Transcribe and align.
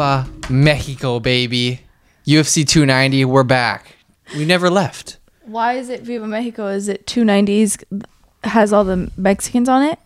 Viva 0.00 0.26
Mexico, 0.48 1.20
baby. 1.20 1.82
UFC 2.26 2.66
290, 2.66 3.26
we're 3.26 3.42
back. 3.42 3.96
We 4.34 4.46
never 4.46 4.70
left. 4.70 5.18
Why 5.44 5.74
is 5.74 5.90
it 5.90 6.00
Viva 6.00 6.26
Mexico? 6.26 6.68
Is 6.68 6.88
it 6.88 7.06
290s 7.06 7.84
has 8.44 8.72
all 8.72 8.84
the 8.84 9.10
Mexicans 9.18 9.68
on 9.68 9.82
it? 9.82 9.98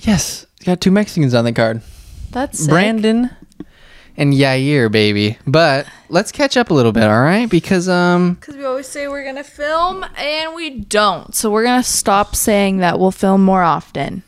Yes, 0.00 0.44
got 0.66 0.82
two 0.82 0.90
Mexicans 0.90 1.32
on 1.32 1.46
the 1.46 1.54
card. 1.54 1.80
That's 2.32 2.58
sick. 2.58 2.68
Brandon 2.68 3.30
and 4.14 4.34
Yair, 4.34 4.92
baby. 4.92 5.38
But 5.46 5.86
let's 6.10 6.30
catch 6.30 6.58
up 6.58 6.68
a 6.68 6.74
little 6.74 6.92
bit, 6.92 7.04
all 7.04 7.22
right? 7.22 7.48
Because 7.48 7.88
um 7.88 8.34
Because 8.34 8.56
we 8.56 8.66
always 8.66 8.86
say 8.86 9.08
we're 9.08 9.24
gonna 9.24 9.42
film 9.42 10.04
and 10.18 10.54
we 10.54 10.80
don't. 10.80 11.34
So 11.34 11.50
we're 11.50 11.64
gonna 11.64 11.82
stop 11.82 12.36
saying 12.36 12.76
that 12.78 12.98
we'll 13.00 13.10
film 13.10 13.42
more 13.42 13.62
often. 13.62 14.22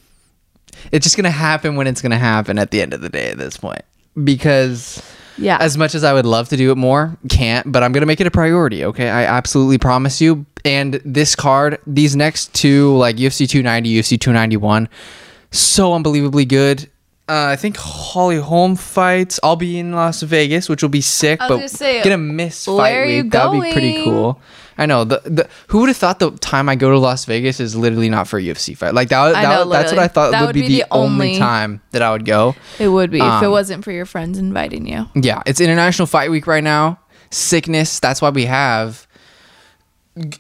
it's 0.91 1.05
just 1.05 1.19
gonna 1.19 1.31
happen 1.31 1.77
when 1.77 1.87
it's 1.87 2.01
gonna 2.01 2.17
happen 2.17 2.59
at 2.59 2.71
the 2.71 2.81
end 2.81 2.95
of 2.95 3.03
the 3.03 3.11
day 3.11 3.29
at 3.29 3.37
this 3.37 3.59
point. 3.59 3.83
Because 4.23 5.03
Yeah. 5.39 5.59
as 5.61 5.77
much 5.77 5.95
as 5.95 6.03
I 6.05 6.13
would 6.13 6.27
love 6.27 6.49
to 6.51 6.57
do 6.57 6.71
it 6.73 6.77
more, 6.77 7.17
can't, 7.29 7.71
but 7.71 7.83
I'm 7.83 7.93
going 7.93 8.01
to 8.03 8.07
make 8.07 8.21
it 8.21 8.27
a 8.27 8.31
priority, 8.31 8.85
okay? 8.85 9.09
I 9.11 9.25
absolutely 9.25 9.79
promise 9.79 10.21
you. 10.21 10.47
And 10.65 11.01
this 11.05 11.37
card, 11.37 11.79
these 11.87 12.17
next 12.17 12.53
two, 12.55 12.97
like 12.97 13.17
UFC 13.17 13.47
290, 13.49 13.91
UFC 14.01 14.19
291, 14.19 14.89
so 15.53 15.95
unbelievably 15.95 16.45
good. 16.47 16.91
Uh, 17.29 17.49
I 17.51 17.57
think 17.57 17.77
Holly 17.77 18.37
Holm 18.39 18.77
fights. 18.77 19.41
I'll 19.43 19.57
be 19.57 19.79
in 19.81 19.91
Las 19.93 20.23
Vegas, 20.23 20.69
which 20.69 20.81
will 20.83 20.91
be 20.91 21.01
sick, 21.01 21.41
but 21.41 21.49
gonna 21.49 21.69
say, 21.69 22.01
gonna 22.05 22.19
miss 22.19 22.67
fight 22.67 23.07
week. 23.07 23.33
That 23.33 23.51
would 23.51 23.63
be 23.63 23.73
pretty 23.73 24.05
cool. 24.05 24.41
I 24.79 24.87
know. 24.87 25.03
The, 25.03 25.23
the 25.25 25.49
who 25.69 25.81
would 25.81 25.89
have 25.89 25.97
thought 25.97 26.21
the 26.21 26.31
time 26.33 26.69
I 26.69 26.77
go 26.77 26.91
to 26.91 26.99
Las 26.99 27.25
Vegas 27.25 27.59
is 27.59 27.75
literally 27.75 28.09
not 28.09 28.29
for 28.29 28.39
a 28.39 28.43
UFC 28.43 28.77
fight? 28.77 28.95
Like 28.95 29.09
that. 29.09 29.33
That 29.33 29.43
know, 29.43 29.69
that's 29.69 29.91
what. 29.91 29.99
I 29.99 30.07
thought 30.07 30.31
That 30.31 30.43
would, 30.43 30.47
would 30.49 30.55
be, 30.55 30.61
be 30.69 30.69
the, 30.69 30.85
only 30.93 31.29
only- 31.31 31.39
time 31.39 31.81
that 31.91 32.03
I 32.03 32.13
would 32.13 32.25
go. 32.27 32.55
it 32.79 32.89
would 32.89 33.11
be 33.11 33.19
if 33.19 33.25
it 33.25 33.45
Um, 33.47 33.51
wasn't 33.51 33.83
for 33.83 33.91
your 33.91 34.07
friends 34.07 34.39
inviting 34.39 34.87
you. 34.87 35.07
Yeah, 35.17 35.43
it's 35.47 35.61
International 35.61 36.07
Fight 36.07 36.31
Week 36.31 36.47
right 36.47 36.63
now. 36.63 37.01
Sickness. 37.31 37.99
That's 37.99 38.23
why 38.23 38.31
we 38.31 38.45
have 38.45 39.09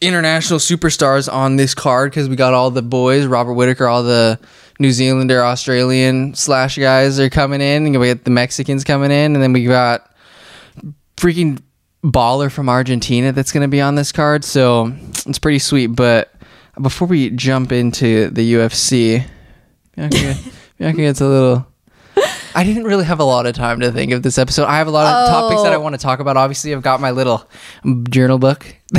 international 0.00 0.58
superstars 0.58 1.30
on 1.32 1.56
this 1.56 1.75
card 1.75 2.10
because 2.10 2.28
we 2.28 2.36
got 2.36 2.55
all 2.55 2.70
the 2.70 2.82
boys. 2.82 3.27
Robert 3.27 3.55
Whitaker, 3.55 3.86
all 3.88 4.03
the 4.03 4.38
New 4.78 4.92
Zealander, 4.92 5.42
Australian 5.44 6.34
slash 6.34 6.77
guys 6.78 7.19
are 7.19 7.30
coming 7.30 7.60
in, 7.60 7.86
and 7.86 7.98
we 8.00 8.08
got 8.08 8.24
the 8.24 8.30
Mexicans 8.30 8.84
coming 8.84 9.10
in, 9.10 9.34
and 9.34 9.42
then 9.42 9.52
we 9.52 9.64
got 9.64 10.10
freaking 11.16 11.60
baller 12.05 12.50
from 12.52 12.69
Argentina 12.69 13.32
that's 13.32 13.52
going 13.52 13.62
to 13.62 13.69
be 13.69 13.80
on 13.80 13.94
this 13.94 14.12
card. 14.12 14.44
So 14.44 14.92
it's 15.27 15.38
pretty 15.38 15.58
sweet. 15.58 15.88
But 15.88 16.32
before 16.80 17.08
we 17.08 17.30
jump 17.30 17.72
into 17.72 18.30
the 18.30 18.54
UFC, 18.54 19.24
Bianca, 19.97 20.36
Bianca 20.78 20.98
gets 20.98 21.20
a 21.20 21.27
little. 21.27 21.66
I 22.54 22.64
didn't 22.64 22.84
really 22.84 23.04
have 23.04 23.20
a 23.20 23.24
lot 23.24 23.44
of 23.47 23.54
time 23.54 23.80
to 23.80 23.92
think 23.92 24.12
of 24.12 24.22
this 24.22 24.38
episode. 24.38 24.64
I 24.64 24.78
have 24.78 24.86
a 24.86 24.91
lot 24.91 25.06
of 25.24 25.28
topics 25.28 25.62
that 25.62 25.72
I 25.72 25.77
Oh. 25.77 25.80
want 25.80 25.94
to 25.94 26.00
talk 26.00 26.20
about. 26.20 26.38
Obviously, 26.38 26.74
I've 26.74 26.82
got 26.82 27.00
my 27.02 27.10
little 27.10 27.47
journal 28.08 28.38
book 28.38 28.64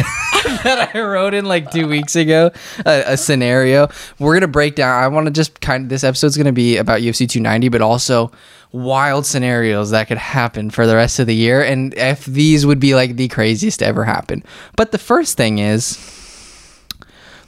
that 0.63 0.95
I 0.95 0.99
wrote 0.99 1.33
in 1.33 1.45
like 1.45 1.71
two 1.71 1.87
weeks 1.87 2.15
ago, 2.15 2.51
a, 2.85 3.03
a 3.07 3.17
scenario. 3.17 3.89
We're 4.19 4.35
gonna 4.35 4.47
break 4.47 4.75
down. 4.75 5.03
I 5.03 5.07
want 5.07 5.25
to 5.25 5.31
just 5.31 5.59
kind 5.61 5.83
of 5.83 5.89
this 5.89 6.03
episode's 6.03 6.37
gonna 6.37 6.51
be 6.51 6.77
about 6.77 7.01
UFC 7.01 7.29
290, 7.29 7.69
but 7.69 7.81
also 7.81 8.31
wild 8.71 9.25
scenarios 9.25 9.91
that 9.91 10.07
could 10.07 10.17
happen 10.17 10.69
for 10.69 10.85
the 10.85 10.95
rest 10.95 11.19
of 11.19 11.27
the 11.27 11.35
year, 11.35 11.63
and 11.63 11.93
if 11.95 12.25
these 12.25 12.65
would 12.65 12.79
be 12.79 12.95
like 12.95 13.15
the 13.15 13.27
craziest 13.27 13.79
to 13.79 13.85
ever 13.85 14.03
happen. 14.03 14.43
But 14.75 14.91
the 14.91 14.97
first 14.97 15.37
thing 15.37 15.59
is, 15.59 15.97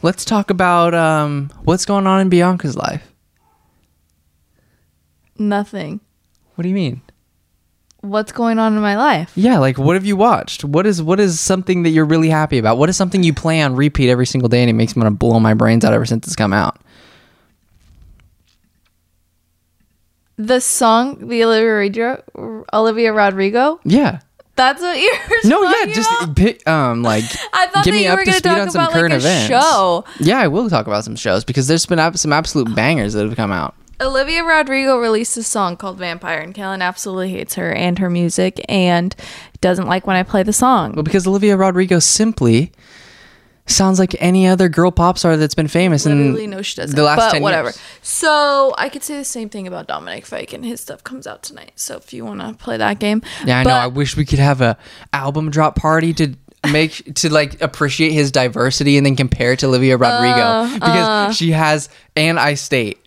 let's 0.01 0.25
talk 0.25 0.49
about 0.49 0.94
um, 0.94 1.51
what's 1.63 1.85
going 1.85 2.07
on 2.07 2.21
in 2.21 2.29
Bianca's 2.29 2.75
life. 2.75 3.05
Nothing. 5.38 6.01
What 6.55 6.63
do 6.63 6.69
you 6.69 6.75
mean? 6.75 7.01
What's 8.01 8.31
going 8.31 8.59
on 8.59 8.75
in 8.75 8.81
my 8.81 8.95
life? 8.95 9.31
Yeah, 9.35 9.59
like 9.59 9.77
what 9.77 9.95
have 9.95 10.05
you 10.05 10.15
watched? 10.15 10.63
What 10.63 10.85
is 10.85 11.01
what 11.01 11.19
is 11.19 11.39
something 11.39 11.83
that 11.83 11.89
you're 11.89 12.05
really 12.05 12.29
happy 12.29 12.57
about? 12.57 12.77
What 12.77 12.87
is 12.89 12.95
something 12.95 13.23
you 13.23 13.33
play 13.33 13.61
on 13.61 13.75
repeat 13.75 14.09
every 14.09 14.25
single 14.25 14.47
day 14.47 14.61
and 14.61 14.69
it 14.69 14.73
makes 14.73 14.95
me 14.95 15.01
want 15.03 15.13
to 15.13 15.17
blow 15.17 15.39
my 15.39 15.53
brains 15.53 15.83
out 15.83 15.91
ever 15.93 16.05
since 16.05 16.25
it's 16.25 16.35
come 16.35 16.53
out? 16.53 16.79
The 20.37 20.61
song, 20.61 21.27
the 21.27 21.43
Olivia 21.43 21.73
Rodrigo, 21.73 22.65
Olivia 22.73 23.11
Rodrigo. 23.11 23.81
Yeah. 23.83 24.19
That's 24.55 24.81
what 24.81 24.97
you're. 24.99 25.13
No, 25.45 25.63
yeah, 25.63 25.71
talking 25.71 25.93
just 25.93 26.09
about? 26.23 26.67
um 26.67 27.03
like 27.03 27.23
I 27.53 27.67
thought 27.67 27.83
get 27.85 27.91
that 27.91 27.97
me 27.97 28.03
you 28.05 28.09
up 28.11 28.17
were 28.19 28.25
to 28.25 28.31
speed 28.33 28.43
talk 28.43 28.57
on 28.59 28.69
some 28.71 28.81
about, 28.83 28.93
current 28.93 29.11
like, 29.13 29.19
events. 29.21 29.47
show. 29.47 30.05
Yeah, 30.19 30.39
I 30.39 30.47
will 30.47 30.69
talk 30.69 30.87
about 30.87 31.03
some 31.03 31.16
shows 31.17 31.43
because 31.43 31.67
there's 31.67 31.85
been 31.85 32.16
some 32.17 32.31
absolute 32.33 32.73
bangers 32.75 33.13
that 33.13 33.25
have 33.25 33.35
come 33.37 33.51
out. 33.51 33.75
Olivia 34.01 34.43
Rodrigo 34.43 34.97
released 34.97 35.35
a 35.37 35.43
song 35.43 35.75
called 35.75 35.97
Vampire, 35.97 36.39
and 36.39 36.53
Kellan 36.53 36.81
absolutely 36.81 37.29
hates 37.31 37.55
her 37.55 37.71
and 37.73 37.99
her 37.99 38.09
music 38.09 38.63
and 38.69 39.13
doesn't 39.61 39.87
like 39.87 40.07
when 40.07 40.15
I 40.15 40.23
play 40.23 40.43
the 40.43 40.53
song. 40.53 40.93
Well, 40.93 41.03
because 41.03 41.27
Olivia 41.27 41.57
Rodrigo 41.57 41.99
simply 41.99 42.71
sounds 43.65 43.99
like 43.99 44.15
any 44.19 44.47
other 44.47 44.67
girl 44.67 44.89
pop 44.91 45.17
star 45.17 45.37
that's 45.37 45.53
been 45.53 45.67
famous 45.67 46.05
Literally, 46.05 46.45
in 46.45 46.49
no, 46.49 46.61
she 46.63 46.77
doesn't. 46.81 46.95
the 46.95 47.03
last 47.03 47.17
but 47.17 47.31
10 47.33 47.41
whatever. 47.43 47.67
years. 47.67 47.79
So 48.01 48.73
I 48.77 48.89
could 48.89 49.03
say 49.03 49.17
the 49.17 49.25
same 49.25 49.47
thing 49.49 49.67
about 49.67 49.87
Dominic 49.87 50.25
Fike, 50.25 50.53
and 50.53 50.66
his 50.66 50.81
stuff 50.81 51.03
comes 51.03 51.27
out 51.27 51.43
tonight. 51.43 51.73
So 51.75 51.97
if 51.97 52.13
you 52.13 52.25
want 52.25 52.39
to 52.41 52.53
play 52.53 52.77
that 52.77 52.99
game, 52.99 53.21
Yeah, 53.45 53.59
I 53.59 53.63
know. 53.63 53.69
I 53.71 53.87
wish 53.87 54.16
we 54.17 54.25
could 54.25 54.39
have 54.39 54.61
a 54.61 54.77
album 55.13 55.51
drop 55.51 55.75
party 55.75 56.13
to 56.13 56.33
make 56.71 57.13
to 57.16 57.31
like 57.31 57.61
appreciate 57.61 58.11
his 58.11 58.31
diversity 58.31 58.97
and 58.97 59.05
then 59.05 59.16
compare 59.16 59.53
it 59.53 59.59
to 59.59 59.67
Olivia 59.67 59.97
Rodrigo 59.97 60.35
Uh, 60.41 60.73
because 60.73 61.35
she 61.37 61.51
has 61.51 61.89
and 62.17 62.39
I 62.39 62.55
state 62.55 62.97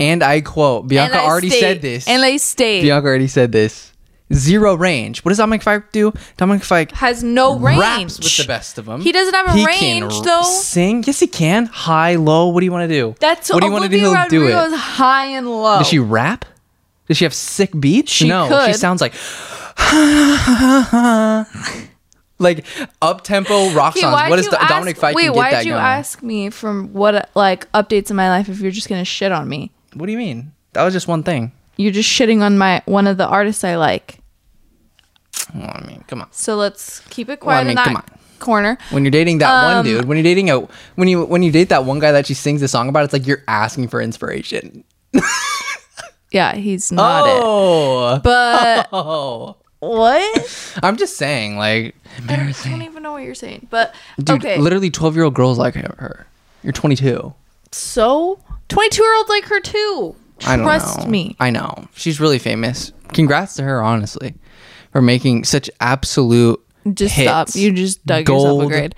and 0.00 0.22
I 0.22 0.40
quote 0.40 0.88
Bianca 0.88 1.18
I 1.18 1.24
already 1.26 1.50
state- 1.50 1.60
said 1.60 1.82
this. 1.82 2.08
and 2.08 2.22
I 2.22 2.36
state 2.38 2.82
Bianca 2.82 3.06
already 3.06 3.28
said 3.28 3.52
this. 3.52 3.90
Zero 4.32 4.74
range. 4.74 5.22
What 5.22 5.28
does 5.28 5.38
Dominic 5.38 5.62
Fike 5.62 5.92
do? 5.92 6.12
Dominic 6.38 6.64
Fike 6.64 6.92
has 6.92 7.22
no 7.22 7.58
range. 7.58 7.78
raps 7.78 8.18
with 8.18 8.36
the 8.38 8.44
best 8.46 8.78
of 8.78 8.86
them. 8.86 9.02
He 9.02 9.12
doesn't 9.12 9.34
have 9.34 9.48
a 9.48 9.52
He 9.52 9.66
range, 9.66 10.10
can 10.12 10.22
though. 10.24 10.42
Sing? 10.42 11.04
Yes, 11.06 11.20
he 11.20 11.26
can. 11.26 11.66
High, 11.66 12.16
low. 12.16 12.48
What 12.48 12.60
do 12.60 12.66
you 12.66 12.72
want 12.72 12.88
to 12.88 12.94
do? 12.94 13.14
That's 13.20 13.52
what 13.52 13.60
do 13.60 13.66
you 13.66 13.72
want 13.72 13.84
to 13.84 13.90
do? 13.90 13.98
He'll 13.98 14.28
do 14.28 14.48
it. 14.48 14.72
high 14.74 15.26
and 15.26 15.46
low. 15.46 15.78
Does 15.78 15.88
she 15.88 15.98
rap? 15.98 16.46
Does 17.06 17.18
she 17.18 17.24
have 17.26 17.34
sick 17.34 17.70
beats? 17.78 18.10
She 18.10 18.26
no, 18.26 18.48
she 18.66 18.72
sounds 18.72 19.02
like 19.02 19.12
like 22.38 22.64
up 23.02 23.22
tempo 23.22 23.70
rock 23.72 23.94
songs. 23.96 24.30
What 24.30 24.36
does 24.36 24.46
you 24.46 24.50
Do- 24.50 24.56
ask- 24.56 24.68
Dominic 24.70 24.96
Fike 24.96 25.14
Wait, 25.14 25.24
can 25.24 25.32
get 25.32 25.36
why 25.38 25.50
did 25.50 25.66
you 25.66 25.72
going? 25.72 25.84
ask 25.84 26.22
me 26.22 26.48
from 26.50 26.92
what 26.94 27.28
like 27.34 27.70
updates 27.72 28.08
in 28.10 28.16
my 28.16 28.28
life 28.30 28.48
if 28.48 28.60
you're 28.60 28.70
just 28.72 28.88
gonna 28.88 29.04
shit 29.04 29.32
on 29.32 29.46
me? 29.48 29.70
What 29.94 30.06
do 30.06 30.12
you 30.12 30.18
mean? 30.18 30.52
That 30.72 30.82
was 30.84 30.92
just 30.94 31.08
one 31.08 31.22
thing. 31.22 31.52
You're 31.76 31.92
just 31.92 32.08
shitting 32.08 32.40
on 32.42 32.58
my 32.58 32.82
one 32.86 33.06
of 33.06 33.16
the 33.16 33.26
artists 33.26 33.64
I 33.64 33.76
like. 33.76 34.18
Well, 35.54 35.70
I 35.74 35.84
mean, 35.86 36.04
come 36.06 36.22
on. 36.22 36.28
So 36.32 36.56
let's 36.56 37.00
keep 37.10 37.28
it 37.28 37.40
Well, 37.42 37.50
I 37.56 37.62
quiet 37.62 37.64
mean, 37.64 37.70
in 37.70 37.76
that 37.76 37.84
come 37.86 37.96
on. 37.96 38.04
corner. 38.38 38.78
When 38.90 39.04
you're 39.04 39.10
dating 39.10 39.38
that 39.38 39.64
one 39.64 39.76
Um, 39.78 39.84
dude, 39.84 40.04
when 40.06 40.16
you're 40.16 40.22
dating 40.24 40.50
a 40.50 40.60
when 40.96 41.08
you 41.08 41.24
when 41.24 41.42
you 41.42 41.50
date 41.52 41.68
that 41.70 41.84
one 41.84 41.98
guy 41.98 42.12
that 42.12 42.26
she 42.26 42.34
sings 42.34 42.60
the 42.60 42.68
song 42.68 42.88
about, 42.88 43.04
it's 43.04 43.12
like 43.12 43.26
you're 43.26 43.42
asking 43.48 43.88
for 43.88 44.00
inspiration. 44.00 44.84
Yeah, 46.30 46.56
he's 46.56 46.90
not 46.90 47.26
it. 47.28 47.40
oh, 47.44 48.18
But 48.18 48.88
oh. 48.92 49.56
what? 49.78 50.80
I'm 50.82 50.96
just 50.96 51.16
saying, 51.16 51.56
like, 51.58 51.94
I 52.28 52.34
don't, 52.34 52.66
I 52.66 52.70
don't 52.70 52.82
even 52.82 53.04
know 53.04 53.12
what 53.12 53.22
you're 53.22 53.36
saying. 53.36 53.68
But 53.70 53.94
dude, 54.18 54.44
okay, 54.44 54.58
literally 54.58 54.90
12 54.90 55.14
year 55.14 55.24
old 55.26 55.34
girls 55.34 55.58
like 55.58 55.74
her. 55.76 56.26
You're 56.64 56.72
22. 56.72 57.32
So 57.74 58.38
22 58.68 59.02
year 59.02 59.16
olds 59.16 59.28
like 59.28 59.44
her 59.44 59.60
too. 59.60 60.16
I 60.46 60.56
don't 60.56 60.64
Trust 60.64 61.00
know. 61.00 61.06
me. 61.06 61.36
I 61.40 61.50
know. 61.50 61.86
She's 61.94 62.20
really 62.20 62.38
famous. 62.38 62.92
Congrats 63.12 63.54
to 63.56 63.62
her, 63.62 63.82
honestly, 63.82 64.34
for 64.92 65.00
making 65.00 65.44
such 65.44 65.70
absolute 65.80 66.60
Just 66.92 67.14
hits, 67.14 67.28
stop. 67.28 67.48
You 67.54 67.72
just 67.72 68.04
dug 68.04 68.28
yourself 68.28 68.62
a 68.64 68.66
grade. 68.66 68.94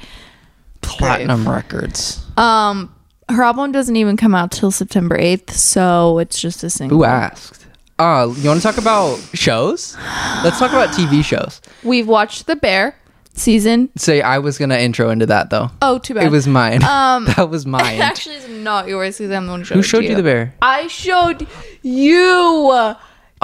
platinum 0.81 1.49
records. 1.49 2.25
Um, 2.37 2.95
her 3.29 3.43
album 3.43 3.73
doesn't 3.73 3.97
even 3.97 4.17
come 4.17 4.35
out 4.35 4.51
till 4.53 4.71
September 4.71 5.19
8th, 5.19 5.51
so 5.51 6.19
it's 6.19 6.41
just 6.41 6.63
a 6.65 6.71
single. 6.71 6.99
Who 6.99 7.05
asked? 7.05 7.67
Uh, 7.99 8.33
you 8.37 8.49
want 8.49 8.61
to 8.61 8.67
talk 8.67 8.79
about 8.79 9.17
shows? 9.35 9.97
Let's 10.45 10.59
talk 10.59 10.71
about 10.71 10.91
TV 10.91 11.25
shows. 11.25 11.61
We've 11.83 12.07
watched 12.09 12.47
The 12.47 12.57
Bear 12.57 12.95
season. 13.37 13.91
Say 13.97 14.21
I 14.23 14.39
was 14.39 14.59
gonna 14.59 14.77
intro 14.79 15.11
into 15.11 15.27
that 15.27 15.51
though. 15.51 15.71
Oh, 15.83 15.99
too 15.99 16.15
bad. 16.15 16.25
It 16.25 16.31
was 16.31 16.47
mine. 16.49 16.83
Um, 16.97 17.25
that 17.27 17.49
was 17.51 17.67
mine. 17.77 17.97
It 17.97 18.01
actually 18.01 18.37
is 18.37 18.49
not 18.49 18.89
yours 18.89 19.19
because 19.19 19.31
I'm 19.33 19.47
the 19.47 19.53
one 19.53 19.61
who 19.61 19.65
showed, 19.65 19.75
Who 19.77 19.83
showed 19.83 20.05
you 20.05 20.15
the 20.15 20.23
bear? 20.23 20.55
I 20.63 20.87
showed 20.89 21.47
you. 21.83 22.95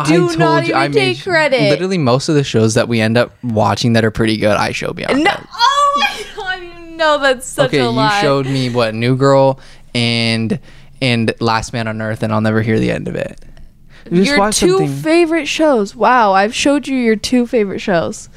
Do 0.07 0.37
not 0.37 0.65
even 0.65 0.93
take 0.93 1.23
credit. 1.23 1.61
Literally, 1.71 1.99
most 1.99 2.29
of 2.29 2.35
the 2.35 2.45
shows 2.45 2.75
that 2.75 2.89
we 2.89 3.01
end 3.01 3.19
up 3.19 3.33
watching 3.45 3.93
that 3.93 4.05
are 4.05 4.11
pretty 4.11 4.39
good, 4.39 4.57
I 4.57 4.73
show 4.73 4.93
Bianca. 4.93 5.17
No. 5.17 5.31
Oh 5.53 5.99
my 6.01 6.25
god! 6.35 6.63
You 6.63 6.97
know 6.97 7.19
that's 7.19 7.47
such 7.47 7.69
okay, 7.69 7.81
a 7.81 7.91
you 7.91 8.11
showed 8.21 8.47
me 8.47 8.71
what 8.71 8.95
New 8.95 9.17
Girl 9.17 9.61
and 9.95 10.59
and 11.03 11.35
Last 11.41 11.73
Man 11.75 11.89
on 11.89 12.01
Earth, 12.01 12.23
and 12.23 12.33
I'll 12.33 12.41
never 12.41 12.63
hear 12.63 12.79
the 12.81 12.91
end 12.91 13.07
of 13.07 13.15
it. 13.17 13.39
Just 14.11 14.31
your 14.31 14.51
two 14.53 14.79
something- 14.79 14.89
favorite 14.89 15.47
shows. 15.47 15.95
Wow, 15.95 16.33
I've 16.33 16.55
showed 16.55 16.89
you 16.89 16.97
your 16.97 17.17
two 17.17 17.47
favorite 17.47 17.81
shows. 17.81 18.29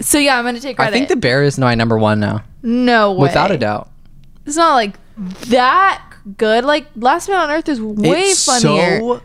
So 0.00 0.18
yeah, 0.18 0.38
I'm 0.38 0.44
gonna 0.44 0.60
take 0.60 0.78
I 0.80 0.90
think 0.90 1.08
The 1.08 1.16
Bear 1.16 1.42
is 1.42 1.58
my 1.58 1.74
number 1.74 1.98
one 1.98 2.20
now, 2.20 2.44
no 2.62 3.12
way. 3.12 3.22
without 3.22 3.50
a 3.50 3.58
doubt. 3.58 3.90
It's 4.46 4.56
not 4.56 4.74
like 4.74 4.94
that 5.48 6.02
good. 6.36 6.64
Like 6.64 6.86
Last 6.96 7.28
Man 7.28 7.38
on 7.38 7.50
Earth 7.50 7.68
is 7.68 7.80
way 7.80 8.20
it's 8.20 8.44
funnier. 8.46 9.00
so 9.00 9.22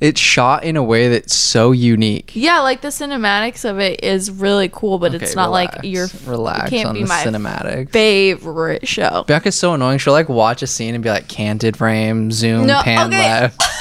It's 0.00 0.20
shot 0.20 0.64
in 0.64 0.76
a 0.76 0.82
way 0.82 1.08
that's 1.08 1.34
so 1.34 1.72
unique. 1.72 2.30
Yeah, 2.34 2.60
like 2.60 2.80
the 2.80 2.88
cinematics 2.88 3.68
of 3.68 3.78
it 3.80 4.02
is 4.04 4.30
really 4.30 4.70
cool, 4.72 4.98
but 4.98 5.12
it's 5.14 5.24
Okay, 5.24 5.34
not 5.34 5.50
like 5.50 5.82
relax. 5.82 5.86
your 6.24 6.32
relax 6.32 6.70
can't 6.70 6.88
on 6.88 6.94
be 6.94 7.02
the 7.02 7.08
my 7.08 7.24
cinematic. 7.24 7.90
favorite 7.90 8.86
show. 8.88 9.24
Bianca's 9.26 9.56
so 9.58 9.74
annoying. 9.74 9.98
She'll 9.98 10.12
like 10.14 10.28
watch 10.28 10.62
a 10.62 10.66
scene 10.66 10.94
and 10.94 11.02
be 11.04 11.10
like 11.10 11.28
canted 11.28 11.76
frame, 11.76 12.30
zoom, 12.30 12.66
No, 12.66 12.80
pan 12.82 13.08
okay. 13.08 13.18
left. 13.18 13.62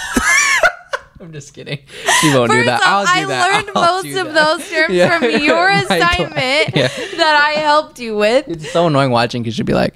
I'm 1.22 1.34
just 1.34 1.54
kidding. 1.54 1.80
She 2.22 2.34
won't 2.34 2.50
do 2.52 2.64
that. 2.64 2.82
off, 2.82 2.88
I'll 2.88 3.04
do 3.06 3.12
I 3.12 3.26
that. 3.26 3.52
learned 3.54 3.70
I'll 3.76 4.04
most 4.04 4.18
of 4.18 4.34
that. 4.34 4.58
those 4.58 4.70
terms 4.70 4.94
Yeah. 4.94 5.20
from 5.20 5.30
your 5.44 5.70
assignment 5.70 6.76
Yeah. 6.76 6.88
that 7.18 7.44
I 7.46 7.60
helped 7.60 8.00
you 8.00 8.16
with. 8.16 8.48
It's 8.48 8.72
so 8.72 8.88
annoying 8.88 9.12
watching 9.12 9.44
because 9.44 9.58
you'd 9.58 9.68
be 9.68 9.74
like, 9.74 9.96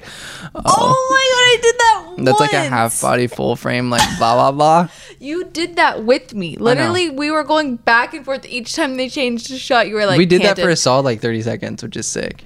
Oh 0.54 0.60
my 0.62 0.62
god, 0.62 1.44
I 1.46 1.58
did 1.62 1.76
that. 1.78 2.26
that's 2.26 2.40
like 2.40 2.54
a 2.54 2.70
half 2.70 3.02
body, 3.02 3.28
full 3.28 3.56
frame, 3.56 3.90
like 3.90 4.02
blah 4.18 4.36
blah 4.36 4.52
blah. 4.52 4.90
You 5.20 5.46
did 5.46 5.78
that 5.78 6.04
with 6.04 6.34
me. 6.34 6.58
Literally, 6.58 7.10
we 7.10 7.32
were 7.32 7.44
going 7.46 7.78
back 7.78 8.14
and 8.14 8.26
forth 8.26 8.46
each 8.46 8.76
time 8.76 8.98
they 8.98 9.08
changed 9.10 9.50
a 9.52 9.58
shot. 9.58 9.88
You 9.88 9.96
were 9.96 10.06
like, 10.06 10.18
we 10.18 10.26
did 10.26 10.42
that 10.44 10.58
for 10.60 10.70
a 10.70 10.76
solid 10.76 11.04
like 11.04 11.22
30 11.22 11.42
seconds, 11.42 11.82
which 11.82 11.96
is 11.96 12.06
sick. 12.08 12.44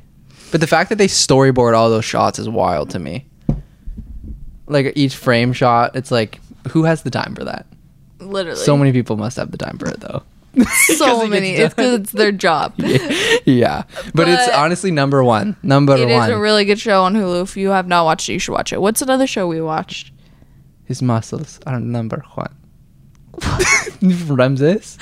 But 0.51 0.62
the 0.62 0.68
fact 0.68 0.89
that 0.89 0.97
they 0.97 1.07
storyboard 1.07 1.75
all 1.75 1.89
those 1.89 2.06
shots 2.06 2.38
is 2.39 2.47
wild 2.47 2.91
to 2.91 3.00
me. 3.00 3.25
Like 4.68 4.94
each 4.95 5.15
frame 5.15 5.51
shot, 5.53 5.95
it's 5.95 6.12
like, 6.12 6.39
who 6.69 6.83
has 6.83 7.01
the 7.03 7.09
time 7.09 7.33
for 7.35 7.44
that? 7.45 7.65
Literally 8.19 8.60
So 8.60 8.78
many 8.78 8.92
people 8.92 9.18
must 9.18 9.38
have 9.38 9.52
the 9.52 9.58
time 9.58 9.78
for 9.78 9.90
it 9.90 10.00
though. 10.00 10.24
so 10.98 11.28
many. 11.28 11.52
It's 11.52 11.75
because 11.75 12.00
it's 12.00 12.12
their 12.12 12.31
job. 12.31 12.74
yeah, 13.46 13.84
but, 14.16 14.28
it's 14.28 14.50
honestly 14.56 14.90
number 14.90 15.24
one. 15.24 15.56
Number 15.62 15.96
It 15.96 16.06
one. 16.10 16.10
It 16.10 16.18
is 16.24 16.30
a 16.30 16.40
really 16.40 16.66
good 16.66 16.80
show 16.80 17.04
on 17.04 17.14
Hulu. 17.14 17.44
If 17.44 17.58
you 17.58 17.69
have 17.69 17.88
not 17.88 18.06
watched 18.06 18.28
it, 18.28 18.34
you 18.34 18.40
should 18.40 18.54
watch 18.54 18.74
it. 18.74 18.81
What's 18.81 19.04
another 19.04 19.28
show 19.28 19.48
we 19.48 19.62
watched? 19.62 20.12
His 20.86 21.02
muscles 21.02 21.60
are 21.68 21.80
number 21.80 22.24
one. 22.34 22.56
Ramses. 24.02 24.98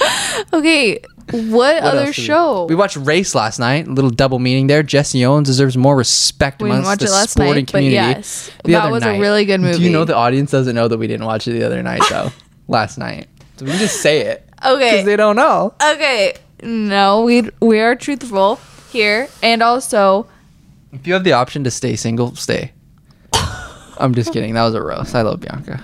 Okay, 0.51 0.99
what, 1.31 1.51
What 1.51 1.83
other 1.83 1.99
did 2.05 2.07
we- 2.07 2.13
show? 2.13 2.65
We, 2.65 2.75
watched 2.75 2.97
Race 2.97 3.33
last 3.33 3.59
night. 3.59 3.87
A 3.87 3.91
little 3.91 4.09
double 4.09 4.39
meaning 4.39 4.67
there. 4.67 4.83
Jesse 4.83 5.23
Owens 5.25 5.47
deserves 5.47 5.77
more 5.77 5.95
respect 5.95 6.61
We 6.61 6.69
amongst 6.69 6.99
the 6.99 7.07
sporting 7.07 7.53
night, 7.53 7.65
but 7.67 7.71
community. 7.77 7.93
yes, 7.95 8.51
The 8.63 8.73
that 8.73 8.91
was 8.91 9.03
a 9.03 9.19
really 9.19 9.45
good 9.45 9.61
movie. 9.61 9.77
Do 9.77 9.83
you 9.83 9.89
know 9.89 10.03
the 10.05 10.15
audience 10.15 10.51
doesn't 10.51 10.75
know 10.75 10.87
that 10.87 10.97
we 10.97 11.07
didn't 11.07 11.25
watch 11.25 11.47
it 11.47 11.51
the 11.53 11.63
other 11.63 11.81
night 11.81 12.01
though? 12.09 12.31
Last 12.67 12.97
night. 12.97 13.27
So 13.57 13.65
we 13.65 13.71
can 13.71 13.79
just 13.79 14.01
say 14.01 14.21
it 14.21 14.47
Okay. 14.65 14.91
because 14.91 15.05
they 15.05 15.15
don't 15.15 15.35
know. 15.35 15.73
okay. 15.93 16.33
No, 16.63 17.23
we 17.23 17.49
we 17.61 17.79
are 17.79 17.95
truthful 17.95 18.59
here, 18.91 19.27
and 19.43 19.61
also 19.61 20.27
If 20.93 21.05
you 21.05 21.13
have 21.13 21.23
the 21.23 21.33
option 21.33 21.63
to 21.65 21.71
stay 21.71 21.95
single, 21.95 22.35
stay. 22.35 22.71
I'm 23.97 24.13
just 24.15 24.33
kidding. 24.33 24.53
That 24.55 24.63
was 24.63 24.73
a 24.73 24.81
roast. 24.81 25.15
I 25.15 25.21
love 25.21 25.39
Bianca. 25.41 25.81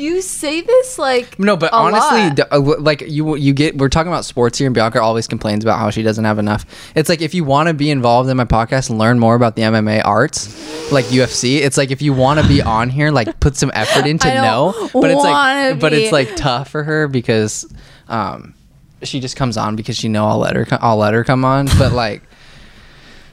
You 0.00 0.22
say 0.22 0.60
this 0.60 0.98
like 0.98 1.38
No, 1.38 1.56
but 1.56 1.72
honestly, 1.72 2.20
lot. 2.20 2.36
d- 2.36 2.42
uh, 2.50 2.58
like 2.80 3.02
you, 3.02 3.36
you 3.36 3.52
get. 3.52 3.76
We're 3.78 3.88
talking 3.88 4.10
about 4.10 4.24
sports 4.24 4.58
here, 4.58 4.66
and 4.66 4.74
Bianca 4.74 5.00
always 5.00 5.26
complains 5.26 5.64
about 5.64 5.78
how 5.78 5.90
she 5.90 6.02
doesn't 6.02 6.24
have 6.24 6.38
enough. 6.38 6.64
It's 6.94 7.08
like 7.08 7.20
if 7.20 7.34
you 7.34 7.44
want 7.44 7.68
to 7.68 7.74
be 7.74 7.90
involved 7.90 8.28
in 8.30 8.36
my 8.36 8.44
podcast 8.44 8.90
and 8.90 8.98
learn 8.98 9.18
more 9.18 9.34
about 9.34 9.56
the 9.56 9.62
MMA 9.62 10.02
arts, 10.04 10.90
like 10.90 11.04
UFC. 11.06 11.58
It's 11.58 11.76
like 11.76 11.90
if 11.90 12.02
you 12.02 12.12
want 12.12 12.40
to 12.40 12.48
be 12.48 12.62
on 12.62 12.88
here, 12.90 13.10
like 13.10 13.38
put 13.40 13.56
some 13.56 13.70
effort 13.74 14.06
into 14.08 14.28
know. 14.28 14.72
But 14.92 15.10
it's 15.10 15.22
like, 15.22 15.80
but 15.80 15.92
it's 15.92 16.12
like 16.12 16.34
tough 16.36 16.68
for 16.70 16.82
her 16.82 17.06
because, 17.06 17.72
um, 18.08 18.54
she 19.02 19.20
just 19.20 19.36
comes 19.36 19.56
on 19.56 19.76
because 19.76 19.96
she 19.96 20.08
know 20.08 20.26
I'll 20.26 20.38
let 20.38 20.56
her. 20.56 20.66
I'll 20.80 20.96
let 20.96 21.14
her 21.14 21.24
come 21.24 21.44
on, 21.44 21.66
but 21.78 21.92
like. 21.92 22.22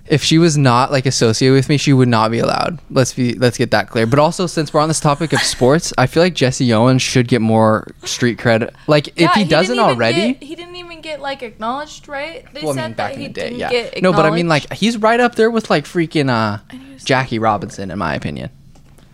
If 0.09 0.23
she 0.23 0.37
was 0.37 0.57
not 0.57 0.91
like 0.91 1.05
associated 1.05 1.53
with 1.53 1.67
me, 1.69 1.77
she 1.77 1.91
would 1.93 2.07
not 2.07 2.31
be 2.31 2.39
allowed. 2.39 2.79
Let's 2.89 3.13
be 3.13 3.33
let's 3.33 3.57
get 3.57 3.71
that 3.71 3.89
clear. 3.89 4.05
But 4.05 4.19
also, 4.19 4.47
since 4.47 4.73
we're 4.73 4.79
on 4.79 4.87
this 4.87 4.99
topic 4.99 5.33
of 5.33 5.41
sports, 5.41 5.91
I 5.97 6.07
feel 6.07 6.23
like 6.23 6.33
Jesse 6.33 6.71
Owens 6.73 7.01
should 7.01 7.27
get 7.27 7.41
more 7.41 7.87
street 8.03 8.37
cred. 8.37 8.73
Like 8.87 9.07
Yeah, 9.19 9.25
if 9.27 9.33
he, 9.33 9.39
didn't 9.41 9.49
doesn't 9.51 9.79
already, 9.79 10.33
get- 10.33 10.43
he 10.43 10.55
didn't 10.55 10.75
even 10.77 11.01
get 11.01 11.19
like 11.19 11.43
acknowledged, 11.43 12.07
right? 12.07 12.45
They 12.53 12.61
well, 12.61 12.71
I 12.79 12.87
mean, 12.87 12.93
back 12.93 13.11
that 13.11 13.13
in 13.15 13.19
he 13.21 13.27
the 13.27 13.33
day, 13.33 13.53
yeah. 13.55 13.69
get 13.69 14.01
No, 14.01 14.13
but 14.13 14.25
I 14.25 14.31
mean, 14.31 14.47
like 14.47 14.71
he's 14.73 14.97
right 14.97 15.19
up 15.19 15.35
there 15.35 15.51
with 15.51 15.69
like 15.69 15.85
freaking 15.85 16.29
uh 16.29 16.59
Jackie 17.03 17.39
Robinson, 17.39 17.91
in 17.91 17.97
my 17.99 18.15
opinion. 18.15 18.49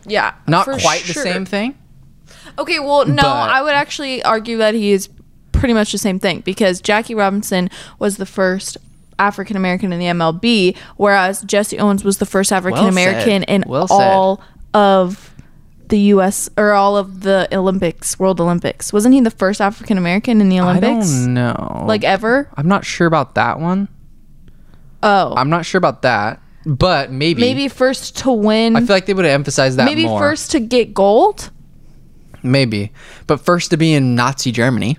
yeah, 0.06 0.34
Not 0.48 0.66
quite 0.66 1.04
the 1.06 1.14
same 1.14 1.46
thing. 1.46 1.76
Okay, 2.60 2.80
well, 2.80 3.06
no, 3.06 3.16
But- 3.24 3.26
I 3.50 3.62
would 3.62 3.74
actually 3.74 4.22
argue 4.24 4.58
that 4.58 4.74
he 4.76 4.92
is 4.92 5.10
pretty 5.54 5.74
much 5.74 5.92
the 5.92 5.98
same 5.98 6.20
thing 6.20 6.42
because 6.42 6.82
Jackie 6.82 7.16
Robinson 7.16 7.70
was 7.98 8.18
the 8.18 8.26
first 8.26 8.78
African 9.20 9.56
American 9.56 9.94
in 9.94 10.00
the 10.00 10.06
MLB, 10.06 10.78
whereas 10.98 11.42
Jesse 11.44 11.80
Owens 11.80 12.04
was 12.04 12.18
the 12.18 12.26
first 12.26 12.52
African 12.52 12.88
American 12.88 13.44
in 13.44 13.64
Well 13.68 13.88
all 13.90 14.42
of 14.74 15.34
the 15.90 16.00
U.S. 16.00 16.50
or 16.58 16.72
all 16.72 16.98
of 16.98 17.22
the 17.22 17.48
Olympics, 17.52 18.18
World 18.18 18.42
Olympics. 18.42 18.92
Wasn't 18.92 19.14
he 19.14 19.22
the 19.22 19.32
first 19.32 19.62
African 19.62 19.98
American 19.98 20.42
in 20.42 20.50
the 20.50 20.60
I 20.60 20.64
Olympics? 20.64 21.12
don't 21.12 21.34
know. 21.34 21.84
Like 21.88 22.04
ever? 22.04 22.50
I'm 22.56 22.68
not 22.68 22.86
sure 22.86 23.08
about 23.08 23.36
that 23.36 23.60
one. 23.60 23.88
Oh, 25.04 25.34
I'm 25.36 25.50
not 25.50 25.66
sure 25.66 25.78
about 25.78 26.02
that, 26.04 26.42
but 26.66 27.12
maybe. 27.12 27.42
maybe 27.42 27.68
first 27.68 28.18
to 28.20 28.32
win. 28.32 28.76
I 28.76 28.80
feel 28.80 28.96
like 28.96 29.06
they 29.06 29.14
would 29.14 29.26
have 29.26 29.34
emphasized 29.34 29.78
that 29.78 29.86
maybe 29.86 30.06
more. 30.06 30.20
first 30.20 30.52
to 30.52 30.60
get 30.60 30.94
gold. 30.94 31.52
Maybe, 32.42 32.92
but 33.28 33.38
first 33.40 33.70
to 33.72 33.78
be 33.78 33.94
in 33.94 34.16
Nazi 34.16 34.52
Germany. 34.52 34.98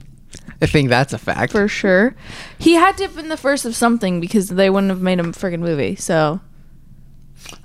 I 0.64 0.66
think 0.66 0.88
that's 0.88 1.12
a 1.12 1.18
fact. 1.18 1.52
for 1.52 1.68
sure. 1.68 2.14
He 2.58 2.74
had 2.74 2.96
to 2.98 3.04
have 3.04 3.14
been 3.16 3.28
the 3.28 3.36
first 3.36 3.64
of 3.64 3.76
something 3.76 4.20
because 4.20 4.48
they 4.48 4.70
wouldn't 4.70 4.90
have 4.90 5.00
made 5.02 5.20
a 5.20 5.24
friggin' 5.24 5.60
movie. 5.60 5.94
So 5.96 6.40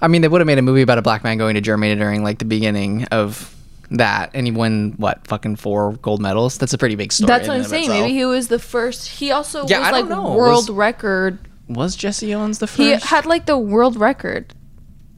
I 0.02 0.08
mean, 0.08 0.22
they 0.22 0.28
would 0.28 0.42
have 0.42 0.46
made 0.48 0.58
a 0.58 0.62
movie 0.62 0.82
about 0.82 0.98
a 0.98 1.02
black 1.02 1.24
man 1.24 1.38
going 1.38 1.56
to 1.56 1.62
Germany 1.62 1.96
during 1.96 2.24
like 2.24 2.40
the 2.40 2.46
beginning 2.46 3.06
of 3.06 3.56
that, 3.92 4.32
and 4.34 4.46
he 4.46 4.52
won 4.52 4.94
what 4.98 5.26
fucking 5.26 5.56
four 5.56 5.94
gold 5.94 6.22
medals. 6.22 6.58
That's 6.58 6.74
a 6.74 6.78
pretty 6.78 6.96
big 6.96 7.12
story. 7.12 7.28
that's 7.28 7.48
what 7.48 7.58
I'm 7.58 7.64
saying. 7.64 7.86
itself. 7.86 8.02
Maybe 8.02 8.14
he 8.14 8.26
was 8.26 8.48
the 8.50 8.60
first. 8.60 9.08
He 9.08 9.32
also 9.32 9.66
Yeah, 9.68 9.80
was 9.80 9.88
I 9.88 9.92
like 9.92 10.10
know. 10.10 10.36
world 10.36 10.68
Was- 10.68 10.70
record. 10.70 11.40
was 11.68 11.96
Jesse 11.96 12.34
Owens 12.36 12.60
the 12.60 12.68
first. 12.68 12.78
He 12.78 12.92
had 12.92 13.26
like 13.26 13.46
the 13.46 13.58
world 13.58 13.96
record 13.96 14.54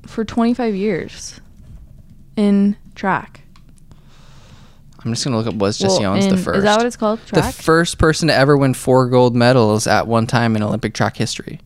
for 0.06 0.24
25 0.24 0.76
years 0.76 1.40
in 2.36 2.76
track. 2.96 3.42
I'm 5.04 5.12
just 5.12 5.24
gonna 5.24 5.38
look 5.38 5.48
up 5.48 5.56
was 5.56 5.78
Jesse 5.78 6.02
Well, 6.02 6.12
Owens 6.14 6.28
the 6.28 6.38
first. 6.38 6.58
Is 6.58 6.64
that 6.64 6.78
what 6.78 6.86
it's 6.86 6.96
called? 6.96 7.20
the 7.34 7.42
first 7.44 7.98
person 7.98 8.28
to 8.28 8.36
ever 8.36 8.56
win 8.56 8.74
four 8.74 9.08
gold 9.08 9.36
medals 9.36 9.88
at 9.88 10.08
one 10.08 10.28
time 10.28 10.56
in 10.56 10.62
Olympic 10.62 10.94
track 10.94 11.18
history. 11.18 11.60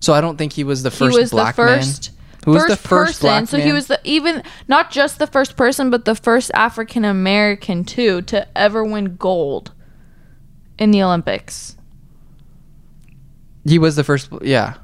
So 0.00 0.12
I 0.12 0.20
don't 0.20 0.36
think 0.36 0.52
he 0.52 0.64
was 0.64 0.82
the 0.82 0.90
he 0.90 0.96
first 0.96 1.18
was 1.18 1.30
black 1.30 1.56
the 1.56 1.62
first. 1.62 2.10
man. 2.10 2.16
Who 2.44 2.50
was 2.52 2.66
the 2.66 2.76
first 2.76 3.20
person? 3.20 3.26
black 3.26 3.48
so 3.48 3.58
he 3.58 3.72
was 3.72 3.88
the 3.88 4.00
even 4.04 4.42
not 4.68 4.90
just 4.90 5.18
the 5.18 5.26
first 5.26 5.56
person, 5.56 5.90
but 5.90 6.04
the 6.04 6.14
first 6.14 6.50
African 6.54 7.04
American 7.04 7.84
too 7.84 8.22
to 8.22 8.46
ever 8.56 8.84
win 8.84 9.16
gold 9.16 9.72
in 10.78 10.90
the 10.90 11.02
Olympics. 11.02 11.76
He 13.64 13.78
was 13.78 13.96
the 13.96 14.04
first. 14.04 14.28
Yeah. 14.42 14.74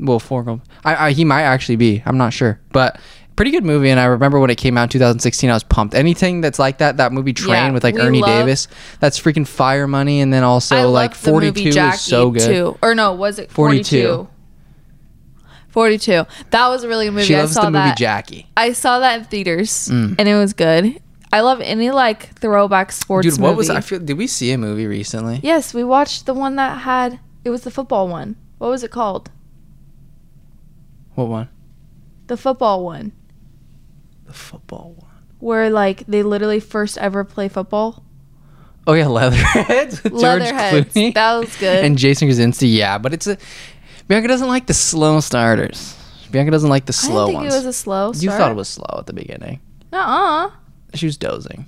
Well, 0.00 0.18
four 0.18 0.42
gold. 0.42 0.62
I, 0.84 1.08
I 1.08 1.10
he 1.12 1.24
might 1.24 1.42
actually 1.42 1.76
be. 1.76 2.02
I'm 2.04 2.18
not 2.18 2.32
sure, 2.32 2.60
but 2.72 2.98
pretty 3.36 3.50
good 3.50 3.64
movie. 3.64 3.90
And 3.90 3.98
I 4.00 4.04
remember 4.06 4.38
when 4.38 4.50
it 4.50 4.56
came 4.56 4.76
out 4.78 4.84
in 4.84 4.88
2016, 4.90 5.50
I 5.50 5.54
was 5.54 5.62
pumped. 5.64 5.94
Anything 5.94 6.40
that's 6.40 6.58
like 6.58 6.78
that, 6.78 6.96
that 6.98 7.12
movie 7.12 7.32
Train 7.32 7.50
Yeah, 7.52 7.70
with 7.72 7.84
like 7.84 7.98
Ernie 7.98 8.20
love- 8.20 8.28
Davis, 8.30 8.68
that's 9.00 9.18
freaking 9.20 9.46
fire 9.46 9.86
money. 9.86 10.20
And 10.20 10.32
then 10.32 10.42
also 10.44 10.90
like 10.90 11.10
loved 11.12 11.24
the 11.24 11.30
42 11.30 11.64
movie 11.64 11.78
is 11.80 12.00
so 12.00 12.30
good. 12.30 12.46
Too. 12.46 12.78
Or 12.82 12.94
no, 12.94 13.12
was 13.14 13.38
it 13.38 13.50
42. 13.50 14.28
42? 14.28 14.28
42. 15.68 16.24
That 16.50 16.68
was 16.68 16.84
a 16.84 16.88
really 16.88 17.06
good 17.06 17.12
movie. 17.14 17.26
She 17.26 17.34
I 17.36 17.46
saw 17.46 17.62
the 17.62 17.70
movie 17.72 17.88
that. 17.88 17.96
Jackie. 17.96 18.46
I 18.56 18.72
saw 18.72 19.00
that 19.00 19.18
in 19.18 19.24
theaters 19.24 19.88
Mm. 19.88 20.16
and 20.18 20.28
it 20.28 20.36
was 20.36 20.52
good. 20.52 21.00
I 21.32 21.40
love 21.40 21.60
any 21.60 21.90
like 21.90 22.38
throwback 22.38 22.92
sports 22.92 23.26
Dude, 23.26 23.40
what 23.40 23.56
was. 23.56 23.68
I 23.68 23.80
feel? 23.80 23.98
Did 23.98 24.16
we 24.16 24.28
see 24.28 24.52
a 24.52 24.58
movie 24.58 24.86
recently? 24.86 25.40
Yes, 25.42 25.74
we 25.74 25.82
watched 25.82 26.26
the 26.26 26.34
one 26.34 26.54
that 26.56 26.82
had 26.82 27.18
it 27.44 27.50
was 27.50 27.62
the 27.62 27.72
football 27.72 28.06
one. 28.06 28.36
What 28.58 28.70
was 28.70 28.84
it 28.84 28.92
called? 28.92 29.30
What 31.16 31.26
one? 31.28 31.48
The 32.28 32.36
football 32.36 32.84
one. 32.84 33.10
Football 34.34 34.94
one. 34.98 35.10
Where 35.38 35.70
like 35.70 36.06
they 36.06 36.22
literally 36.22 36.60
first 36.60 36.98
ever 36.98 37.24
play 37.24 37.48
football. 37.48 38.02
Oh 38.86 38.92
yeah, 38.92 39.06
Leatherheads 39.08 40.02
with 40.02 40.12
George 40.12 40.22
Leatherheads. 40.22 40.94
Clooney 40.94 41.14
That 41.14 41.34
was 41.38 41.56
good. 41.56 41.84
and 41.84 41.96
Jason 41.98 42.28
Krasinski. 42.28 42.68
Yeah, 42.68 42.98
but 42.98 43.14
it's 43.14 43.26
a 43.26 43.38
Bianca 44.08 44.28
doesn't 44.28 44.48
like 44.48 44.66
the 44.66 44.74
slow 44.74 45.20
starters. 45.20 45.96
Bianca 46.30 46.50
doesn't 46.50 46.68
like 46.70 46.84
the 46.86 46.90
I 46.90 47.06
slow 47.06 47.26
didn't 47.26 47.40
think 47.40 47.50
ones. 47.52 47.54
it 47.54 47.56
was 47.58 47.66
a 47.66 47.72
slow 47.72 48.12
you 48.14 48.30
thought 48.30 48.50
it 48.50 48.56
was 48.56 48.68
slow 48.68 48.96
at 48.98 49.06
the 49.06 49.12
beginning. 49.12 49.60
Uh-uh. 49.92 50.50
She 50.94 51.06
was 51.06 51.16
dozing. 51.16 51.66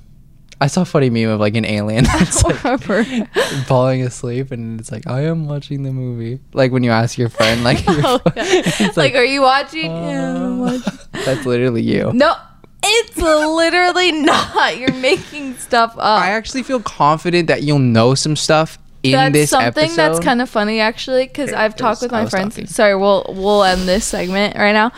I 0.61 0.68
saw 0.68 0.82
a 0.82 0.85
funny 0.87 1.11
meme 1.11 1.28
of 1.28 1.38
like 1.38 1.54
an 1.54 1.64
alien 1.66 2.04
that's 2.04 2.42
like 2.42 2.56
falling 3.66 4.02
asleep, 4.02 4.50
and 4.52 4.80
it's 4.80 4.90
like 4.90 5.06
I 5.06 5.23
am 5.23 5.46
watching 5.46 5.82
the 5.82 5.92
movie. 5.92 6.40
Like 6.54 6.73
when 6.73 6.82
you 6.82 6.90
ask 6.90 7.18
your 7.18 7.28
friend, 7.28 7.62
like, 7.62 7.85
Oh, 7.87 8.20
it's 8.37 8.96
like, 8.96 9.14
are 9.14 9.25
you 9.25 9.42
watching? 9.42 9.90
yeah, 9.90 10.35
uh, 10.46 10.56
watching. 10.56 10.99
that's 11.12 11.44
literally 11.46 11.82
you. 11.82 12.11
No, 12.14 12.35
it's 12.88 13.16
literally 13.16 14.12
not. 14.23 14.78
You're 14.78 14.93
making 14.95 15.57
stuff 15.57 15.93
up. 15.97 16.23
I 16.23 16.31
actually 16.31 16.62
feel 16.62 16.81
confident 16.81 17.49
that 17.49 17.62
you'll 17.62 17.78
know 17.78 18.14
some 18.14 18.37
stuff 18.37 18.78
in 19.02 19.12
that's 19.12 19.33
this 19.33 19.50
something 19.50 19.85
episode. 19.85 19.97
that's 19.97 20.21
kind 20.21 20.43
of 20.43 20.49
funny 20.50 20.81
actually 20.81 21.26
because 21.26 21.52
I've 21.52 21.76
talked 21.76 22.02
with 22.02 22.11
my 22.12 22.26
friends. 22.26 22.55
talking. 22.55 22.66
Sorry, 22.66 22.97
we'll 22.97 23.25
we'll 23.28 23.62
end 23.64 23.87
this 23.88 24.05
segment 24.05 24.57
right 24.57 24.73
now, 24.73 24.90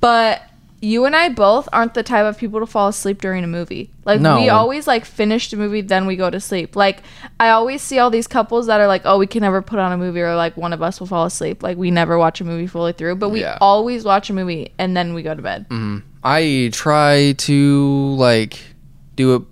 but 0.00 0.42
you 0.84 1.04
and 1.04 1.14
I 1.14 1.28
both 1.28 1.68
aren't 1.72 1.94
the 1.94 2.02
type 2.02 2.24
of 2.24 2.36
people 2.36 2.58
to 2.58 2.66
fall 2.66 2.88
asleep 2.88 3.20
during 3.20 3.44
a 3.44 3.46
movie. 3.46 3.90
Like 4.04 4.20
No. 4.20 4.40
we 4.40 4.48
always 4.48 4.86
like 4.88 5.04
finish 5.04 5.48
the 5.50 5.56
movie 5.56 5.80
then 5.80 6.06
we 6.06 6.16
go 6.16 6.28
to 6.28 6.40
sleep. 6.40 6.74
Like 6.74 7.02
I 7.38 7.50
always 7.50 7.82
see 7.82 7.98
all 8.00 8.10
these 8.10 8.26
couples 8.26 8.66
that 8.66 8.80
are 8.80 8.88
like, 8.88 9.02
"Oh, 9.04 9.18
we 9.18 9.26
can 9.28 9.42
never 9.42 9.62
put 9.62 9.78
on 9.78 9.92
a 9.92 9.96
movie," 9.98 10.22
or 10.22 10.34
like 10.34 10.56
one 10.56 10.72
of 10.72 10.82
us 10.82 10.98
will 10.98 11.06
fall 11.06 11.24
asleep. 11.26 11.62
Like 11.62 11.76
we 11.76 11.90
never 11.90 12.18
watch 12.18 12.40
a 12.40 12.44
movie 12.44 12.66
fully 12.66 12.92
through, 12.94 13.16
but 13.16 13.28
we 13.28 13.42
Yeah. 13.42 13.58
always 13.60 14.04
watch 14.04 14.28
a 14.30 14.32
movie 14.32 14.72
and 14.78 14.96
then 14.96 15.14
we 15.14 15.22
go 15.22 15.34
to 15.34 15.42
bed. 15.42 15.68
Mm-hmm. 15.68 15.98
I 16.24 16.70
try 16.72 17.32
to 17.38 18.14
like 18.16 18.58
do 19.16 19.34
it 19.36 19.42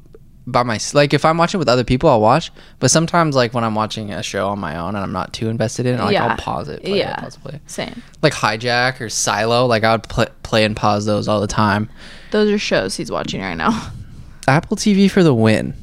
by 0.46 0.62
my 0.62 0.78
like 0.94 1.12
if 1.14 1.24
I'm 1.24 1.36
watching 1.38 1.58
with 1.58 1.68
other 1.68 1.84
people, 1.84 2.08
I'll 2.08 2.20
watch. 2.20 2.50
But 2.78 2.90
sometimes 2.90 3.36
like 3.36 3.54
when 3.54 3.64
I'm 3.64 3.74
watching 3.74 4.12
a 4.12 4.22
show 4.22 4.48
on 4.48 4.58
my 4.58 4.76
own 4.76 4.94
and 4.94 4.98
I'm 4.98 5.12
not 5.12 5.32
too 5.32 5.48
invested 5.48 5.86
in 5.86 5.96
it, 5.96 6.00
like 6.00 6.12
Yeah. 6.12 6.26
I'll 6.26 6.36
pause 6.36 6.68
it. 6.68 6.82
Play 6.82 6.98
Yeah. 6.98 7.12
It, 7.12 7.18
pause, 7.20 7.36
play. 7.36 7.60
Same. 7.66 8.02
Like 8.22 8.32
Hijack 8.32 9.00
or 9.00 9.08
Silo, 9.08 9.66
like 9.66 9.84
I 9.84 9.92
would 9.92 10.04
play, 10.04 10.26
play 10.42 10.64
and 10.64 10.76
pause 10.76 11.06
those 11.06 11.28
all 11.28 11.40
the 11.40 11.46
time. 11.46 11.88
Those 12.30 12.50
are 12.50 12.58
shows 12.58 12.96
he's 12.96 13.10
watching 13.10 13.40
right 13.40 13.54
now. 13.56 13.90
Apple 14.48 14.76
TV 14.76 15.10
for 15.10 15.22
the 15.22 15.34
win. 15.34 15.74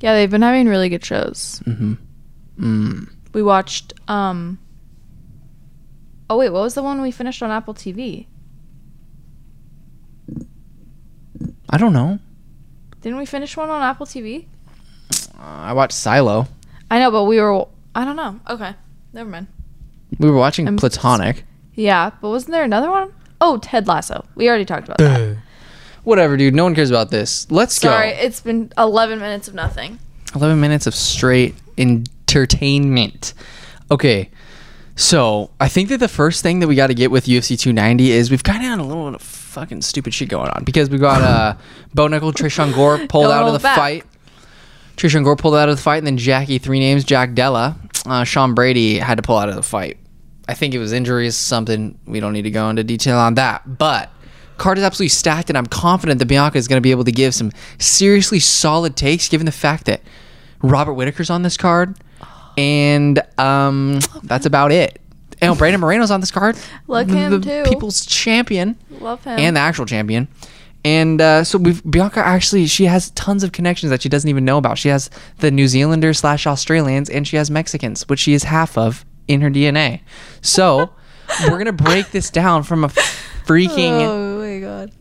yeah, 0.00 0.14
they've 0.14 0.30
been 0.30 0.42
having 0.42 0.66
really 0.68 0.88
good 0.88 1.04
shows. 1.04 1.62
Mm-hmm. 1.66 1.94
Mm. 2.58 3.10
We 3.32 3.42
watched 3.42 3.92
um 4.08 4.58
Oh 6.28 6.36
wait, 6.38 6.50
what 6.50 6.62
was 6.62 6.74
the 6.74 6.82
one 6.82 7.00
we 7.00 7.10
finished 7.12 7.42
on 7.42 7.50
Apple 7.50 7.74
TV? 7.74 8.26
I 11.70 11.78
don't 11.78 11.92
know. 11.92 12.18
Didn't 13.00 13.18
we 13.18 13.26
finish 13.26 13.56
one 13.56 13.70
on 13.70 13.82
Apple 13.82 14.06
TV? 14.06 14.46
Uh, 15.38 15.42
I 15.42 15.72
watched 15.72 15.94
Silo. 15.94 16.48
I 16.90 16.98
know, 16.98 17.10
but 17.10 17.24
we 17.24 17.40
were 17.40 17.66
I 17.94 18.04
don't 18.04 18.16
know. 18.16 18.40
Okay. 18.48 18.74
Never 19.12 19.30
mind. 19.30 19.46
We 20.18 20.30
were 20.30 20.36
watching 20.36 20.66
I'm- 20.66 20.76
Platonic. 20.76 21.44
Yeah, 21.74 22.10
but 22.22 22.30
wasn't 22.30 22.52
there 22.52 22.64
another 22.64 22.90
one? 22.90 23.12
Oh, 23.40 23.58
Ted 23.58 23.86
Lasso. 23.86 24.24
We 24.34 24.48
already 24.48 24.64
talked 24.64 24.84
about 24.88 24.98
that. 24.98 25.36
Whatever, 26.04 26.36
dude. 26.36 26.54
No 26.54 26.64
one 26.64 26.74
cares 26.74 26.88
about 26.90 27.10
this. 27.10 27.50
Let's 27.50 27.74
Sorry, 27.74 28.10
go. 28.10 28.14
Sorry, 28.16 28.26
it's 28.26 28.40
been 28.40 28.72
11 28.78 29.18
minutes 29.18 29.46
of 29.48 29.54
nothing. 29.54 29.98
11 30.34 30.58
minutes 30.58 30.86
of 30.86 30.94
straight 30.94 31.54
entertainment. 31.76 33.34
Okay. 33.90 34.30
So, 34.94 35.50
I 35.60 35.68
think 35.68 35.90
that 35.90 35.98
the 35.98 36.08
first 36.08 36.42
thing 36.42 36.60
that 36.60 36.68
we 36.68 36.74
got 36.74 36.86
to 36.86 36.94
get 36.94 37.10
with 37.10 37.26
UFC 37.26 37.58
290 37.58 38.10
is 38.12 38.30
we've 38.30 38.42
kind 38.42 38.58
of 38.64 38.70
had 38.70 38.78
a 38.78 38.82
little 38.82 39.06
bit 39.10 39.16
of 39.16 39.22
fucking 39.56 39.80
stupid 39.80 40.12
shit 40.12 40.28
going 40.28 40.50
on 40.50 40.64
because 40.64 40.90
we 40.90 40.98
got 40.98 41.22
uh, 41.22 41.56
Bo 41.94 42.08
Nickal, 42.08 42.30
Tresean 42.34 42.74
Gore 42.74 42.98
pulled 43.08 43.30
out 43.32 43.46
of 43.46 43.54
the 43.54 43.58
back. 43.58 43.76
fight. 43.76 44.04
Tresean 44.98 45.24
Gore 45.24 45.34
pulled 45.34 45.54
out 45.54 45.70
of 45.70 45.76
the 45.76 45.82
fight, 45.82 45.96
and 45.96 46.06
then 46.06 46.18
Jackie, 46.18 46.58
three 46.58 46.78
names, 46.78 47.04
Jack 47.04 47.32
Della, 47.32 47.74
uh, 48.04 48.22
Sean 48.24 48.52
Brady 48.52 48.98
had 48.98 49.16
to 49.16 49.22
pull 49.22 49.38
out 49.38 49.48
of 49.48 49.54
the 49.54 49.62
fight. 49.62 49.96
I 50.46 50.52
think 50.52 50.74
it 50.74 50.78
was 50.78 50.92
injuries, 50.92 51.36
something. 51.36 51.98
We 52.06 52.20
don't 52.20 52.34
need 52.34 52.42
to 52.42 52.50
go 52.50 52.68
into 52.68 52.84
detail 52.84 53.16
on 53.16 53.34
that. 53.34 53.78
But 53.78 54.10
card 54.58 54.76
is 54.76 54.84
absolutely 54.84 55.08
stacked, 55.08 55.48
and 55.48 55.56
I'm 55.56 55.66
confident 55.66 56.18
that 56.18 56.26
Bianca 56.26 56.58
is 56.58 56.68
going 56.68 56.76
to 56.76 56.82
be 56.82 56.90
able 56.90 57.04
to 57.04 57.12
give 57.12 57.34
some 57.34 57.50
seriously 57.78 58.40
solid 58.40 58.94
takes, 58.94 59.26
given 59.26 59.46
the 59.46 59.52
fact 59.52 59.86
that 59.86 60.02
Robert 60.62 60.92
Whitaker's 60.92 61.30
on 61.30 61.42
this 61.42 61.56
card, 61.56 61.96
and 62.58 63.22
um, 63.38 64.00
that's 64.22 64.44
about 64.44 64.70
it. 64.70 65.00
And 65.40 65.56
Brandon 65.58 65.80
Moreno's 65.80 66.10
on 66.10 66.20
this 66.20 66.30
card. 66.30 66.56
Like 66.86 67.08
the 67.08 67.14
him, 67.16 67.42
too. 67.42 67.64
People's 67.66 68.06
champion 68.06 68.76
Love 68.90 69.22
him. 69.24 69.38
and 69.38 69.56
the 69.56 69.60
actual 69.60 69.86
champion. 69.86 70.28
And 70.84 71.20
uh, 71.20 71.42
so 71.42 71.58
we've 71.58 71.82
Bianca 71.84 72.20
actually 72.20 72.66
she 72.66 72.84
has 72.84 73.10
tons 73.10 73.42
of 73.42 73.50
connections 73.50 73.90
that 73.90 74.02
she 74.02 74.08
doesn't 74.08 74.30
even 74.30 74.44
know 74.44 74.56
about. 74.56 74.78
She 74.78 74.88
has 74.88 75.10
the 75.38 75.50
New 75.50 75.66
Zealanders 75.66 76.20
slash 76.20 76.46
Australians 76.46 77.10
and 77.10 77.26
she 77.26 77.36
has 77.36 77.50
Mexicans, 77.50 78.08
which 78.08 78.20
she 78.20 78.34
is 78.34 78.44
half 78.44 78.78
of 78.78 79.04
in 79.26 79.40
her 79.40 79.50
DNA. 79.50 80.02
So 80.42 80.90
we're 81.48 81.58
gonna 81.58 81.72
break 81.72 82.12
this 82.12 82.30
down 82.30 82.62
from 82.62 82.84
a 82.84 82.88
freaking. 82.88 84.00
oh 84.02 84.38
my 84.38 84.60
god. 84.60 84.92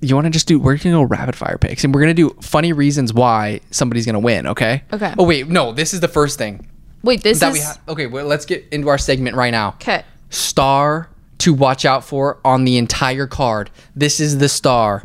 You 0.00 0.14
want 0.14 0.24
to 0.24 0.30
just 0.30 0.48
do? 0.48 0.58
We're 0.58 0.78
gonna 0.78 0.96
go 0.96 1.02
rapid 1.02 1.36
fire 1.36 1.58
picks, 1.58 1.84
and 1.84 1.94
we're 1.94 2.00
gonna 2.00 2.14
do 2.14 2.30
funny 2.40 2.72
reasons 2.72 3.12
why 3.12 3.60
somebody's 3.70 4.06
gonna 4.06 4.18
win. 4.18 4.46
Okay. 4.48 4.82
Okay. 4.92 5.14
Oh 5.18 5.24
wait, 5.24 5.46
no, 5.46 5.72
this 5.72 5.94
is 5.94 6.00
the 6.00 6.08
first 6.08 6.38
thing 6.38 6.66
Wait, 7.02 7.22
this 7.22 7.40
that 7.40 7.48
is 7.48 7.54
we 7.54 7.60
have. 7.60 7.78
Okay, 7.88 8.06
well, 8.06 8.26
let's 8.26 8.44
get 8.46 8.66
into 8.70 8.88
our 8.88 8.98
segment 8.98 9.36
right 9.36 9.50
now 9.50 9.68
Okay. 9.80 10.04
star 10.28 11.08
to 11.38 11.54
watch 11.54 11.84
out 11.84 12.04
for 12.04 12.38
on 12.44 12.64
the 12.64 12.76
entire 12.76 13.26
card. 13.26 13.70
This 13.96 14.20
is 14.20 14.38
the 14.38 14.48
star. 14.48 15.04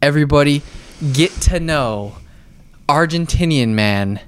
Everybody 0.00 0.62
get 1.12 1.30
to 1.42 1.60
know 1.60 2.14
Argentinian 2.88 3.68
man 3.70 4.20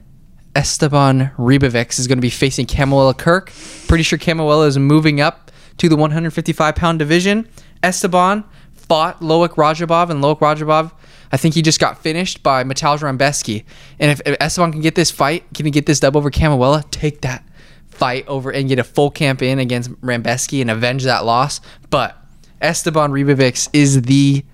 Esteban 0.55 1.31
Ribovics 1.39 1.99
is 1.99 2.07
going 2.07 2.19
to 2.19 2.23
be 2.23 2.31
facing 2.31 2.67
Kamuela 2.67 3.17
Kirk. 3.17 3.53
Pretty 3.87 4.03
sure 4.03 4.19
Kamuela 4.19 4.67
is 4.67 4.79
moving 4.79 5.21
up 5.21 5.51
to 5.79 5.89
the 5.89 5.97
155 5.97 6.75
pound 6.75 6.99
division. 6.99 7.49
Esteban 7.83 8.45
fought 8.75 9.21
Loik 9.21 9.51
Radzhabov, 9.51 10.11
and 10.11 10.23
Loik 10.23 10.41
Radzhabov, 10.41 10.93
I 11.33 11.37
think 11.37 11.55
he 11.55 11.63
just 11.63 11.81
got 11.81 12.03
finished 12.03 12.43
by 12.43 12.65
Mateusz 12.65 13.01
Rebecki. 13.01 13.65
And 13.99 14.11
if, 14.11 14.21
if 14.27 14.37
Esteban 14.41 14.73
can 14.73 14.81
get 14.81 14.95
this 14.95 15.11
fight, 15.11 15.45
can 15.55 15.65
he 15.65 15.71
get 15.71 15.87
this 15.87 16.01
dub 16.01 16.17
over 16.17 16.31
Kamuela? 16.31 16.89
Take 16.91 17.21
that 17.23 17.45
fight 17.89 18.27
over 18.27 18.51
and 18.51 18.69
get 18.69 18.79
a 18.79 18.85
full 18.85 19.11
camp 19.11 19.43
in 19.43 19.59
against 19.59 19.91
Rebecki 20.01 20.61
and 20.61 20.71
avenge 20.71 21.05
that 21.05 21.25
loss. 21.25 21.61
But 21.91 22.17
Esteban 22.61 23.11
Ribovics 23.11 23.69
is 23.73 24.03
the 24.03 24.45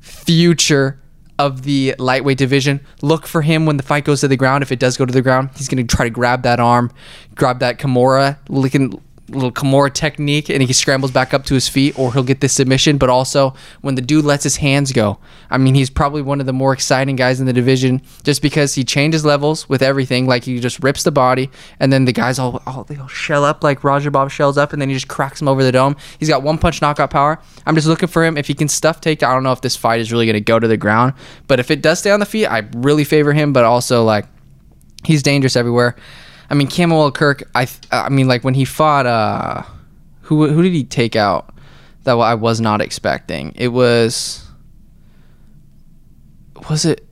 future 0.00 1.00
of 1.38 1.62
the 1.62 1.94
lightweight 1.98 2.38
division. 2.38 2.80
Look 3.00 3.26
for 3.26 3.42
him 3.42 3.66
when 3.66 3.76
the 3.76 3.82
fight 3.82 4.04
goes 4.04 4.20
to 4.20 4.28
the 4.28 4.36
ground. 4.36 4.62
If 4.62 4.72
it 4.72 4.78
does 4.78 4.96
go 4.96 5.06
to 5.06 5.12
the 5.12 5.22
ground, 5.22 5.50
he's 5.56 5.68
going 5.68 5.84
to 5.84 5.96
try 5.96 6.04
to 6.04 6.10
grab 6.10 6.42
that 6.42 6.60
arm, 6.60 6.92
grab 7.34 7.60
that 7.60 7.78
Kimura, 7.78 8.38
licking 8.48 9.00
little 9.34 9.52
Kimura 9.52 9.92
technique, 9.92 10.50
and 10.50 10.62
he 10.62 10.72
scrambles 10.72 11.10
back 11.10 11.32
up 11.32 11.44
to 11.46 11.54
his 11.54 11.68
feet, 11.68 11.98
or 11.98 12.12
he'll 12.12 12.22
get 12.22 12.40
this 12.40 12.52
submission. 12.52 12.98
But 12.98 13.08
also, 13.08 13.54
when 13.80 13.94
the 13.94 14.02
dude 14.02 14.24
lets 14.24 14.44
his 14.44 14.56
hands 14.56 14.92
go, 14.92 15.18
I 15.50 15.58
mean, 15.58 15.74
he's 15.74 15.90
probably 15.90 16.22
one 16.22 16.38
of 16.40 16.46
the 16.46 16.52
more 16.52 16.72
exciting 16.72 17.16
guys 17.16 17.40
in 17.40 17.46
the 17.46 17.52
division 17.52 18.02
just 18.24 18.42
because 18.42 18.74
he 18.74 18.84
changes 18.84 19.24
levels 19.24 19.68
with 19.68 19.82
everything. 19.82 20.26
Like, 20.26 20.44
he 20.44 20.60
just 20.60 20.82
rips 20.82 21.02
the 21.02 21.12
body, 21.12 21.50
and 21.80 21.92
then 21.92 22.04
the 22.04 22.12
guys 22.12 22.38
all, 22.38 22.62
all 22.66 22.84
they'll 22.84 23.08
shell 23.08 23.44
up 23.44 23.64
like 23.64 23.82
Roger 23.82 24.02
Rajabov 24.02 24.30
shells 24.30 24.58
up, 24.58 24.72
and 24.72 24.80
then 24.80 24.88
he 24.88 24.94
just 24.94 25.08
cracks 25.08 25.40
him 25.40 25.48
over 25.48 25.62
the 25.62 25.72
dome. 25.72 25.96
He's 26.18 26.28
got 26.28 26.42
one 26.42 26.58
punch 26.58 26.82
knockout 26.82 27.10
power. 27.10 27.40
I'm 27.66 27.74
just 27.74 27.86
looking 27.86 28.08
for 28.08 28.24
him. 28.24 28.36
If 28.36 28.46
he 28.46 28.54
can 28.54 28.68
stuff 28.68 29.00
take, 29.00 29.22
I 29.22 29.32
don't 29.32 29.42
know 29.42 29.52
if 29.52 29.60
this 29.60 29.76
fight 29.76 30.00
is 30.00 30.12
really 30.12 30.26
going 30.26 30.34
to 30.34 30.40
go 30.40 30.58
to 30.58 30.68
the 30.68 30.76
ground, 30.76 31.14
but 31.46 31.60
if 31.60 31.70
it 31.70 31.82
does 31.82 31.98
stay 31.98 32.10
on 32.10 32.20
the 32.20 32.26
feet, 32.26 32.46
I 32.46 32.68
really 32.74 33.04
favor 33.04 33.32
him. 33.32 33.52
But 33.52 33.64
also, 33.64 34.04
like, 34.04 34.26
he's 35.04 35.22
dangerous 35.22 35.56
everywhere. 35.56 35.96
I 36.52 36.54
mean, 36.54 36.68
Camuel 36.68 37.12
Kirk. 37.14 37.42
I 37.54 37.66
I 37.90 38.10
mean, 38.10 38.28
like 38.28 38.44
when 38.44 38.52
he 38.52 38.66
fought, 38.66 39.06
uh, 39.06 39.62
who 40.20 40.46
who 40.48 40.62
did 40.62 40.72
he 40.72 40.84
take 40.84 41.16
out? 41.16 41.48
That 42.04 42.16
I 42.16 42.34
was 42.34 42.60
not 42.60 42.82
expecting. 42.82 43.52
It 43.56 43.68
was 43.68 44.46
was 46.68 46.84
it 46.84 47.06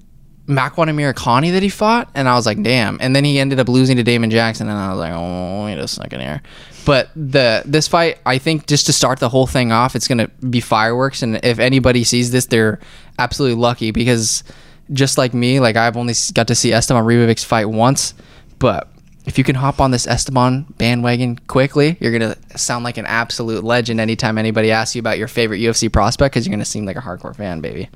Makwan 0.46 0.90
Amirkhani 0.90 1.52
that 1.52 1.62
he 1.62 1.70
fought, 1.70 2.10
and 2.14 2.28
I 2.28 2.34
was 2.34 2.44
like, 2.44 2.62
damn. 2.62 2.98
And 3.00 3.16
then 3.16 3.24
he 3.24 3.38
ended 3.38 3.58
up 3.58 3.68
losing 3.68 3.96
to 3.96 4.02
Damon 4.02 4.30
Jackson, 4.30 4.68
and 4.68 4.76
I 4.76 4.90
was 4.90 4.98
like, 4.98 5.12
oh, 5.14 5.64
wait 5.64 5.78
a 5.78 5.88
second 5.88 6.20
here. 6.20 6.42
But 6.84 7.08
the 7.16 7.62
this 7.64 7.88
fight, 7.88 8.18
I 8.26 8.36
think, 8.36 8.66
just 8.66 8.84
to 8.86 8.92
start 8.92 9.20
the 9.20 9.30
whole 9.30 9.46
thing 9.46 9.72
off, 9.72 9.96
it's 9.96 10.06
gonna 10.06 10.28
be 10.50 10.60
fireworks, 10.60 11.22
and 11.22 11.40
if 11.42 11.58
anybody 11.58 12.04
sees 12.04 12.30
this, 12.30 12.44
they're 12.44 12.78
absolutely 13.18 13.58
lucky 13.58 13.90
because 13.90 14.44
just 14.92 15.16
like 15.16 15.32
me, 15.32 15.60
like 15.60 15.76
I've 15.76 15.96
only 15.96 16.14
got 16.34 16.48
to 16.48 16.54
see 16.54 16.74
Esteban 16.74 17.04
Ribovics 17.04 17.44
fight 17.44 17.70
once, 17.70 18.12
but 18.58 18.90
if 19.30 19.38
you 19.38 19.44
can 19.44 19.54
hop 19.54 19.80
on 19.80 19.92
this 19.92 20.08
Esteban 20.08 20.62
bandwagon 20.76 21.38
quickly, 21.46 21.96
you're 22.00 22.10
gonna 22.10 22.36
sound 22.56 22.82
like 22.82 22.98
an 22.98 23.06
absolute 23.06 23.62
legend 23.62 24.00
anytime 24.00 24.38
anybody 24.38 24.72
asks 24.72 24.96
you 24.96 24.98
about 24.98 25.18
your 25.18 25.28
favorite 25.28 25.58
UFC 25.58 25.90
prospect 25.90 26.34
because 26.34 26.44
you're 26.44 26.52
gonna 26.52 26.64
seem 26.64 26.84
like 26.84 26.96
a 26.96 27.00
hardcore 27.00 27.34
fan, 27.36 27.60
baby. 27.60 27.88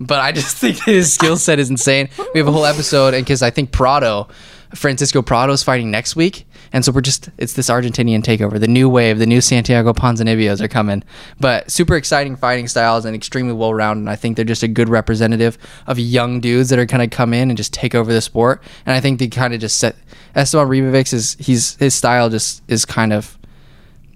But 0.00 0.20
I 0.20 0.32
just 0.32 0.56
think 0.62 0.82
his 0.82 1.12
skill 1.12 1.36
set 1.36 1.58
is 1.58 1.68
insane. 1.68 2.08
We 2.32 2.40
have 2.40 2.48
a 2.48 2.52
whole 2.52 2.64
episode, 2.64 3.12
and 3.12 3.22
because 3.22 3.42
I 3.42 3.50
think 3.50 3.72
Prado, 3.72 4.28
Francisco 4.74 5.20
Prado 5.20 5.52
is 5.52 5.62
fighting 5.62 5.90
next 5.90 6.16
week, 6.16 6.46
and 6.72 6.84
so 6.84 6.92
we're 6.92 7.00
just 7.00 7.30
it's 7.38 7.54
this 7.54 7.68
Argentinian 7.68 8.22
takeover, 8.22 8.60
the 8.60 8.68
new 8.68 8.88
wave, 8.88 9.18
the 9.18 9.26
new 9.26 9.40
Santiago 9.40 9.92
Ponzinibbio's 9.92 10.62
are 10.62 10.68
coming. 10.68 11.02
But 11.38 11.70
super 11.70 11.96
exciting 11.96 12.36
fighting 12.36 12.68
styles 12.68 13.04
and 13.04 13.14
extremely 13.14 13.52
well 13.52 13.74
rounded. 13.74 14.02
And 14.02 14.10
I 14.10 14.16
think 14.16 14.36
they're 14.36 14.44
just 14.44 14.62
a 14.62 14.68
good 14.68 14.88
representative 14.88 15.58
of 15.86 15.98
young 15.98 16.40
dudes 16.40 16.68
that 16.70 16.78
are 16.78 16.86
kind 16.86 17.02
of 17.02 17.10
come 17.10 17.34
in 17.34 17.50
and 17.50 17.56
just 17.56 17.72
take 17.72 17.94
over 17.94 18.12
the 18.12 18.20
sport. 18.20 18.62
And 18.86 18.94
I 18.94 19.00
think 19.00 19.18
they 19.18 19.28
kind 19.28 19.52
of 19.52 19.60
just 19.60 19.78
set 19.78 19.96
Esteban 20.34 20.68
Ribovics 20.68 21.12
is 21.12 21.36
he's 21.40 21.76
his 21.76 21.94
style 21.94 22.30
just 22.30 22.62
is 22.68 22.84
kind 22.84 23.12
of 23.12 23.36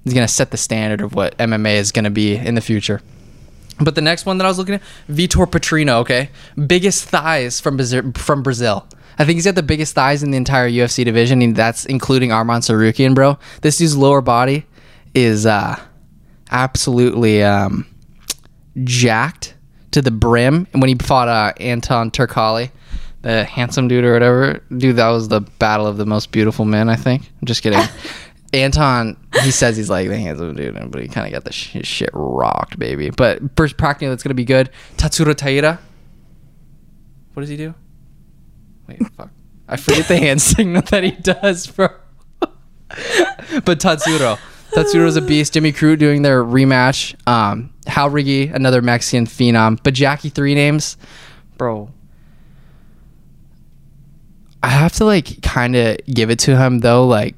he's 0.04 0.14
gonna 0.14 0.28
set 0.28 0.50
the 0.50 0.56
standard 0.56 1.00
of 1.00 1.14
what 1.14 1.36
MMA 1.38 1.74
is 1.76 1.90
gonna 1.90 2.10
be 2.10 2.36
in 2.36 2.54
the 2.54 2.60
future. 2.60 3.00
But 3.80 3.96
the 3.96 4.00
next 4.00 4.24
one 4.24 4.38
that 4.38 4.44
I 4.44 4.48
was 4.48 4.58
looking 4.58 4.76
at, 4.76 4.82
Vitor 5.08 5.46
Petrino, 5.46 5.94
okay, 6.02 6.30
biggest 6.66 7.06
thighs 7.06 7.58
from 7.58 7.76
Brazil, 7.76 8.12
from 8.14 8.42
Brazil. 8.44 8.86
I 9.18 9.24
think 9.24 9.36
he's 9.36 9.44
got 9.44 9.54
the 9.54 9.62
biggest 9.62 9.94
thighs 9.94 10.22
in 10.22 10.30
the 10.30 10.36
entire 10.36 10.68
UFC 10.68 11.04
division, 11.04 11.42
and 11.42 11.54
that's 11.54 11.86
including 11.86 12.30
Arman 12.30 12.60
Tsarukyan, 12.60 13.14
bro. 13.14 13.38
This 13.62 13.78
dude's 13.78 13.96
lower 13.96 14.20
body 14.20 14.66
is 15.14 15.46
uh, 15.46 15.78
absolutely 16.50 17.42
um, 17.42 17.86
jacked 18.82 19.54
to 19.92 20.02
the 20.02 20.10
brim. 20.10 20.66
And 20.72 20.82
when 20.82 20.88
he 20.88 20.96
fought 20.96 21.28
uh, 21.28 21.52
Anton 21.60 22.10
Turkalj, 22.10 22.70
the 23.22 23.44
handsome 23.44 23.88
dude 23.88 24.04
or 24.04 24.12
whatever, 24.12 24.60
dude, 24.76 24.96
that 24.96 25.08
was 25.08 25.28
the 25.28 25.40
battle 25.40 25.86
of 25.86 25.96
the 25.96 26.06
most 26.06 26.32
beautiful 26.32 26.64
men. 26.64 26.88
I 26.88 26.96
think. 26.96 27.22
I'm 27.40 27.46
just 27.46 27.62
kidding. 27.62 27.80
Anton, 28.52 29.16
he 29.42 29.50
says 29.50 29.76
he's 29.76 29.90
like 29.90 30.08
the 30.08 30.16
handsome 30.16 30.54
dude, 30.54 30.90
but 30.92 31.02
he 31.02 31.08
kind 31.08 31.26
of 31.26 31.32
got 31.32 31.44
the 31.44 31.52
sh- 31.52 31.78
shit 31.82 32.10
rocked, 32.12 32.78
baby. 32.78 33.10
But 33.10 33.40
first 33.56 33.76
practically, 33.76 34.08
that's 34.08 34.22
gonna 34.22 34.34
be 34.34 34.44
good. 34.44 34.70
Tatsuro 34.96 35.34
Taira. 35.34 35.80
What 37.32 37.40
does 37.40 37.50
he 37.50 37.56
do? 37.56 37.74
Wait, 38.86 39.06
fuck. 39.16 39.30
I 39.68 39.76
forget 39.76 40.08
the 40.08 40.18
hand 40.18 40.42
signal 40.42 40.82
that 40.90 41.04
he 41.04 41.12
does, 41.12 41.66
bro. 41.66 41.88
but 42.40 43.80
Tatsuro. 43.80 44.38
Tatsuro's 44.72 45.16
a 45.16 45.22
beast. 45.22 45.54
Jimmy 45.54 45.72
Crute 45.72 45.98
doing 45.98 46.22
their 46.22 46.42
rematch. 46.42 47.14
Um, 47.28 47.72
Hal 47.86 48.10
Riggy, 48.10 48.52
another 48.52 48.82
Mexican 48.82 49.26
phenom. 49.26 49.78
But 49.82 49.94
Jackie 49.94 50.30
three 50.30 50.54
names, 50.54 50.96
bro. 51.56 51.90
I 54.62 54.68
have 54.68 54.92
to 54.94 55.04
like 55.04 55.42
kind 55.42 55.76
of 55.76 55.98
give 56.06 56.30
it 56.30 56.38
to 56.40 56.56
him 56.56 56.80
though. 56.80 57.06
Like, 57.06 57.36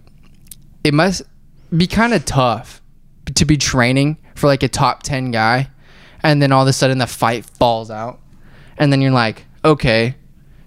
it 0.85 0.95
must 0.95 1.23
be 1.77 1.87
kind 1.87 2.15
of 2.15 2.25
tough 2.25 2.81
to 3.35 3.45
be 3.45 3.57
training 3.57 4.19
for 4.35 4.47
like 4.47 4.63
a 4.63 4.69
top 4.69 5.03
ten 5.03 5.31
guy, 5.31 5.69
and 6.23 6.41
then 6.41 6.53
all 6.53 6.63
of 6.63 6.69
a 6.69 6.73
sudden 6.73 6.99
the 6.99 7.07
fight 7.07 7.45
falls 7.45 7.91
out, 7.91 8.21
and 8.79 8.93
then 8.93 9.01
you're 9.01 9.11
like, 9.11 9.45
okay, 9.65 10.15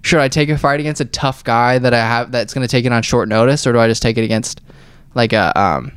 should 0.01 0.19
I 0.19 0.27
take 0.27 0.49
a 0.49 0.57
fight 0.57 0.79
against 0.79 1.01
a 1.01 1.05
tough 1.05 1.43
guy 1.43 1.79
that 1.79 1.93
I 1.93 1.99
have 1.99 2.31
that's 2.31 2.53
going 2.53 2.65
to 2.65 2.71
take 2.71 2.85
it 2.85 2.91
on 2.91 3.03
short 3.03 3.27
notice, 3.27 3.67
or 3.67 3.73
do 3.73 3.79
I 3.79 3.87
just 3.87 4.01
take 4.01 4.17
it 4.17 4.23
against 4.23 4.61
like 5.15 5.33
a 5.33 5.57
um, 5.59 5.91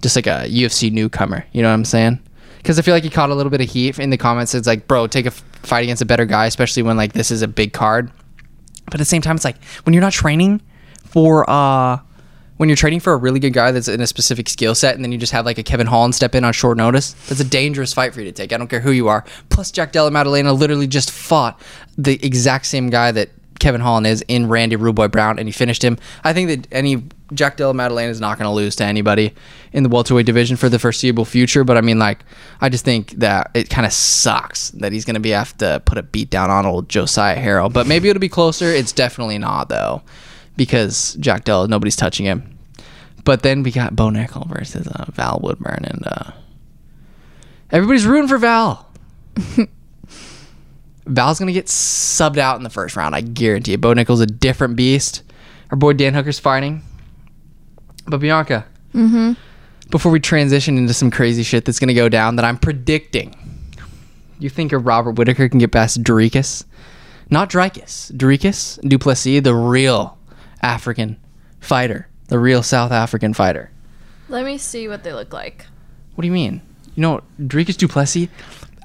just 0.00 0.16
like 0.16 0.26
a 0.26 0.46
UFC 0.48 0.92
newcomer? 0.92 1.44
You 1.52 1.62
know 1.62 1.68
what 1.68 1.74
I'm 1.74 1.84
saying? 1.84 2.20
Because 2.58 2.78
I 2.78 2.82
feel 2.82 2.94
like 2.94 3.02
he 3.02 3.10
caught 3.10 3.30
a 3.30 3.34
little 3.34 3.50
bit 3.50 3.60
of 3.60 3.68
heat 3.68 3.98
in 3.98 4.10
the 4.10 4.16
comments. 4.16 4.54
It's 4.54 4.68
like, 4.68 4.86
bro, 4.86 5.08
take 5.08 5.24
a 5.26 5.28
f- 5.28 5.42
fight 5.62 5.82
against 5.82 6.00
a 6.00 6.06
better 6.06 6.24
guy, 6.24 6.46
especially 6.46 6.84
when 6.84 6.96
like 6.96 7.12
this 7.12 7.32
is 7.32 7.42
a 7.42 7.48
big 7.48 7.72
card. 7.72 8.10
But 8.84 8.94
at 8.94 8.98
the 8.98 9.04
same 9.04 9.22
time, 9.22 9.36
it's 9.36 9.44
like 9.44 9.62
when 9.84 9.94
you're 9.94 10.02
not 10.02 10.12
training 10.12 10.62
for 11.04 11.48
uh 11.50 11.98
when 12.62 12.68
you're 12.68 12.76
trading 12.76 13.00
for 13.00 13.12
a 13.12 13.16
really 13.16 13.40
good 13.40 13.52
guy 13.52 13.72
that's 13.72 13.88
in 13.88 14.00
a 14.00 14.06
specific 14.06 14.48
skill 14.48 14.72
set, 14.72 14.94
and 14.94 15.04
then 15.04 15.10
you 15.10 15.18
just 15.18 15.32
have 15.32 15.44
like 15.44 15.58
a 15.58 15.64
Kevin 15.64 15.88
Holland 15.88 16.14
step 16.14 16.32
in 16.36 16.44
on 16.44 16.52
short 16.52 16.76
notice, 16.76 17.14
that's 17.26 17.40
a 17.40 17.44
dangerous 17.44 17.92
fight 17.92 18.14
for 18.14 18.20
you 18.20 18.26
to 18.26 18.32
take. 18.32 18.52
I 18.52 18.56
don't 18.56 18.68
care 18.68 18.78
who 18.78 18.92
you 18.92 19.08
are. 19.08 19.24
Plus, 19.48 19.72
Jack 19.72 19.90
Della 19.90 20.12
Maddalena 20.12 20.52
literally 20.52 20.86
just 20.86 21.10
fought 21.10 21.60
the 21.98 22.24
exact 22.24 22.66
same 22.66 22.88
guy 22.88 23.10
that 23.10 23.30
Kevin 23.58 23.80
Holland 23.80 24.06
is 24.06 24.24
in 24.28 24.48
Randy 24.48 24.76
Rude 24.76 25.10
Brown, 25.10 25.40
and 25.40 25.48
he 25.48 25.52
finished 25.52 25.82
him. 25.82 25.98
I 26.22 26.32
think 26.32 26.50
that 26.50 26.68
any 26.72 27.02
Jack 27.34 27.56
Della 27.56 27.74
Maddalena 27.74 28.10
is 28.10 28.20
not 28.20 28.38
going 28.38 28.48
to 28.48 28.54
lose 28.54 28.76
to 28.76 28.84
anybody 28.84 29.34
in 29.72 29.82
the 29.82 29.88
welterweight 29.88 30.26
division 30.26 30.56
for 30.56 30.68
the 30.68 30.78
foreseeable 30.78 31.24
future. 31.24 31.64
But 31.64 31.76
I 31.76 31.80
mean, 31.80 31.98
like, 31.98 32.20
I 32.60 32.68
just 32.68 32.84
think 32.84 33.10
that 33.14 33.50
it 33.54 33.70
kind 33.70 33.86
of 33.86 33.92
sucks 33.92 34.70
that 34.70 34.92
he's 34.92 35.04
going 35.04 35.14
to 35.14 35.20
be 35.20 35.30
have 35.30 35.58
to 35.58 35.82
put 35.84 35.98
a 35.98 36.04
beat 36.04 36.30
down 36.30 36.48
on 36.48 36.64
old 36.64 36.88
Josiah 36.88 37.36
Harrell. 37.36 37.72
But 37.72 37.88
maybe 37.88 38.08
it'll 38.08 38.20
be 38.20 38.28
closer. 38.28 38.66
It's 38.66 38.92
definitely 38.92 39.38
not 39.38 39.68
though, 39.68 40.02
because 40.56 41.14
Jack 41.14 41.42
Della, 41.42 41.66
nobody's 41.66 41.96
touching 41.96 42.24
him. 42.24 42.51
But 43.24 43.42
then 43.42 43.62
we 43.62 43.70
got 43.70 43.94
Bo 43.94 44.08
Nickal 44.08 44.48
versus 44.48 44.86
uh, 44.88 45.04
Val 45.12 45.38
Woodburn, 45.42 45.84
and 45.84 46.02
uh, 46.06 46.30
everybody's 47.70 48.04
rooting 48.06 48.28
for 48.28 48.38
Val. 48.38 48.90
Val's 51.06 51.38
gonna 51.38 51.52
get 51.52 51.66
subbed 51.66 52.38
out 52.38 52.56
in 52.56 52.62
the 52.62 52.70
first 52.70 52.96
round. 52.96 53.14
I 53.14 53.20
guarantee 53.20 53.72
it. 53.74 53.80
Bo 53.80 53.92
Nickal's 53.94 54.20
a 54.20 54.26
different 54.26 54.76
beast. 54.76 55.22
Our 55.70 55.76
boy 55.76 55.94
Dan 55.94 56.14
Hooker's 56.14 56.38
fighting. 56.38 56.82
But 58.06 58.18
Bianca, 58.18 58.66
Mm-hmm. 58.94 59.32
before 59.90 60.12
we 60.12 60.20
transition 60.20 60.76
into 60.76 60.92
some 60.92 61.10
crazy 61.10 61.42
shit 61.42 61.64
that's 61.64 61.78
gonna 61.78 61.94
go 61.94 62.08
down, 62.10 62.36
that 62.36 62.44
I'm 62.44 62.58
predicting, 62.58 63.34
you 64.38 64.50
think 64.50 64.72
a 64.72 64.78
Robert 64.78 65.12
Whitaker 65.12 65.48
can 65.48 65.58
get 65.58 65.72
past 65.72 66.02
Dorikas? 66.02 66.64
Not 67.30 67.48
Dricus. 67.48 68.12
Dorikas 68.12 68.78
Du 68.86 68.98
Plessis, 68.98 69.40
the 69.42 69.54
real 69.54 70.18
African 70.60 71.18
fighter, 71.60 72.06
the 72.32 72.38
real 72.38 72.62
South 72.62 72.90
African 72.92 73.34
fighter. 73.34 73.70
Let 74.30 74.46
me 74.46 74.56
see 74.56 74.88
what 74.88 75.04
they 75.04 75.12
look 75.12 75.34
like. 75.34 75.66
What 76.14 76.22
do 76.22 76.26
you 76.26 76.32
mean? 76.32 76.62
You 76.94 77.02
know, 77.02 77.20
Dorikas 77.38 77.76
Du 77.76 77.86
Plessis, 77.86 78.28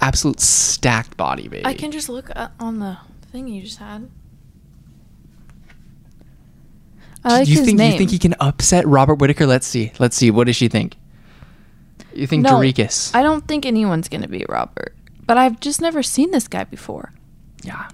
absolute 0.02 0.42
stacked 0.42 1.16
body, 1.16 1.48
baby. 1.48 1.66
I 1.66 1.74
can 1.74 1.92
just 1.92 2.10
look 2.10 2.30
at, 2.36 2.52
on 2.60 2.80
the 2.80 2.98
thing 3.32 3.48
you 3.48 3.62
just 3.64 3.78
had. 3.80 4.10
I 7.24 7.40
like 7.40 7.46
Do 7.46 7.52
you 7.52 7.58
his 7.60 7.66
think 7.66 7.78
name. 7.78 7.94
you 7.94 7.98
think 7.98 8.12
he 8.12 8.20
can 8.20 8.36
upset 8.40 8.86
Robert 8.86 9.16
Whitaker? 9.16 9.46
Let's 9.46 9.66
see. 9.68 9.92
Let's 9.98 10.16
see. 10.16 10.30
What 10.32 10.48
does 10.48 10.56
she 10.56 10.68
think? 10.68 10.96
You 12.14 12.28
think 12.28 12.44
no, 12.44 12.52
Dorikas? 12.52 13.16
I 13.16 13.22
don't 13.24 13.48
think 13.48 13.66
anyone's 13.66 14.10
gonna 14.10 14.28
beat 14.28 14.48
Robert. 14.50 14.94
But 15.26 15.38
I've 15.38 15.60
just 15.60 15.82
never 15.82 16.04
seen 16.04 16.32
this 16.32 16.48
guy 16.48 16.64
before. 16.66 17.14
yeah. 17.64 17.90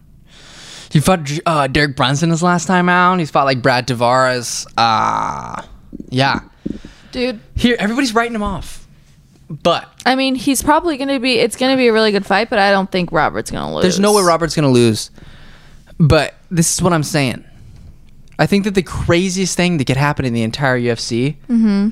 He 0.94 1.00
fought 1.00 1.28
uh, 1.46 1.68
Derek 1.68 1.96
Brunson 1.96 2.30
his 2.30 2.44
last 2.44 2.68
time 2.68 2.88
out. 2.88 3.18
He's 3.18 3.32
fought 3.32 3.46
like 3.46 3.62
Brad 3.64 3.88
Tavares. 3.88 4.66
Uh, 4.78 5.64
yeah. 6.10 6.42
Dude, 7.12 7.40
Here, 7.56 7.76
everybody's 7.80 8.14
writing 8.14 8.36
him 8.36 8.44
off. 8.44 8.88
But 9.50 9.88
I 10.06 10.16
mean, 10.16 10.36
he's 10.36 10.62
probably 10.64 10.98
gonna 10.98 11.20
be. 11.20 11.34
It's 11.40 11.56
gonna 11.58 11.78
be 11.78 11.88
a 11.88 11.94
really 11.94 12.12
good 12.12 12.26
fight, 12.26 12.50
but 12.50 12.60
I 12.60 12.72
don't 12.72 12.92
think 12.92 13.12
Robert's 13.12 13.52
gonna 13.52 13.74
lose. 13.74 13.82
there's 13.84 14.00
no 14.00 14.14
way 14.14 14.24
Robert's 14.24 14.56
going 14.56 14.64
to 14.64 14.70
lose. 14.72 15.12
But 16.00 16.34
this 16.50 16.74
is 16.74 16.82
what 16.82 16.94
I'm 16.94 17.04
saying. 17.04 17.44
I 18.40 18.46
think 18.48 18.64
that 18.64 18.74
the 18.76 18.82
craziest 18.84 19.56
thing 19.58 19.78
that 19.78 19.86
could 19.86 19.98
happen 19.98 20.26
in 20.26 20.34
the 20.34 20.42
entire 20.44 20.80
UFC 20.80 21.36
Mm-hmm. 21.50 21.90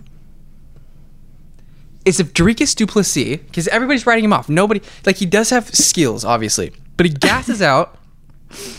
is 2.05 2.19
if 2.19 2.33
Dorikas 2.33 2.75
Du 2.75 2.87
Plessis, 2.87 3.37
because 3.37 3.67
everybody's 3.67 4.05
writing 4.07 4.25
him 4.25 4.33
off. 4.33 4.49
Nobody 4.49 4.81
like 5.05 5.17
he 5.17 5.25
does 5.25 5.49
have 5.51 5.67
skills, 5.73 6.25
obviously, 6.25 6.71
but 6.97 7.05
he 7.05 7.11
gasses 7.11 7.61
out 7.71 7.97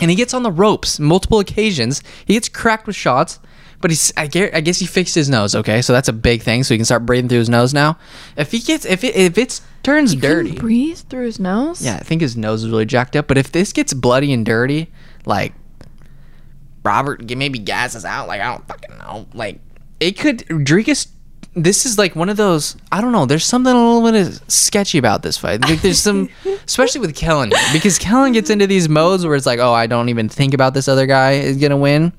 and 0.00 0.10
he 0.10 0.16
gets 0.16 0.34
on 0.34 0.42
the 0.42 0.50
ropes 0.52 0.98
multiple 0.98 1.38
occasions. 1.38 2.02
He 2.24 2.34
gets 2.34 2.48
cracked 2.48 2.86
with 2.86 2.96
shots, 2.96 3.38
but 3.80 3.90
he's 3.90 4.12
I 4.16 4.26
guess, 4.26 4.50
I 4.54 4.60
guess 4.60 4.78
he 4.78 4.86
fixed 4.86 5.14
his 5.14 5.28
nose. 5.28 5.54
Okay, 5.54 5.82
so 5.82 5.92
that's 5.92 6.08
a 6.08 6.12
big 6.12 6.42
thing. 6.42 6.62
So 6.62 6.74
he 6.74 6.78
can 6.78 6.84
start 6.84 7.04
breathing 7.06 7.28
through 7.28 7.40
his 7.40 7.48
nose 7.48 7.74
now. 7.74 7.98
If 8.36 8.52
he 8.52 8.60
gets 8.60 8.84
if 8.84 9.04
it 9.04 9.16
if 9.16 9.36
it 9.38 9.60
turns 9.82 10.14
dirty, 10.14 10.52
breathe 10.52 10.98
through 10.98 11.26
his 11.26 11.40
nose. 11.40 11.84
yeah, 11.84 11.96
I 11.96 12.04
think 12.04 12.20
his 12.20 12.36
nose 12.36 12.64
is 12.64 12.70
really 12.70 12.86
jacked 12.86 13.16
up. 13.16 13.26
But 13.28 13.38
if 13.38 13.50
this 13.52 13.72
gets 13.72 13.92
bloody 13.92 14.32
and 14.32 14.46
dirty, 14.46 14.90
like 15.26 15.52
Robert 16.84 17.28
maybe 17.36 17.58
gasses 17.58 18.04
out, 18.04 18.28
like 18.28 18.40
I 18.40 18.52
don't 18.52 18.66
fucking 18.66 18.98
know, 18.98 19.26
like 19.34 19.60
it 20.00 20.18
could. 20.18 20.38
Drikas, 20.48 21.08
this 21.54 21.84
is 21.84 21.98
like 21.98 22.16
one 22.16 22.28
of 22.28 22.36
those. 22.36 22.76
I 22.90 23.00
don't 23.00 23.12
know. 23.12 23.26
There's 23.26 23.44
something 23.44 23.72
a 23.72 23.76
little 23.76 24.10
bit 24.10 24.40
sketchy 24.50 24.98
about 24.98 25.22
this 25.22 25.36
fight. 25.36 25.60
Like 25.60 25.82
there's 25.82 26.00
some, 26.00 26.28
especially 26.66 27.00
with 27.02 27.14
Kellan, 27.14 27.52
because 27.72 27.98
Kellan 27.98 28.32
gets 28.32 28.48
into 28.48 28.66
these 28.66 28.88
modes 28.88 29.26
where 29.26 29.34
it's 29.34 29.46
like, 29.46 29.58
oh, 29.58 29.72
I 29.72 29.86
don't 29.86 30.08
even 30.08 30.28
think 30.28 30.54
about 30.54 30.72
this 30.74 30.88
other 30.88 31.06
guy 31.06 31.32
is 31.32 31.58
gonna 31.58 31.76
win. 31.76 32.12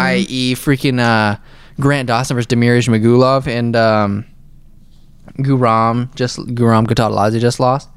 I.e., 0.00 0.54
freaking 0.54 0.98
uh, 0.98 1.36
Grant 1.80 2.08
Dawson 2.08 2.34
versus 2.36 2.48
Damir 2.48 2.76
Ismagulov 2.78 3.46
and 3.46 3.76
um, 3.76 4.26
Guram 5.38 6.12
just 6.14 6.38
Guram 6.38 6.86
Kutateladze 6.86 7.40
just 7.40 7.60
lost. 7.60 7.88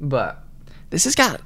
But 0.00 0.42
this 0.90 1.04
has 1.04 1.14
got 1.16 1.40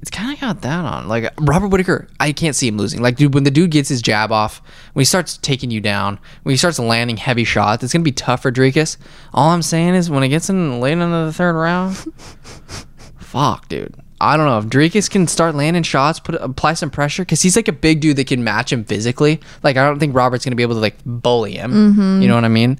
it's 0.00 0.10
kind 0.10 0.32
of 0.32 0.40
got 0.40 0.62
that 0.62 0.84
on. 0.84 1.08
Like 1.08 1.32
Robert 1.38 1.68
Whitaker, 1.68 2.08
I 2.18 2.32
can't 2.32 2.56
see 2.56 2.68
him 2.68 2.78
losing. 2.78 3.02
Like 3.02 3.16
dude, 3.16 3.34
when 3.34 3.44
the 3.44 3.50
dude 3.50 3.70
gets 3.70 3.88
his 3.88 4.00
jab 4.00 4.32
off, 4.32 4.62
when 4.94 5.02
he 5.02 5.04
starts 5.04 5.36
taking 5.36 5.70
you 5.70 5.80
down, 5.80 6.18
when 6.42 6.52
he 6.52 6.56
starts 6.56 6.78
landing 6.78 7.18
heavy 7.18 7.44
shots, 7.44 7.84
it's 7.84 7.92
gonna 7.92 8.02
be 8.02 8.12
tough 8.12 8.42
for 8.42 8.50
Drakus. 8.50 8.96
All 9.34 9.50
I'm 9.50 9.62
saying 9.62 9.94
is 9.94 10.08
when 10.08 10.22
it 10.22 10.28
gets 10.28 10.48
in 10.48 10.80
late 10.80 10.92
into 10.92 11.06
the 11.06 11.32
third 11.32 11.52
round, 11.52 11.96
fuck, 13.18 13.68
dude. 13.68 13.94
I 14.22 14.36
don't 14.36 14.46
know 14.46 14.58
if 14.58 14.66
Drakus 14.66 15.08
can 15.08 15.26
start 15.26 15.54
landing 15.54 15.82
shots, 15.82 16.20
put 16.20 16.34
apply 16.36 16.74
some 16.74 16.90
pressure, 16.90 17.22
because 17.22 17.42
he's 17.42 17.56
like 17.56 17.68
a 17.68 17.72
big 17.72 18.00
dude 18.00 18.16
that 18.16 18.26
can 18.26 18.42
match 18.42 18.72
him 18.72 18.84
physically. 18.84 19.40
Like 19.62 19.76
I 19.76 19.84
don't 19.84 19.98
think 19.98 20.14
Robert's 20.14 20.44
gonna 20.46 20.56
be 20.56 20.62
able 20.62 20.76
to 20.76 20.80
like 20.80 20.96
bully 21.04 21.52
him. 21.52 21.72
Mm-hmm. 21.72 22.22
You 22.22 22.28
know 22.28 22.36
what 22.36 22.44
I 22.44 22.48
mean? 22.48 22.78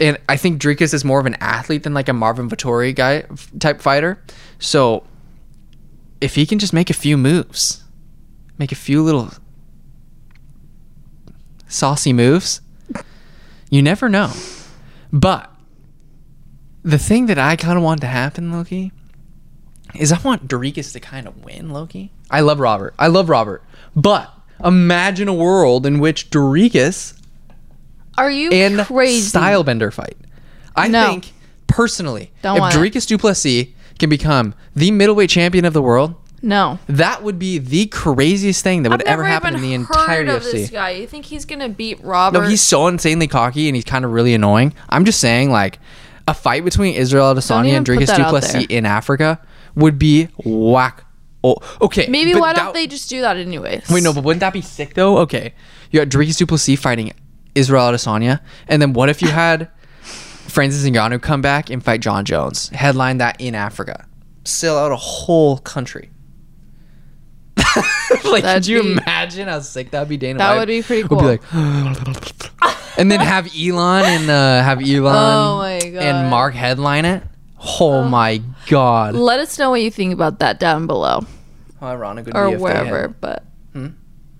And 0.00 0.16
I 0.28 0.36
think 0.36 0.62
Drakus 0.62 0.94
is 0.94 1.04
more 1.04 1.20
of 1.20 1.26
an 1.26 1.34
athlete 1.40 1.82
than 1.82 1.92
like 1.92 2.08
a 2.08 2.12
Marvin 2.12 2.48
Vettori 2.48 2.94
guy 2.94 3.24
type 3.58 3.82
fighter. 3.82 4.22
So 4.60 5.04
if 6.22 6.36
he 6.36 6.46
can 6.46 6.58
just 6.58 6.72
make 6.72 6.88
a 6.88 6.94
few 6.94 7.16
moves, 7.18 7.82
make 8.58 8.70
a 8.72 8.76
few 8.76 9.02
little 9.02 9.30
saucy 11.68 12.12
moves, 12.12 12.60
you 13.70 13.82
never 13.82 14.08
know. 14.08 14.32
But 15.12 15.50
the 16.82 16.98
thing 16.98 17.26
that 17.26 17.38
I 17.38 17.56
kind 17.56 17.76
of 17.76 17.84
want 17.84 18.00
to 18.02 18.06
happen, 18.06 18.52
Loki, 18.52 18.92
is 19.94 20.12
I 20.12 20.20
want 20.22 20.48
Dorikas 20.48 20.92
to 20.92 21.00
kind 21.00 21.26
of 21.26 21.44
win, 21.44 21.70
Loki. 21.70 22.12
I 22.30 22.40
love 22.40 22.60
Robert. 22.60 22.94
I 22.98 23.08
love 23.08 23.28
Robert. 23.28 23.62
But 23.94 24.32
imagine 24.64 25.28
a 25.28 25.34
world 25.34 25.84
in 25.86 25.98
which 25.98 26.30
Dorikas 26.30 27.14
Are 28.16 28.30
you 28.30 28.50
and 28.50 28.78
crazy? 28.86 29.36
Stylebender 29.36 29.92
fight. 29.92 30.16
I 30.76 30.88
No. 30.88 31.08
think 31.10 31.32
personally, 31.66 32.30
Don't 32.42 32.56
if 32.56 32.60
want. 32.60 32.74
Dorikas 32.74 33.06
Du 33.06 33.18
Plessis 33.18 33.68
can 33.98 34.10
become 34.10 34.54
the 34.74 34.90
middleweight 34.90 35.30
champion 35.30 35.64
of 35.64 35.72
the 35.72 35.82
world, 35.82 36.14
No. 36.42 36.78
that 36.88 37.22
would 37.22 37.38
be 37.38 37.58
the 37.58 37.86
craziest 37.86 38.62
thing 38.64 38.82
that 38.82 38.90
would 38.90 39.02
ever 39.02 39.24
happen 39.24 39.54
in 39.54 39.62
the 39.62 39.74
entire 39.74 40.22
of 40.26 40.42
this 40.44 40.70
UFC. 40.70 40.72
guy. 40.72 40.90
You 40.90 41.06
think 41.06 41.26
he's 41.26 41.44
gonna 41.44 41.68
beat 41.68 42.02
Robert? 42.02 42.40
No, 42.42 42.46
he's 42.48 42.62
so 42.62 42.86
insanely 42.88 43.28
cocky 43.28 43.68
and 43.68 43.76
he's 43.76 43.84
kind 43.84 44.04
of 44.04 44.12
really 44.12 44.34
annoying. 44.34 44.74
I'm 44.88 45.04
just 45.04 45.20
saying, 45.20 45.50
like, 45.50 45.78
a 46.28 46.34
fight 46.34 46.64
between 46.64 46.94
Israel 46.94 47.34
Adesanya 47.34 47.72
and 47.76 47.86
Dricus 47.86 48.14
Du 48.16 48.24
Plessis 48.24 48.66
in 48.68 48.86
Africa 48.86 49.40
would 49.74 49.98
be 49.98 50.28
whack 50.44 51.04
Oh, 51.44 51.56
okay. 51.80 52.06
Maybe 52.08 52.34
why 52.36 52.52
don't 52.52 52.72
they 52.72 52.86
just 52.86 53.10
do 53.10 53.20
that 53.22 53.36
anyways? 53.36 53.88
Wait, 53.90 54.04
no, 54.04 54.12
but 54.12 54.22
wouldn't 54.22 54.40
that 54.40 54.52
be 54.52 54.60
sick 54.60 54.94
though? 54.94 55.18
Okay, 55.18 55.54
you 55.90 55.98
got 55.98 56.08
Drake 56.08 56.36
Du 56.36 56.46
Plessis 56.46 56.78
fighting 56.78 57.12
Israel 57.56 57.90
Adesanya, 57.90 58.38
and 58.68 58.80
then 58.80 58.92
what 58.92 59.08
if 59.08 59.20
you 59.20 59.26
had 59.28 59.68
Francis 60.48 60.84
Ngannou 60.88 61.20
come 61.22 61.40
back 61.42 61.70
and 61.70 61.82
fight 61.82 62.00
John 62.00 62.24
Jones, 62.24 62.68
headline 62.70 63.18
that 63.18 63.40
in 63.40 63.54
Africa, 63.54 64.06
sell 64.44 64.78
out 64.78 64.92
a 64.92 64.96
whole 64.96 65.58
country. 65.58 66.10
like, 68.24 68.42
That'd 68.42 68.62
could 68.62 68.66
you 68.66 68.82
be- 68.82 68.92
imagine 68.92 69.48
how 69.48 69.60
sick 69.60 69.90
that'd 69.90 70.08
be? 70.08 70.16
Dana, 70.16 70.38
That 70.38 70.50
White 70.52 70.58
would 70.60 70.68
be 70.68 70.82
pretty 70.82 71.02
would 71.04 71.18
be 71.18 71.24
like, 71.24 71.42
and 72.98 73.10
then 73.10 73.20
have 73.20 73.48
Elon 73.58 74.04
and 74.04 74.30
uh, 74.30 74.62
have 74.62 74.80
Elon 74.80 75.14
Oh 75.14 75.58
my 75.58 75.78
God. 75.80 76.02
and 76.02 76.30
Mark 76.30 76.54
headline 76.54 77.04
it. 77.04 77.22
Oh, 77.80 78.02
my 78.04 78.42
god! 78.68 79.14
Let 79.14 79.38
us 79.38 79.56
know 79.58 79.70
what 79.70 79.80
you 79.82 79.90
think 79.92 80.12
about 80.12 80.40
that 80.40 80.58
down 80.58 80.88
below 80.88 81.20
How 81.78 81.86
ironic 81.88 82.26
would 82.26 82.36
or 82.36 82.48
be 82.48 82.54
if 82.54 82.60
wherever. 82.60 83.06
they 83.08 83.14
But 83.20 83.44
Hmm? 83.72 83.86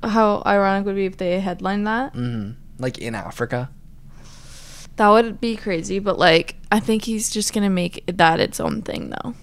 how 0.03 0.43
ironic 0.45 0.85
would 0.87 0.95
it 0.95 0.97
be 0.97 1.07
if 1.07 1.17
they 1.19 1.38
headline 1.38 1.85
that? 1.85 2.15
had, 2.15 2.21
Mhm. 2.21 2.55
like 2.81 2.99
in 2.99 3.15
Africa. 3.15 3.71
That 4.97 5.09
would 5.09 5.41
be 5.41 5.57
crazy. 5.57 5.99
But 5.99 6.19
like, 6.19 6.57
I 6.71 6.81
think 6.81 7.05
he's 7.05 7.31
just 7.31 7.53
gonna 7.55 7.71
make 7.71 8.05
that 8.07 8.41
its 8.41 8.61
own 8.61 8.83
thing, 8.83 9.11
though. 9.11 9.35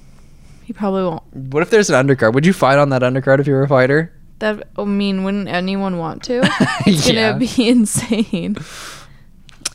He 0.64 0.74
probably 0.74 1.04
won't. 1.04 1.24
What 1.34 1.64
if 1.64 1.70
there's 1.72 1.90
an 1.90 2.08
undercard? 2.08 2.34
Would 2.34 2.46
you 2.46 2.54
fight 2.54 2.78
on 2.78 2.90
that 2.90 3.02
undercard 3.02 3.40
if 3.40 3.48
you 3.48 3.54
were 3.54 3.64
a 3.64 3.68
fighter? 3.68 4.14
That 4.40 4.70
I 4.78 4.86
mean, 4.86 5.24
wouldn't 5.24 5.48
anyone 5.50 5.98
want 5.98 6.24
to? 6.24 6.42
It's 6.86 7.10
Yeah. 7.10 7.32
gonna 7.32 7.40
be 7.40 7.50
insane. 7.70 8.56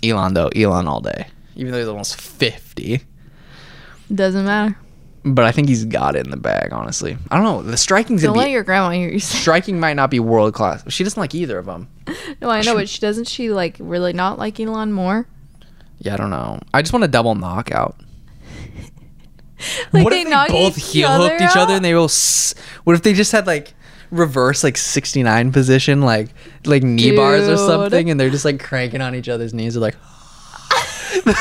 Elon 0.02 0.34
though, 0.34 0.48
Elon 0.48 0.86
all 0.86 1.00
day. 1.00 1.26
Even 1.56 1.72
though 1.72 1.78
he's 1.78 1.88
almost 1.88 2.20
fifty, 2.20 3.00
Doesn't 4.12 4.44
matter. 4.44 4.76
but 5.24 5.44
I 5.44 5.52
think 5.52 5.68
he's 5.68 5.84
got 5.84 6.14
it 6.16 6.24
in 6.24 6.30
the 6.30 6.36
bag. 6.36 6.72
Honestly, 6.72 7.16
I 7.30 7.36
don't 7.36 7.44
know. 7.44 7.62
The 7.62 7.76
striking's 7.76 8.22
Don't 8.22 8.30
gonna 8.30 8.38
let 8.40 8.44
be 8.46 8.52
your 8.52 8.62
grandma 8.64 8.90
hear 8.90 9.08
you 9.10 9.18
say. 9.20 9.38
striking 9.38 9.80
might 9.80 9.94
not 9.94 10.10
be 10.10 10.20
world 10.20 10.54
class. 10.54 10.84
She 10.92 11.04
doesn't 11.04 11.20
like 11.20 11.34
either 11.34 11.58
of 11.58 11.66
them. 11.66 11.88
No, 12.42 12.50
I 12.50 12.60
know, 12.62 12.74
but 12.74 12.88
she 12.88 13.00
doesn't. 13.00 13.26
She 13.28 13.50
like 13.50 13.76
really 13.80 14.12
not 14.12 14.38
like 14.38 14.60
Elon 14.60 14.92
more. 14.92 15.26
Yeah, 15.98 16.14
I 16.14 16.16
don't 16.16 16.30
know. 16.30 16.60
I 16.72 16.82
just 16.82 16.92
want 16.92 17.04
a 17.04 17.08
double 17.08 17.34
knockout. 17.34 17.96
Like 19.92 20.04
what 20.04 20.10
they 20.10 20.20
if 20.20 20.24
they 20.24 20.30
knock 20.30 20.48
both 20.48 20.76
heel 20.76 21.08
hooked 21.08 21.40
each 21.40 21.56
other 21.56 21.74
and 21.74 21.84
they 21.84 21.94
will? 21.94 22.04
S- 22.04 22.54
what 22.82 22.96
if 22.96 23.02
they 23.02 23.14
just 23.14 23.32
had 23.32 23.46
like 23.46 23.72
reverse 24.10 24.62
like 24.62 24.76
sixty 24.76 25.22
nine 25.22 25.52
position 25.52 26.02
like 26.02 26.28
like 26.66 26.82
knee 26.82 27.16
bars 27.16 27.48
or 27.48 27.56
something 27.56 28.10
and 28.10 28.20
they're 28.20 28.28
just 28.30 28.44
like 28.44 28.60
cranking 28.60 29.00
on 29.00 29.14
each 29.14 29.28
other's 29.28 29.54
knees? 29.54 29.74
They're 29.74 29.80
like. 29.80 29.96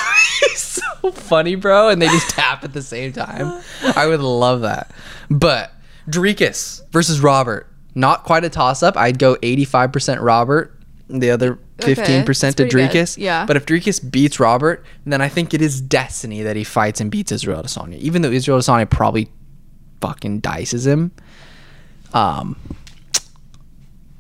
so 0.56 1.12
funny, 1.12 1.56
bro, 1.56 1.90
and 1.90 2.02
they 2.02 2.08
just 2.08 2.30
tap 2.30 2.64
at 2.64 2.72
the 2.74 2.82
same 2.82 3.12
time. 3.12 3.62
I 3.96 4.08
would 4.08 4.22
love 4.22 4.62
that. 4.62 4.92
But 5.30 5.72
Drekus 6.08 6.90
versus 6.92 7.20
Robert, 7.20 7.68
not 7.96 8.24
quite 8.24 8.44
a 8.44 8.50
toss 8.50 8.84
up. 8.84 8.96
I'd 8.96 9.20
go 9.20 9.36
eighty 9.42 9.66
five 9.66 9.92
percent 9.92 10.22
Robert, 10.22 10.80
the 11.10 11.32
other 11.32 11.60
Okay, 11.82 11.96
fifteen 11.96 12.24
percent 12.26 12.58
to 12.58 12.64
that's 12.64 12.74
pretty 12.74 12.92
good. 12.94 13.06
Drekus. 13.06 13.18
Yeah. 13.18 13.46
But 13.46 13.58
if 13.58 13.66
Drekus 13.66 14.12
beats 14.12 14.40
Robert, 14.40 14.86
then 15.06 15.22
I 15.22 15.28
think 15.30 15.54
it 15.54 15.62
is 15.62 15.82
destiny 15.82 16.42
that 16.44 16.56
he 16.56 16.64
fights 16.64 17.02
and 17.02 17.10
beats 17.10 17.32
Israel 17.32 17.62
Adesanya. 17.64 17.98
Even 17.98 18.22
though 18.22 18.32
Israel 18.32 18.60
Adesanya 18.60 18.90
probably 18.90 19.30
fucking 20.02 20.40
dices 20.42 20.86
him. 20.86 21.12
Um, 22.14 22.56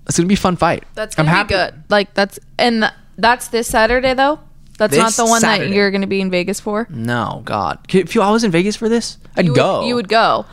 it's 0.07 0.17
gonna 0.17 0.27
be 0.27 0.33
a 0.33 0.37
fun 0.37 0.55
fight. 0.55 0.83
That's 0.95 1.17
I'm 1.17 1.25
gonna 1.25 1.37
happy. 1.37 1.49
be 1.49 1.53
good. 1.53 1.83
Like 1.89 2.13
that's 2.13 2.39
and 2.57 2.81
th- 2.83 2.93
that's 3.17 3.49
this 3.49 3.67
Saturday 3.67 4.13
though. 4.13 4.39
That's 4.77 4.97
not 4.97 5.13
the 5.13 5.25
one 5.25 5.41
Saturday. 5.41 5.69
that 5.69 5.75
you're 5.75 5.91
gonna 5.91 6.07
be 6.07 6.19
in 6.19 6.31
Vegas 6.31 6.59
for. 6.59 6.87
No, 6.89 7.43
God. 7.45 7.79
If 7.93 8.15
you, 8.15 8.21
I 8.21 8.31
was 8.31 8.43
in 8.43 8.49
Vegas 8.51 8.75
for 8.75 8.89
this, 8.89 9.17
I'd 9.37 9.45
You 9.45 9.55
go. 9.55 9.85
You 9.85 9.95
would 9.95 10.09
go. 10.09 10.45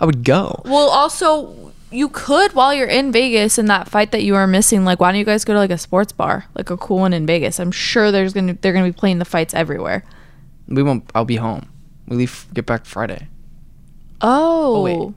I 0.00 0.04
would 0.04 0.24
go. 0.24 0.62
Well, 0.64 0.88
also 0.90 1.67
you 1.90 2.08
could 2.08 2.52
while 2.54 2.72
you're 2.74 2.86
in 2.88 3.10
Vegas 3.12 3.58
in 3.58 3.66
that 3.66 3.88
fight 3.88 4.12
that 4.12 4.22
you 4.22 4.34
are 4.34 4.46
missing. 4.46 4.84
Like, 4.84 5.00
why 5.00 5.10
don't 5.10 5.18
you 5.18 5.24
guys 5.24 5.44
go 5.44 5.54
to 5.54 5.58
like 5.58 5.70
a 5.70 5.78
sports 5.78 6.12
bar, 6.12 6.44
like 6.54 6.70
a 6.70 6.76
cool 6.76 6.98
one 6.98 7.12
in 7.12 7.26
Vegas? 7.26 7.58
I'm 7.58 7.70
sure 7.72 8.10
there's 8.12 8.32
gonna 8.32 8.54
they're 8.60 8.72
gonna 8.72 8.86
be 8.86 8.92
playing 8.92 9.18
the 9.18 9.24
fights 9.24 9.54
everywhere. 9.54 10.04
We 10.68 10.82
won't. 10.82 11.10
I'll 11.14 11.24
be 11.24 11.36
home. 11.36 11.68
We 12.06 12.16
leave. 12.16 12.46
Get 12.52 12.66
back 12.66 12.84
Friday. 12.84 13.28
Oh, 14.20 14.82
wait. 14.82 15.14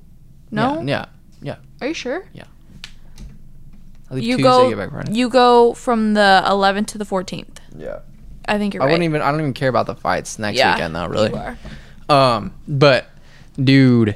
no, 0.52 0.82
Yeah. 0.82 0.86
Yeah. 0.86 1.06
yeah. 1.42 1.56
are 1.82 1.88
you 1.88 1.94
sure? 1.94 2.24
Yeah. 2.34 2.44
I'll 4.10 4.18
leave 4.18 4.26
You 4.26 4.38
Tuesday. 4.38 4.44
go. 4.50 4.70
get 4.70 4.78
back 4.78 4.92
Friday. 4.92 5.14
You 5.14 5.30
go 5.30 5.74
from 5.74 6.14
the 6.14 6.44
11th 6.46 6.88
to 6.88 6.98
the 6.98 7.06
14th. 7.06 7.58
yeah. 7.78 8.00
I 8.48 8.58
think 8.58 8.74
you're 8.74 8.82
I 8.82 8.88
right. 8.88 8.92
wouldn't 8.94 9.06
even. 9.10 9.22
I 9.22 9.30
don't 9.32 9.40
even 9.40 9.54
care 9.54 9.70
about 9.70 9.86
the 9.86 9.96
fights 9.96 10.40
next 10.40 10.58
Yeah, 10.58 10.74
weekend 10.76 10.96
though. 10.96 11.06
Really. 11.08 11.30
you 11.30 11.36
are. 11.36 11.58
Um. 12.10 12.54
But, 12.68 13.06
dude. 13.64 14.16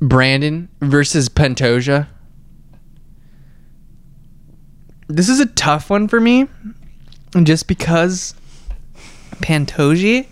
Brandon 0.00 0.68
versus 0.80 1.28
Pantoja. 1.28 2.08
This 5.08 5.28
is 5.28 5.40
a 5.40 5.46
tough 5.46 5.90
one 5.90 6.06
for 6.08 6.20
me, 6.20 6.46
just 7.42 7.66
because 7.66 8.34
Pantoja 9.36 10.26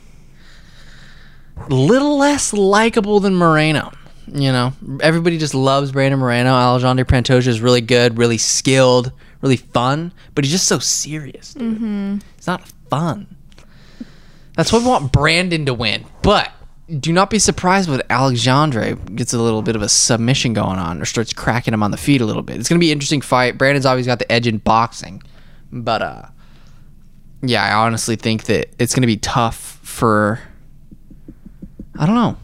little 1.69 2.19
less 2.19 2.53
likable 2.53 3.21
than 3.21 3.35
Moreno. 3.35 3.93
You 4.27 4.53
know, 4.53 4.73
everybody 5.01 5.39
just 5.39 5.55
loves 5.55 5.93
Brandon 5.93 6.19
Moreno. 6.19 6.51
Alejandro 6.51 7.05
Pantoja 7.05 7.47
is 7.47 7.61
really 7.61 7.81
good, 7.81 8.19
really 8.19 8.39
skilled, 8.39 9.13
really 9.41 9.57
fun, 9.57 10.13
but 10.35 10.45
he's 10.45 10.53
just 10.53 10.67
so 10.67 10.79
serious, 10.79 11.55
dude. 11.55 11.77
Mm-hmm. 11.77 12.19
It's 12.37 12.47
not 12.47 12.67
fun. 12.91 13.37
That's 14.57 14.73
why 14.73 14.81
we 14.81 14.87
want 14.87 15.13
Brandon 15.13 15.67
to 15.67 15.75
win. 15.75 16.05
But 16.23 16.51
do 17.01 17.13
not 17.13 17.31
be 17.31 17.39
surprised 17.39 17.89
when 17.89 18.01
Alexandre 18.11 18.95
gets 18.95 19.33
a 19.33 19.39
little 19.41 19.63
bit 19.63 19.75
of 19.75 19.83
a 19.83 19.89
submission 19.89 20.53
going 20.53 20.79
on 20.79 21.03
or 21.03 21.05
starts 21.05 21.33
cracking 21.33 21.75
him 21.75 21.83
on 21.83 21.91
the 21.91 21.97
feet 21.97 22.21
a 22.21 22.25
little 22.25 22.43
bit. 22.43 22.59
It's 22.59 22.69
gonna 22.69 22.79
be 22.79 22.91
an 22.91 22.93
interesting 22.93 23.21
fight. 23.21 23.59
Brandon's 23.59 23.87
always 23.87 24.07
got 24.07 24.19
the 24.19 24.31
edge 24.31 24.47
in 24.47 24.59
boxing, 24.59 25.23
but 25.73 26.03
uh, 26.03 26.23
yeah, 27.43 27.65
I 27.65 27.85
honestly 27.85 28.17
think 28.17 28.45
that 28.45 28.69
it's 28.79 28.95
gonna 28.95 29.07
be 29.07 29.17
tough 29.17 29.81
for. 29.83 30.41
I 31.99 32.07
don't 32.07 32.15
know. 32.15 32.37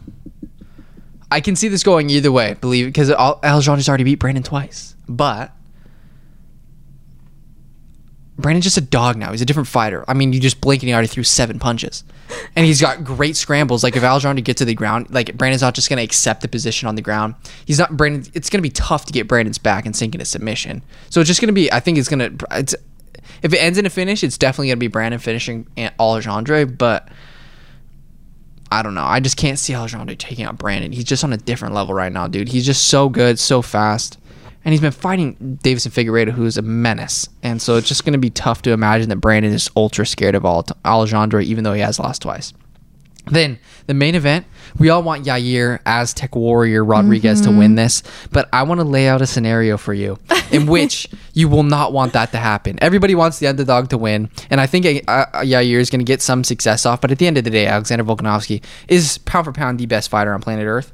I 1.31 1.39
can 1.39 1.55
see 1.55 1.67
this 1.67 1.83
going 1.83 2.09
either 2.09 2.31
way, 2.31 2.55
believe 2.55 2.85
because 2.85 3.09
Alexandre's 3.09 3.87
already 3.87 4.03
beat 4.03 4.19
Brandon 4.19 4.43
twice, 4.43 4.95
but 5.07 5.51
Brandon's 8.37 8.63
just 8.63 8.77
a 8.77 8.81
dog 8.81 9.15
now. 9.15 9.31
He's 9.31 9.41
a 9.41 9.45
different 9.45 9.67
fighter. 9.67 10.03
I 10.07 10.13
mean, 10.13 10.33
you 10.33 10.39
just 10.39 10.59
blink 10.59 10.81
and 10.81 10.87
he 10.87 10.93
already 10.93 11.07
threw 11.07 11.23
seven 11.23 11.59
punches, 11.59 12.03
and 12.55 12.65
he's 12.65 12.81
got 12.81 13.03
great 13.03 13.35
scrambles. 13.35 13.83
Like 13.83 13.95
if 13.95 14.03
Alejandro 14.03 14.41
gets 14.41 14.57
to 14.57 14.65
the 14.65 14.73
ground, 14.73 15.11
like 15.11 15.37
Brandon's 15.37 15.61
not 15.61 15.75
just 15.75 15.87
gonna 15.87 16.01
accept 16.01 16.41
the 16.41 16.47
position 16.47 16.87
on 16.87 16.95
the 16.95 17.01
ground. 17.01 17.35
He's 17.65 17.77
not 17.77 17.95
Brandon. 17.95 18.29
It's 18.33 18.49
gonna 18.49 18.63
be 18.63 18.71
tough 18.71 19.05
to 19.05 19.13
get 19.13 19.27
Brandon's 19.27 19.59
back 19.59 19.85
and 19.85 19.95
sink 19.95 20.15
into 20.15 20.25
submission. 20.25 20.81
So 21.11 21.21
it's 21.21 21.27
just 21.27 21.41
gonna 21.41 21.53
be. 21.53 21.71
I 21.71 21.79
think 21.79 21.97
it's 21.99 22.09
gonna. 22.09 22.31
It's 22.51 22.73
if 23.43 23.53
it 23.53 23.57
ends 23.57 23.77
in 23.77 23.85
a 23.85 23.89
finish, 23.91 24.23
it's 24.23 24.37
definitely 24.37 24.69
gonna 24.69 24.77
be 24.77 24.87
Brandon 24.87 25.19
finishing 25.19 25.67
Alejandro, 25.99 26.65
but. 26.65 27.09
I 28.71 28.81
don't 28.81 28.95
know. 28.95 29.03
I 29.03 29.19
just 29.19 29.37
can't 29.37 29.59
see 29.59 29.75
Alejandro 29.75 30.15
taking 30.15 30.45
out 30.45 30.57
Brandon. 30.57 30.91
He's 30.91 31.03
just 31.03 31.23
on 31.23 31.31
a 31.31 31.37
different 31.37 31.75
level 31.75 31.93
right 31.93 32.11
now, 32.11 32.27
dude. 32.27 32.47
He's 32.47 32.65
just 32.65 32.87
so 32.87 33.07
good, 33.07 33.37
so 33.37 33.61
fast. 33.61 34.17
And 34.65 34.71
he's 34.71 34.81
been 34.81 34.91
fighting 34.91 35.59
Deiveson 35.63 35.91
Figueiredo, 35.91 36.31
who's 36.31 36.57
a 36.57 36.61
menace. 36.61 37.27
And 37.41 37.61
so 37.61 37.75
it's 37.75 37.87
just 37.87 38.05
going 38.05 38.13
to 38.13 38.19
be 38.19 38.29
tough 38.29 38.61
to 38.63 38.71
imagine 38.71 39.09
that 39.09 39.17
Brandon 39.17 39.51
is 39.51 39.69
ultra 39.75 40.05
scared 40.05 40.35
of 40.35 40.45
Al- 40.45 40.65
Alejandro, 40.85 41.41
even 41.41 41.63
though 41.63 41.73
he 41.73 41.81
has 41.81 41.99
lost 41.99 42.21
twice. 42.21 42.53
Then 43.25 43.57
the 43.87 43.93
main 43.93 44.15
event, 44.15 44.45
we 44.77 44.89
all 44.89 45.01
want 45.01 45.25
Yair 45.25 45.79
Aztec 45.85 46.35
Warrior 46.35 46.83
Rodriguez 46.83 47.39
to 47.41 47.51
win 47.51 47.75
this, 47.75 48.03
but 48.31 48.49
I 48.51 48.63
want 48.63 48.81
to 48.81 48.85
lay 48.85 49.07
out 49.07 49.21
a 49.21 49.25
scenario 49.25 49.77
for 49.77 49.93
you 49.93 50.19
in 50.51 50.65
which 50.67 51.07
you 51.33 51.47
will 51.47 51.63
not 51.63 51.93
want 51.93 52.13
that 52.13 52.31
to 52.33 52.37
happen. 52.37 52.77
Everybody 52.81 53.15
wants 53.15 53.39
the 53.39 53.47
underdog 53.47 53.89
to 53.89 53.97
win, 53.97 54.29
and 54.49 54.59
I 54.59 54.67
think 54.67 55.07
uh, 55.07 55.11
uh, 55.11 55.41
Yair 55.41 55.79
is 55.79 55.89
going 55.89 56.01
to 56.01 56.05
get 56.05 56.21
some 56.21 56.43
success 56.43 56.85
off. 56.85 56.99
But 56.99 57.11
at 57.11 57.17
the 57.17 57.27
end 57.27 57.37
of 57.37 57.45
the 57.45 57.49
day, 57.49 57.65
Alexander 57.65 58.03
Volkanovski 58.03 58.61
is 58.89 59.19
pound 59.19 59.45
for 59.45 59.53
pound 59.53 59.79
the 59.79 59.85
best 59.85 60.09
fighter 60.09 60.33
on 60.33 60.41
planet 60.41 60.65
Earth, 60.65 60.91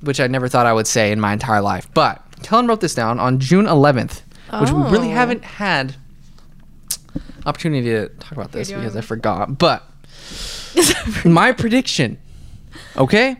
which 0.00 0.18
I 0.18 0.26
never 0.26 0.48
thought 0.48 0.66
I 0.66 0.72
would 0.72 0.88
say 0.88 1.12
in 1.12 1.20
my 1.20 1.32
entire 1.32 1.60
life. 1.60 1.88
But 1.94 2.24
Kellan 2.42 2.66
wrote 2.68 2.80
this 2.80 2.94
down 2.94 3.18
on 3.20 3.38
June 3.40 3.66
11th, 3.66 4.22
which 4.60 4.70
we 4.70 4.82
really 4.82 5.10
Oh. 5.10 5.14
haven't 5.14 5.44
had 5.44 5.94
opportunity 7.46 7.88
to 7.90 8.08
talk 8.20 8.32
about 8.32 8.52
this 8.52 8.70
because 8.70 8.96
I 8.96 9.00
forgot. 9.00 9.58
But 9.58 9.82
my 11.24 11.52
prediction, 11.52 12.18
okay? 12.96 13.36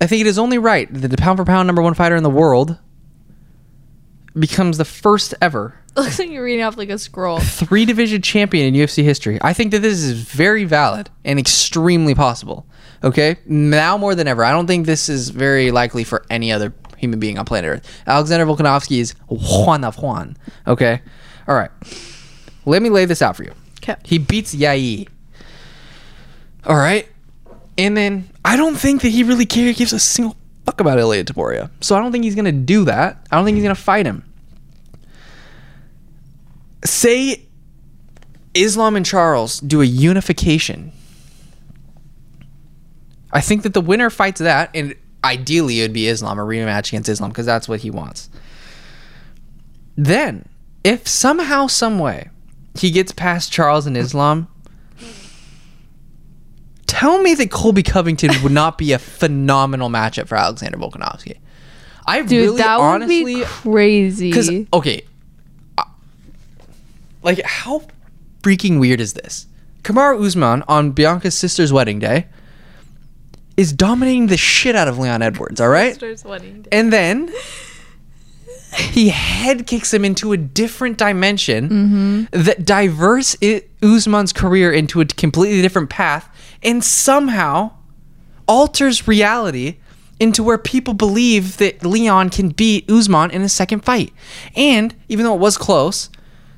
I 0.00 0.06
think 0.06 0.20
it 0.22 0.26
is 0.26 0.38
only 0.38 0.58
right 0.58 0.92
that 0.92 1.08
the 1.08 1.16
pound 1.16 1.38
for 1.38 1.44
pound 1.44 1.66
number 1.66 1.82
one 1.82 1.94
fighter 1.94 2.16
in 2.16 2.22
the 2.22 2.30
world 2.30 2.78
becomes 4.38 4.78
the 4.78 4.84
first 4.84 5.34
ever 5.42 5.74
Looks 5.96 6.18
like 6.18 6.30
you're 6.30 6.42
reading 6.42 6.64
off 6.64 6.78
like 6.78 6.88
a 6.88 6.98
scroll. 6.98 7.38
three 7.38 7.84
division 7.84 8.22
champion 8.22 8.74
in 8.74 8.80
UFC 8.80 9.02
history. 9.04 9.38
I 9.42 9.52
think 9.52 9.72
that 9.72 9.80
this 9.80 10.02
is 10.02 10.12
very 10.22 10.64
valid 10.64 11.10
and 11.22 11.38
extremely 11.38 12.14
possible. 12.14 12.66
Okay? 13.04 13.36
Now 13.44 13.98
more 13.98 14.14
than 14.14 14.26
ever. 14.26 14.42
I 14.42 14.52
don't 14.52 14.66
think 14.66 14.86
this 14.86 15.10
is 15.10 15.28
very 15.28 15.70
likely 15.70 16.02
for 16.02 16.24
any 16.30 16.50
other 16.50 16.70
human 17.02 17.18
being 17.18 17.38
on 17.38 17.44
planet 17.44 17.68
Earth. 17.68 18.02
Alexander 18.06 18.46
Volkanovski 18.46 18.98
is 19.00 19.12
Juan 19.28 19.84
of 19.84 19.96
Juan. 19.96 20.36
Okay? 20.66 21.02
All 21.48 21.54
right. 21.54 21.70
Let 22.64 22.80
me 22.80 22.88
lay 22.88 23.04
this 23.04 23.20
out 23.20 23.36
for 23.36 23.42
you. 23.42 23.52
He 24.04 24.18
beats 24.18 24.54
Yai. 24.54 25.06
All 26.64 26.76
right? 26.76 27.08
And 27.76 27.96
then 27.96 28.30
I 28.44 28.56
don't 28.56 28.76
think 28.76 29.02
that 29.02 29.08
he 29.08 29.24
really 29.24 29.46
cares, 29.46 29.76
gives 29.76 29.92
a 29.92 29.98
single 29.98 30.36
fuck 30.64 30.80
about 30.80 30.98
Ilia 30.98 31.24
Topuria. 31.24 31.70
So 31.80 31.96
I 31.96 32.00
don't 32.00 32.12
think 32.12 32.22
he's 32.22 32.36
gonna 32.36 32.52
do 32.52 32.84
that. 32.84 33.26
I 33.30 33.36
don't 33.36 33.44
think 33.44 33.56
he's 33.56 33.64
gonna 33.64 33.74
fight 33.74 34.06
him. 34.06 34.24
Say 36.84 37.46
Islam 38.54 38.94
and 38.94 39.04
Charles 39.04 39.58
do 39.58 39.80
a 39.80 39.84
unification. 39.84 40.92
I 43.32 43.40
think 43.40 43.62
that 43.62 43.74
the 43.74 43.80
winner 43.80 44.10
fights 44.10 44.40
that, 44.40 44.70
and 44.74 44.94
ideally 45.24 45.80
it 45.80 45.84
would 45.84 45.92
be 45.92 46.08
Islam, 46.08 46.38
a 46.38 46.42
rematch 46.42 46.88
against 46.88 47.08
Islam, 47.08 47.30
because 47.30 47.46
that's 47.46 47.68
what 47.68 47.80
he 47.80 47.90
wants. 47.90 48.28
Then, 49.96 50.48
if 50.84 51.06
somehow, 51.06 51.66
some 51.66 51.98
way, 51.98 52.30
he 52.74 52.90
gets 52.90 53.12
past 53.12 53.52
Charles 53.52 53.86
and 53.86 53.96
Islam, 53.96 54.48
tell 56.86 57.22
me 57.22 57.34
that 57.34 57.50
Colby 57.50 57.82
Covington 57.82 58.30
would 58.42 58.52
not 58.52 58.78
be 58.78 58.92
a 58.92 58.98
phenomenal 58.98 59.88
matchup 59.88 60.28
for 60.28 60.36
Alexander 60.36 60.78
Volkanovski. 60.78 61.38
I 62.06 62.22
Dude, 62.22 62.30
really 62.30 62.58
that 62.58 62.80
honestly 62.80 63.24
would 63.36 63.40
be 63.40 63.44
crazy. 63.44 64.30
because 64.30 64.50
okay, 64.72 65.02
uh, 65.78 65.84
like 67.22 67.40
how 67.42 67.84
freaking 68.42 68.80
weird 68.80 69.00
is 69.00 69.12
this? 69.12 69.46
Kamaru 69.82 70.24
Usman 70.24 70.64
on 70.68 70.92
Bianca's 70.92 71.36
sister's 71.36 71.72
wedding 71.72 71.98
day 71.98 72.26
is 73.56 73.72
dominating 73.72 74.28
the 74.28 74.36
shit 74.36 74.74
out 74.74 74.88
of 74.88 74.98
Leon 74.98 75.22
Edwards. 75.22 75.60
All 75.60 75.68
right, 75.68 75.92
and 76.72 76.92
then 76.92 77.32
he 78.74 79.10
head 79.10 79.66
kicks 79.66 79.92
him 79.92 80.04
into 80.04 80.32
a 80.32 80.36
different 80.36 80.96
dimension 80.96 82.28
that 82.30 82.64
diverts 82.64 83.36
Usman's 83.82 84.32
career 84.32 84.72
into 84.72 85.00
a 85.00 85.04
completely 85.04 85.60
different 85.60 85.90
path, 85.90 86.28
and 86.62 86.82
somehow 86.82 87.72
alters 88.48 89.06
reality 89.06 89.76
into 90.18 90.42
where 90.42 90.58
people 90.58 90.94
believe 90.94 91.56
that 91.56 91.84
Leon 91.84 92.30
can 92.30 92.50
beat 92.50 92.88
Usman 92.90 93.30
in 93.30 93.42
a 93.42 93.48
second 93.48 93.84
fight. 93.84 94.12
And 94.54 94.94
even 95.08 95.24
though 95.24 95.34
it 95.34 95.40
was 95.40 95.58
close, 95.58 96.10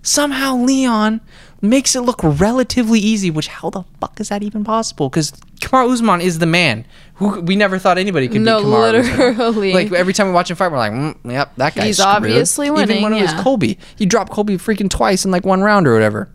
somehow 0.03 0.57
Leon 0.57 1.21
makes 1.65 1.97
it 1.97 2.01
look 2.03 2.21
relatively 2.23 3.01
easy, 3.01 3.31
which 3.31 3.49
how 3.49 3.71
the 3.71 3.83
fuck 4.01 4.21
is 4.21 4.29
that 4.29 4.43
even 4.43 4.65
possible? 4.65 5.09
Because 5.09 5.33
Kamar 5.61 5.85
Usman 5.85 6.21
is 6.21 6.39
the 6.39 6.47
man. 6.47 6.85
Who 7.17 7.41
we 7.41 7.57
never 7.57 7.79
thought 7.79 7.97
anybody 7.99 8.29
could 8.29 8.41
No, 8.43 8.59
beat 8.59 8.65
Kamar 8.65 8.87
Usman. 8.97 9.19
literally. 9.19 9.73
Like 9.73 9.93
every 9.93 10.13
time 10.13 10.27
we 10.29 10.33
watch 10.33 10.51
him 10.51 10.57
fight, 10.57 10.71
we're 10.71 10.79
like, 10.79 10.93
mm, 10.93 11.17
yep, 11.31 11.53
that 11.57 11.75
guy's 11.75 11.85
He's 11.85 11.97
screwed. 11.99 12.09
obviously 12.17 12.67
Even 12.67 12.77
winning, 12.77 13.03
when 13.03 13.13
it 13.15 13.23
was 13.23 13.33
yeah. 13.33 13.43
Colby, 13.43 13.79
he 13.97 14.07
dropped 14.07 14.33
Colby 14.33 14.57
freaking 14.57 14.91
twice 14.91 15.25
in 15.25 15.31
like 15.31 15.45
one 15.47 15.61
round 15.63 15.87
or 15.87 15.93
whatever. 15.93 16.29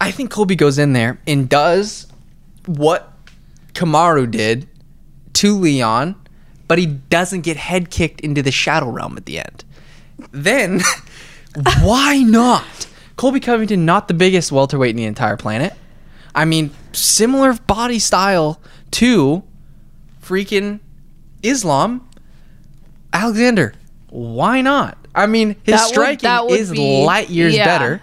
I 0.00 0.10
think 0.10 0.30
Colby 0.30 0.56
goes 0.56 0.78
in 0.78 0.92
there 0.94 1.20
and 1.26 1.48
does 1.48 2.06
what 2.66 3.12
Kamaru 3.74 4.30
did 4.30 4.66
to 5.34 5.56
Leon, 5.56 6.16
but 6.66 6.78
he 6.78 6.86
doesn't 6.86 7.42
get 7.42 7.56
head 7.56 7.90
kicked 7.90 8.20
into 8.20 8.42
the 8.42 8.50
shadow 8.50 8.88
realm 8.90 9.16
at 9.16 9.26
the 9.26 9.38
end. 9.38 9.64
Then, 10.32 10.80
why 11.82 12.18
not? 12.18 12.86
Colby 13.16 13.40
Covington, 13.40 13.84
not 13.84 14.08
the 14.08 14.14
biggest 14.14 14.50
welterweight 14.52 14.90
in 14.90 14.96
the 14.96 15.04
entire 15.04 15.36
planet. 15.36 15.72
I 16.34 16.44
mean, 16.44 16.70
similar 16.92 17.52
body 17.54 17.98
style 17.98 18.60
to 18.92 19.42
freaking 20.22 20.80
Islam. 21.42 22.08
Alexander, 23.12 23.74
why 24.08 24.62
not? 24.62 24.96
I 25.14 25.26
mean, 25.26 25.56
his 25.62 25.74
That 25.74 25.88
striking 25.88 26.22
that 26.26 26.46
would 26.46 26.58
is 26.58 26.70
be- 26.70 27.04
light 27.04 27.28
years 27.28 27.54
yeah. 27.54 27.66
better. 27.66 28.00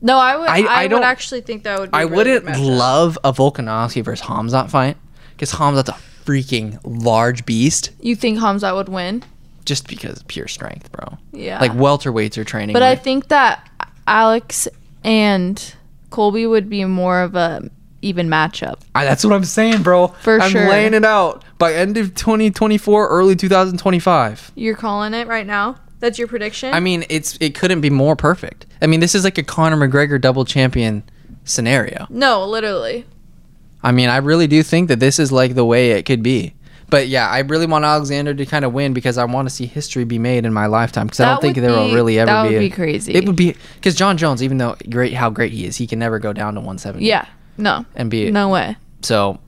no, 0.00 0.16
I 0.18 0.36
would. 0.36 0.48
I- 0.48 0.58
I, 0.62 0.84
I 0.84 0.86
would 0.86 1.02
actually 1.02 1.40
think 1.40 1.64
that 1.64 1.80
would. 1.80 1.90
be 1.90 1.96
I 1.98 2.02
really 2.02 2.16
wouldn't 2.38 2.60
love 2.60 3.18
a 3.24 3.32
Volkanovski 3.32 4.04
versus 4.04 4.24
Hamzat 4.26 4.70
fight 4.70 4.96
because 5.32 5.52
Hamzat's 5.52 5.88
a 5.88 5.96
freaking 6.24 6.78
large 6.84 7.44
beast 7.46 7.90
You 8.00 8.14
think 8.14 8.38
Hamza 8.38 8.72
would 8.74 8.88
win? 8.88 9.24
just 9.64 9.86
because 9.88 10.18
of 10.20 10.26
pure 10.28 10.48
strength, 10.48 10.90
bro. 10.92 11.18
Yeah. 11.32 11.60
Like 11.60 11.72
welterweights 11.72 12.38
are 12.38 12.44
training. 12.44 12.72
But 12.72 12.82
I 12.82 12.96
think 12.96 13.28
that 13.28 13.68
Alex 14.10 14.66
and 15.04 15.74
Colby 16.10 16.46
would 16.46 16.68
be 16.68 16.84
more 16.84 17.20
of 17.20 17.36
a 17.36 17.70
even 18.02 18.28
matchup. 18.28 18.80
I, 18.94 19.04
that's 19.04 19.24
what 19.24 19.32
I'm 19.32 19.44
saying, 19.44 19.82
bro. 19.82 20.08
For 20.08 20.40
I'm 20.40 20.50
sure. 20.50 20.68
laying 20.68 20.94
it 20.94 21.04
out 21.04 21.44
by 21.58 21.74
end 21.74 21.96
of 21.96 22.14
2024, 22.14 23.08
early 23.08 23.36
2025. 23.36 24.52
You're 24.56 24.74
calling 24.74 25.14
it 25.14 25.28
right 25.28 25.46
now. 25.46 25.76
That's 26.00 26.18
your 26.18 26.26
prediction. 26.28 26.74
I 26.74 26.80
mean, 26.80 27.04
it's 27.08 27.36
it 27.40 27.54
couldn't 27.54 27.82
be 27.82 27.90
more 27.90 28.16
perfect. 28.16 28.66
I 28.82 28.86
mean, 28.86 29.00
this 29.00 29.14
is 29.14 29.22
like 29.22 29.38
a 29.38 29.42
Conor 29.42 29.76
McGregor 29.76 30.20
double 30.20 30.44
champion 30.44 31.04
scenario. 31.44 32.06
no, 32.10 32.44
literally. 32.44 33.06
I 33.82 33.92
mean, 33.92 34.08
I 34.10 34.18
really 34.18 34.46
do 34.46 34.62
think 34.62 34.88
that 34.88 35.00
this 35.00 35.18
is 35.18 35.32
like 35.32 35.54
the 35.54 35.64
way 35.64 35.92
it 35.92 36.04
could 36.04 36.22
be. 36.22 36.54
But 36.90 37.06
yeah, 37.08 37.28
I 37.28 37.38
really 37.40 37.66
want 37.66 37.84
Alexander 37.84 38.34
to 38.34 38.44
kind 38.46 38.64
of 38.64 38.72
win 38.72 38.92
because 38.92 39.16
I 39.16 39.24
want 39.24 39.48
to 39.48 39.54
see 39.54 39.66
history 39.66 40.04
be 40.04 40.18
made 40.18 40.44
in 40.44 40.52
my 40.52 40.66
lifetime 40.66 41.06
because 41.06 41.20
I 41.20 41.26
don't 41.26 41.40
think 41.40 41.56
there 41.56 41.70
will 41.70 41.94
really 41.94 42.18
ever 42.18 42.26
be. 42.26 42.32
that 42.32 42.42
be. 42.42 42.48
would 42.48 42.56
a- 42.56 42.68
be 42.68 42.70
crazy. 42.70 43.14
It 43.14 43.26
would 43.26 43.36
be 43.36 43.54
because 43.76 43.94
John 43.94 44.16
Jones, 44.16 44.42
even 44.42 44.58
though 44.58 44.76
great 44.90 45.12
how 45.14 45.30
great 45.30 45.52
he 45.52 45.64
is, 45.66 45.76
he 45.76 45.86
can 45.86 45.98
never 46.00 46.18
go 46.18 46.32
down 46.32 46.54
to 46.54 46.60
170. 46.60 47.04
Yeah. 47.06 47.26
No. 47.56 47.84
and 47.94 48.10
be 48.10 48.30
No 48.30 48.48
way. 48.48 48.76
so. 49.02 49.38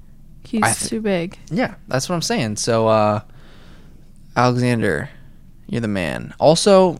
He's 0.44 0.62
th- 0.62 0.90
too 0.90 1.00
big. 1.00 1.38
Yeah, 1.50 1.76
that's 1.88 2.08
what 2.10 2.14
I'm 2.14 2.20
saying. 2.22 2.56
So, 2.56 2.86
uh, 2.86 3.20
Alexander, 4.36 5.08
you're 5.66 5.80
the 5.80 5.88
man. 5.88 6.34
Also, 6.38 6.98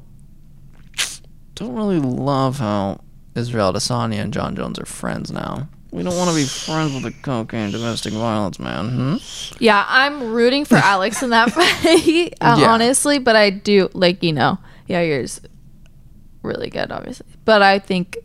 don't 1.54 1.74
really 1.74 1.98
love 1.98 2.58
how 2.58 3.00
Israel 3.34 3.72
Adesanya 3.72 4.20
and 4.22 4.32
John 4.32 4.56
Jones 4.56 4.78
are 4.78 4.86
friends 4.86 5.30
now. 5.30 5.68
We 5.92 6.02
don't 6.02 6.16
want 6.16 6.30
to 6.30 6.34
be 6.36 6.44
friends 6.44 6.94
with 6.94 7.02
the 7.02 7.12
cocaine 7.22 7.70
domestic 7.70 8.14
violence 8.14 8.58
man. 8.58 8.88
Hmm? 8.88 9.16
Yeah, 9.62 9.84
I'm 9.86 10.32
rooting 10.32 10.64
for 10.64 10.76
Alex 10.76 11.22
in 11.22 11.30
that 11.30 11.50
fight, 11.52 12.34
uh, 12.40 12.56
Yeah. 12.58 12.72
honestly. 12.72 13.18
But 13.18 13.36
I 13.36 13.50
do 13.50 13.88
like 13.92 14.22
you 14.22 14.32
know, 14.32 14.58
yeah, 14.86 15.02
yours 15.02 15.40
really 16.42 16.70
good, 16.70 16.90
obviously. 16.90 17.26
But 17.44 17.60
I 17.62 17.78
think 17.78 18.16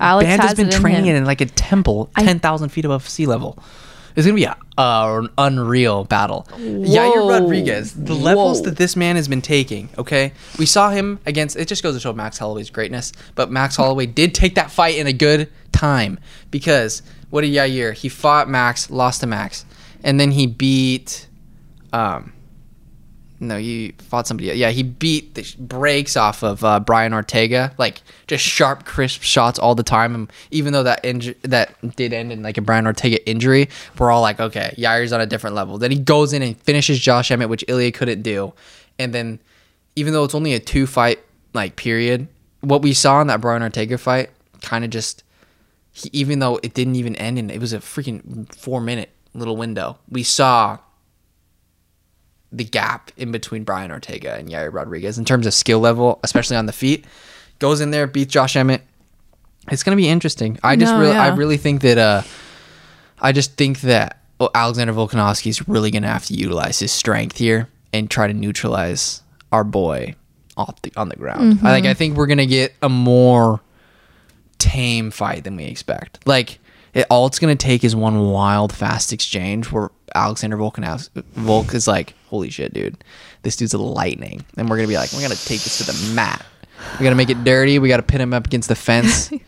Alex 0.00 0.26
Band 0.28 0.42
has, 0.42 0.50
has 0.50 0.56
been 0.58 0.68
it 0.68 0.74
in 0.74 0.80
training 0.80 1.06
him. 1.06 1.14
it 1.14 1.18
in 1.18 1.24
like 1.24 1.40
a 1.40 1.46
temple, 1.46 2.10
ten 2.18 2.38
thousand 2.40 2.68
feet 2.68 2.84
above 2.84 3.08
sea 3.08 3.26
level. 3.26 3.58
It's 4.16 4.26
gonna 4.26 4.36
be 4.36 4.44
a, 4.44 4.56
uh, 4.78 5.20
an 5.22 5.28
unreal 5.38 6.04
battle. 6.04 6.46
Yair 6.52 7.28
Rodriguez, 7.28 7.94
the 7.94 8.14
levels 8.14 8.60
Whoa. 8.60 8.66
that 8.66 8.76
this 8.76 8.94
man 8.96 9.16
has 9.16 9.26
been 9.26 9.42
taking. 9.42 9.88
Okay, 9.98 10.32
we 10.58 10.66
saw 10.66 10.90
him 10.90 11.18
against. 11.26 11.56
It 11.56 11.66
just 11.68 11.82
goes 11.82 11.94
to 11.94 12.00
show 12.00 12.12
Max 12.12 12.38
Holloway's 12.38 12.70
greatness. 12.70 13.12
But 13.34 13.50
Max 13.50 13.76
Holloway 13.76 14.06
did 14.06 14.34
take 14.34 14.54
that 14.54 14.70
fight 14.70 14.96
in 14.96 15.06
a 15.06 15.12
good 15.12 15.50
time 15.72 16.20
because 16.50 17.02
what 17.30 17.40
did 17.40 17.52
Yair? 17.52 17.92
He 17.92 18.08
fought 18.08 18.48
Max, 18.48 18.90
lost 18.90 19.20
to 19.22 19.26
Max, 19.26 19.64
and 20.02 20.20
then 20.20 20.30
he 20.30 20.46
beat. 20.46 21.26
Um, 21.92 22.32
no, 23.40 23.58
he 23.58 23.94
fought 23.98 24.26
somebody. 24.26 24.48
Yeah, 24.50 24.70
he 24.70 24.82
beat 24.82 25.34
the 25.34 25.42
sh- 25.42 25.56
breaks 25.56 26.16
off 26.16 26.42
of 26.42 26.64
uh, 26.64 26.80
Brian 26.80 27.12
Ortega, 27.12 27.74
like 27.78 28.00
just 28.26 28.44
sharp, 28.44 28.84
crisp 28.84 29.22
shots 29.22 29.58
all 29.58 29.74
the 29.74 29.82
time. 29.82 30.14
And 30.14 30.32
even 30.50 30.72
though 30.72 30.84
that 30.84 31.02
inju- 31.02 31.40
that 31.42 31.96
did 31.96 32.12
end 32.12 32.32
in 32.32 32.42
like 32.42 32.58
a 32.58 32.62
Brian 32.62 32.86
Ortega 32.86 33.26
injury, 33.28 33.68
we're 33.98 34.10
all 34.10 34.22
like, 34.22 34.40
okay, 34.40 34.74
Yair's 34.78 35.12
on 35.12 35.20
a 35.20 35.26
different 35.26 35.56
level. 35.56 35.78
Then 35.78 35.90
he 35.90 35.98
goes 35.98 36.32
in 36.32 36.42
and 36.42 36.56
finishes 36.62 37.00
Josh 37.00 37.30
Emmett, 37.30 37.48
which 37.48 37.64
Ilya 37.66 37.92
couldn't 37.92 38.22
do. 38.22 38.52
And 38.98 39.12
then, 39.12 39.40
even 39.96 40.12
though 40.12 40.24
it's 40.24 40.34
only 40.34 40.54
a 40.54 40.60
two 40.60 40.86
fight 40.86 41.18
like 41.52 41.76
period, 41.76 42.28
what 42.60 42.82
we 42.82 42.92
saw 42.92 43.20
in 43.20 43.26
that 43.26 43.40
Brian 43.40 43.62
Ortega 43.62 43.98
fight 43.98 44.30
kind 44.62 44.84
of 44.84 44.90
just, 44.90 45.24
he, 45.92 46.08
even 46.12 46.38
though 46.38 46.60
it 46.62 46.74
didn't 46.74 46.94
even 46.94 47.16
end 47.16 47.38
in, 47.38 47.50
it 47.50 47.60
was 47.60 47.72
a 47.72 47.78
freaking 47.78 48.52
four 48.54 48.80
minute 48.80 49.10
little 49.34 49.56
window. 49.56 49.98
We 50.08 50.22
saw 50.22 50.78
the 52.56 52.64
gap 52.64 53.10
in 53.16 53.32
between 53.32 53.64
Brian 53.64 53.90
Ortega 53.90 54.34
and 54.34 54.48
Yair 54.48 54.72
Rodriguez 54.72 55.18
in 55.18 55.24
terms 55.24 55.46
of 55.46 55.54
skill 55.54 55.80
level, 55.80 56.20
especially 56.22 56.56
on 56.56 56.66
the 56.66 56.72
feet. 56.72 57.04
Goes 57.58 57.80
in 57.80 57.90
there, 57.90 58.06
beats 58.06 58.32
Josh 58.32 58.56
Emmett. 58.56 58.82
It's 59.70 59.82
gonna 59.82 59.96
be 59.96 60.08
interesting. 60.08 60.58
I 60.62 60.76
just 60.76 60.92
No, 60.92 61.00
really, 61.00 61.16
I 61.16 61.34
really 61.34 61.56
think 61.56 61.82
that, 61.82 61.98
uh, 61.98 62.22
I 63.20 63.32
just 63.32 63.56
think 63.56 63.80
that 63.82 64.20
Alexander 64.54 64.92
Volkanovski 64.92 65.48
is 65.48 65.66
really 65.68 65.90
gonna 65.90 66.08
have 66.08 66.26
to 66.26 66.34
utilize 66.34 66.78
his 66.80 66.92
strength 66.92 67.38
here 67.38 67.68
and 67.92 68.10
try 68.10 68.26
to 68.26 68.34
neutralize 68.34 69.22
our 69.52 69.64
boy 69.64 70.14
off 70.56 70.80
the 70.82 70.92
on 70.96 71.08
the 71.08 71.16
ground. 71.16 71.60
I 71.62 71.72
think 71.72 71.86
I 71.86 71.94
think 71.94 72.16
we're 72.16 72.26
gonna 72.26 72.46
get 72.46 72.74
a 72.82 72.88
more 72.88 73.60
tame 74.58 75.10
fight 75.10 75.44
than 75.44 75.56
we 75.56 75.64
expect. 75.64 76.26
Like 76.26 76.58
it, 76.92 77.06
all 77.10 77.26
it's 77.26 77.38
gonna 77.38 77.56
take 77.56 77.84
is 77.84 77.96
one 77.96 78.30
wild, 78.30 78.72
fast 78.72 79.12
exchange 79.12 79.72
where 79.72 79.90
Alexander 80.14 80.56
Volkanovs 80.56 81.10
Volk 81.34 81.74
is 81.74 81.86
like, 81.88 82.14
"Holy 82.28 82.50
shit, 82.50 82.72
dude, 82.74 83.02
this 83.42 83.56
dude's 83.56 83.74
a 83.74 83.78
lightning," 83.78 84.44
and 84.56 84.68
we're 84.68 84.76
gonna 84.76 84.88
be 84.88 84.96
like, 84.96 85.12
"We're 85.12 85.22
gonna 85.22 85.34
take 85.34 85.60
this 85.62 85.78
to 85.78 85.84
the 85.92 86.14
mat. 86.14 86.44
We 86.98 87.04
gotta 87.04 87.16
make 87.16 87.30
it 87.30 87.42
dirty. 87.44 87.78
We 87.78 87.88
gotta 87.88 88.02
pin 88.02 88.20
him 88.20 88.32
up 88.34 88.46
against 88.46 88.68
the 88.68 88.74
fence." 88.76 89.30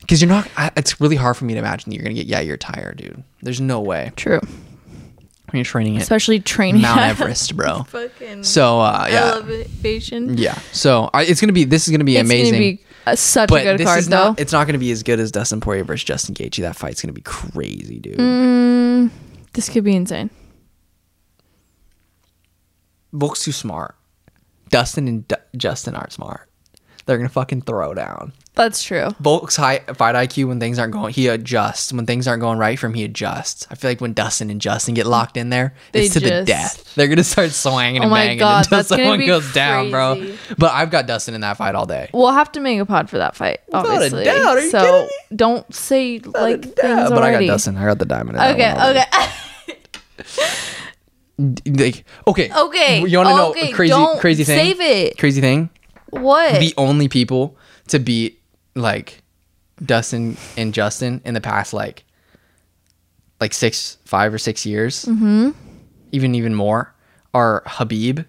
Because 0.00 0.20
you're 0.20 0.28
not. 0.28 0.46
I, 0.58 0.70
it's 0.76 1.00
really 1.00 1.16
hard 1.16 1.34
for 1.34 1.46
me 1.46 1.54
to 1.54 1.58
imagine 1.58 1.90
you're 1.90 2.02
gonna 2.02 2.12
get. 2.14 2.26
Yeah, 2.26 2.40
you're 2.40 2.58
tired, 2.58 2.98
dude. 2.98 3.24
There's 3.40 3.58
no 3.58 3.80
way. 3.80 4.12
True, 4.16 4.38
When 4.38 5.54
you're 5.54 5.64
training 5.64 5.96
at 5.96 6.02
especially 6.02 6.40
training 6.40 6.82
Mount 6.82 7.00
Everest, 7.00 7.56
bro. 7.56 7.84
Fucking 7.88 8.42
So 8.44 8.80
uh, 8.80 9.06
yeah, 9.10 9.30
elevation. 9.36 10.36
yeah. 10.36 10.58
So 10.72 11.08
I, 11.14 11.22
it's 11.24 11.40
gonna 11.40 11.54
be. 11.54 11.64
This 11.64 11.88
is 11.88 11.90
gonna 11.90 12.04
be 12.04 12.18
It's 12.18 12.28
amazing. 12.28 12.52
gonna 12.52 12.60
be 12.76 12.80
uh, 13.06 13.16
such 13.16 13.48
but 13.48 13.62
a 13.62 13.64
good 13.64 13.78
this 13.78 13.86
card, 13.86 13.98
is 14.00 14.08
though. 14.10 14.16
not. 14.28 14.40
It's 14.40 14.52
not 14.52 14.66
going 14.66 14.74
to 14.74 14.78
be 14.78 14.90
as 14.90 15.02
good 15.02 15.20
as 15.20 15.30
Dustin 15.30 15.60
Poirier 15.62 15.84
versus 15.84 16.04
Justin 16.04 16.34
Gaethje. 16.34 16.60
That 16.62 16.74
fight's 16.76 17.00
going 17.02 17.08
to 17.08 17.12
be 17.14 17.20
crazy, 17.22 17.98
dude. 17.98 18.16
Mm, 18.18 18.73
this 19.54 19.68
could 19.68 19.84
be 19.84 19.94
insane. 19.96 20.30
Book's 23.12 23.44
too 23.44 23.52
smart. 23.52 23.94
Dustin 24.70 25.06
and 25.08 25.26
D- 25.28 25.36
Justin 25.56 25.94
aren't 25.94 26.12
smart. 26.12 26.50
They're 27.06 27.16
gonna 27.16 27.28
fucking 27.28 27.62
throw 27.62 27.94
down. 27.94 28.32
That's 28.56 28.84
true. 28.84 29.08
Volk's 29.20 29.56
high 29.56 29.80
fight 29.94 30.14
IQ 30.14 30.46
when 30.46 30.60
things 30.60 30.78
aren't 30.78 30.92
going, 30.92 31.12
he 31.12 31.26
adjusts. 31.26 31.92
When 31.92 32.06
things 32.06 32.28
aren't 32.28 32.40
going 32.40 32.56
right 32.56 32.78
for 32.78 32.86
him, 32.86 32.94
he 32.94 33.02
adjusts. 33.02 33.66
I 33.68 33.74
feel 33.74 33.90
like 33.90 34.00
when 34.00 34.12
Dustin 34.12 34.48
and 34.48 34.60
Justin 34.60 34.94
get 34.94 35.06
locked 35.06 35.36
in 35.36 35.50
there, 35.50 35.74
They 35.90 36.04
it's 36.04 36.14
to 36.14 36.20
the 36.20 36.28
just- 36.28 36.46
death. 36.46 36.94
They're 36.94 37.08
gonna 37.08 37.24
start 37.24 37.50
swinging 37.50 37.98
Oh 38.00 38.04
and 38.04 38.10
my 38.12 38.20
banging 38.26 38.38
God, 38.38 38.64
until 38.64 38.78
that's 38.78 38.90
gonna 38.90 39.02
someone 39.02 39.18
be 39.18 39.26
goes 39.26 39.52
down, 39.52 39.90
bro. 39.90 40.14
crazy. 40.14 40.38
But 40.56 40.72
I've 40.72 40.90
got 40.90 41.08
Dustin 41.08 41.34
in 41.34 41.40
that 41.40 41.56
fight 41.56 41.74
all 41.74 41.86
day. 41.86 42.10
We'll 42.12 42.30
have 42.30 42.52
to 42.52 42.60
make 42.60 42.78
a 42.78 42.86
pod 42.86 43.10
for 43.10 43.18
that 43.18 43.34
fight, 43.34 43.58
Without 43.66 43.86
a 43.86 43.90
obviously. 43.90 44.24
doubt, 44.24 44.56
are 44.56 44.60
you 44.60 44.70
so 44.70 44.80
kidding 44.82 45.02
me? 45.02 45.36
don't 45.36 45.74
say 45.74 46.18
like 46.20 46.62
things 46.62 46.74
Yeah, 46.80 47.08
but 47.08 47.22
I 47.24 47.32
got. 47.32 47.46
Dustin. 47.48 47.76
I 47.76 47.84
got 47.86 47.98
the 47.98 48.04
diamond. 48.04 48.36
in 48.36 48.42
that 48.42 48.54
Okay, 48.54 48.72
one 48.72 48.80
already. 48.80 49.00
okay. 49.00 49.30
Like, 51.66 52.04
okay. 52.28 52.50
Okay. 52.56 53.04
You 53.06 53.18
want 53.18 53.28
to 53.30 53.34
know 53.36 53.50
okay, 53.50 53.70
a 53.70 53.74
crazy, 53.74 53.90
don't 53.90 54.20
crazy 54.20 54.44
thing? 54.44 54.56
Save 54.58 54.80
it. 54.80 55.18
Crazy 55.18 55.40
thing. 55.40 55.70
What? 56.10 56.60
the 56.60 56.72
only 56.76 57.08
people 57.08 57.56
to 57.88 57.98
beat 57.98 58.40
like 58.74 59.22
Dustin 59.84 60.36
and 60.56 60.72
Justin 60.74 61.20
in 61.24 61.34
the 61.34 61.40
past 61.40 61.72
like 61.72 62.04
like 63.40 63.52
six, 63.52 63.98
five 64.04 64.32
or 64.32 64.38
six 64.38 64.64
years, 64.64 65.04
mm-hmm. 65.04 65.50
even 66.12 66.34
even 66.34 66.54
more, 66.54 66.94
are 67.34 67.62
Khabib 67.66 68.24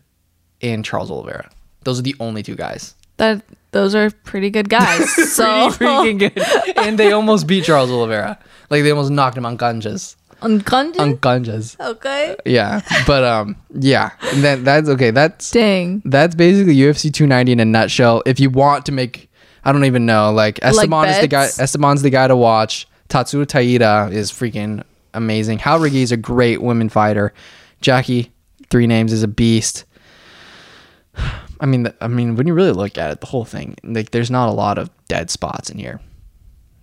and 0.62 0.84
Charles 0.84 1.12
Oliveira. 1.12 1.50
Those 1.84 2.00
are 2.00 2.04
the 2.04 2.16
only 2.20 2.44
two 2.44 2.56
guys. 2.56 2.96
that 3.18 3.44
those 3.72 3.94
are 3.94 4.10
pretty 4.10 4.50
good 4.50 4.70
guys. 4.70 5.10
so 5.34 5.70
Pretty 5.72 5.86
freaking 5.86 6.20
good, 6.20 6.78
and 6.78 6.98
they 6.98 7.12
almost 7.12 7.46
beat 7.48 7.66
Charles 7.66 7.92
Oliveira. 7.92 8.40
Like 8.70 8.84
they 8.84 8.90
almost 8.92 9.12
knocked 9.12 9.38
him 9.38 9.46
unconscious. 9.46 10.16
On 10.42 10.62
Unconscious. 11.00 11.78
okay. 11.80 12.36
Yeah, 12.46 12.82
but 13.08 13.24
um, 13.24 13.56
yeah. 13.74 14.12
And 14.34 14.44
then 14.44 14.64
that's 14.64 14.90
okay. 14.90 15.12
That's 15.12 15.50
Dang. 15.50 16.02
that's 16.06 16.36
basically 16.36 16.76
UFC 16.76 17.12
290 17.12 17.54
in 17.54 17.60
a 17.62 17.66
nutshell. 17.66 18.22
If 18.26 18.40
you 18.40 18.50
want 18.50 18.86
to 18.88 18.92
make, 18.92 19.30
I 19.66 19.72
don't 19.72 19.86
even 19.86 20.06
know, 20.06 20.32
like 20.32 20.60
Esteban 20.62 21.10
is 21.10 21.20
the 21.22 21.28
guy. 21.28 21.46
Esteban's 21.60 22.02
the 22.04 22.10
guy 22.12 22.28
to 22.28 22.36
watch. 22.36 22.88
Tatsuya 23.10 23.46
Taira 23.48 24.10
is 24.12 24.32
freaking 24.32 24.84
amazing. 25.14 25.58
Jauregui 25.60 26.02
is 26.04 26.12
a 26.12 26.18
great 26.18 26.62
women 26.62 26.88
fighter. 26.90 27.34
Jackie, 27.82 28.32
three 28.70 28.88
names, 28.88 29.12
is 29.12 29.24
a 29.24 29.28
beast. 29.28 29.86
I 31.60 31.66
mean, 31.66 31.88
I 32.02 32.08
mean, 32.08 32.36
when 32.36 32.48
you 32.48 32.54
really 32.54 32.72
look 32.74 32.98
at 32.98 33.12
it, 33.12 33.22
the 33.22 33.28
whole 33.28 33.46
thing, 33.46 33.76
like, 33.84 34.12
there's 34.12 34.30
not 34.30 34.50
a 34.50 34.52
lot 34.52 34.78
of 34.78 34.90
dead 35.08 35.30
spots 35.32 35.70
in 35.70 35.78
here. 35.78 36.00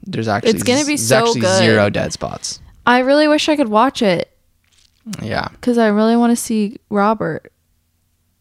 There's 0.05 0.29
actually 0.29 0.51
It's 0.51 0.63
gonna 0.63 0.85
be 0.85 0.97
so 0.97 1.19
actually 1.19 1.43
good. 1.43 1.59
zero 1.59 1.91
dead 1.91 2.13
spots. 2.13 2.59
I 2.87 3.01
really 3.01 3.29
wish 3.29 3.49
I 3.49 3.55
could 3.57 3.69
watch 3.69 4.03
it 4.03 4.37
Yeah, 5.21 5.47
because 5.53 5.79
I 5.79 5.89
really 5.89 6.17
want 6.17 6.31
to 6.33 6.37
see 6.37 6.79
Robert, 6.91 7.53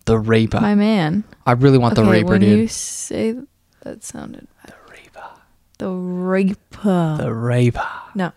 the 0.06 0.18
Raper. 0.18 0.60
my 0.62 0.74
man. 0.74 1.24
I 1.46 1.52
really 1.52 1.78
want 1.78 1.96
the 1.96 2.02
okay, 2.02 2.10
Raper, 2.12 2.30
when 2.30 2.42
dude. 2.42 2.60
you 2.60 2.68
say 2.68 3.36
that 3.82 4.04
sounded 4.04 4.48
bad. 4.64 4.74
the 4.74 4.76
Reaper. 4.92 5.30
the 5.78 5.90
Reaper. 5.90 7.18
The 7.20 7.34
Reaper. 7.34 7.90
no, 8.16 8.32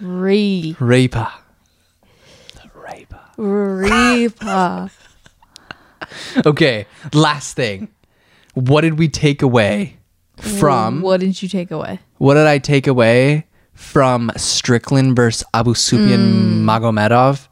Re 0.00 0.76
Raper. 0.80 1.28
The 2.54 2.70
Raper. 2.74 3.20
Reaper. 3.36 4.90
Okay, 6.44 6.86
last 7.12 7.54
thing. 7.54 7.86
What 8.54 8.80
did 8.80 8.98
we 8.98 9.08
take 9.08 9.42
away 9.42 9.98
from 10.38 11.02
what 11.02 11.20
did 11.20 11.40
you 11.40 11.48
take 11.48 11.70
away? 11.70 12.00
what 12.18 12.34
did 12.34 12.46
I 12.48 12.58
take 12.58 12.86
away 12.88 13.46
from 13.74 14.32
Strickland 14.36 15.14
versus 15.14 15.44
Abu 15.54 15.74
Sufyan 15.74 16.20
mm. 16.20 16.64
Magomedov? 16.64 17.46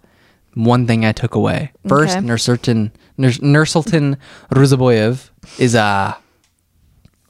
One 0.55 0.88
thing 0.88 1.05
I 1.05 1.12
took 1.12 1.37
away. 1.37 1.70
First, 1.87 2.16
Okay. 2.16 2.27
Nursultan 2.27 2.90
Nur- 3.16 3.31
Nursultan 3.31 4.16
Ruzaboyev 4.51 5.31
is 5.61 5.77
a 5.77 6.16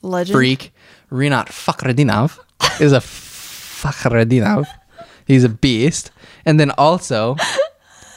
Legend. 0.01 0.35
freak. 0.35 0.73
Rinat 1.11 1.47
Fakhretdinov 1.47 2.37
is 2.81 2.91
a 2.93 2.99
Fakhretdinov. 2.99 4.67
He's 5.25 5.43
a 5.43 5.49
beast. 5.49 6.11
And 6.45 6.59
then 6.59 6.71
also 6.71 7.35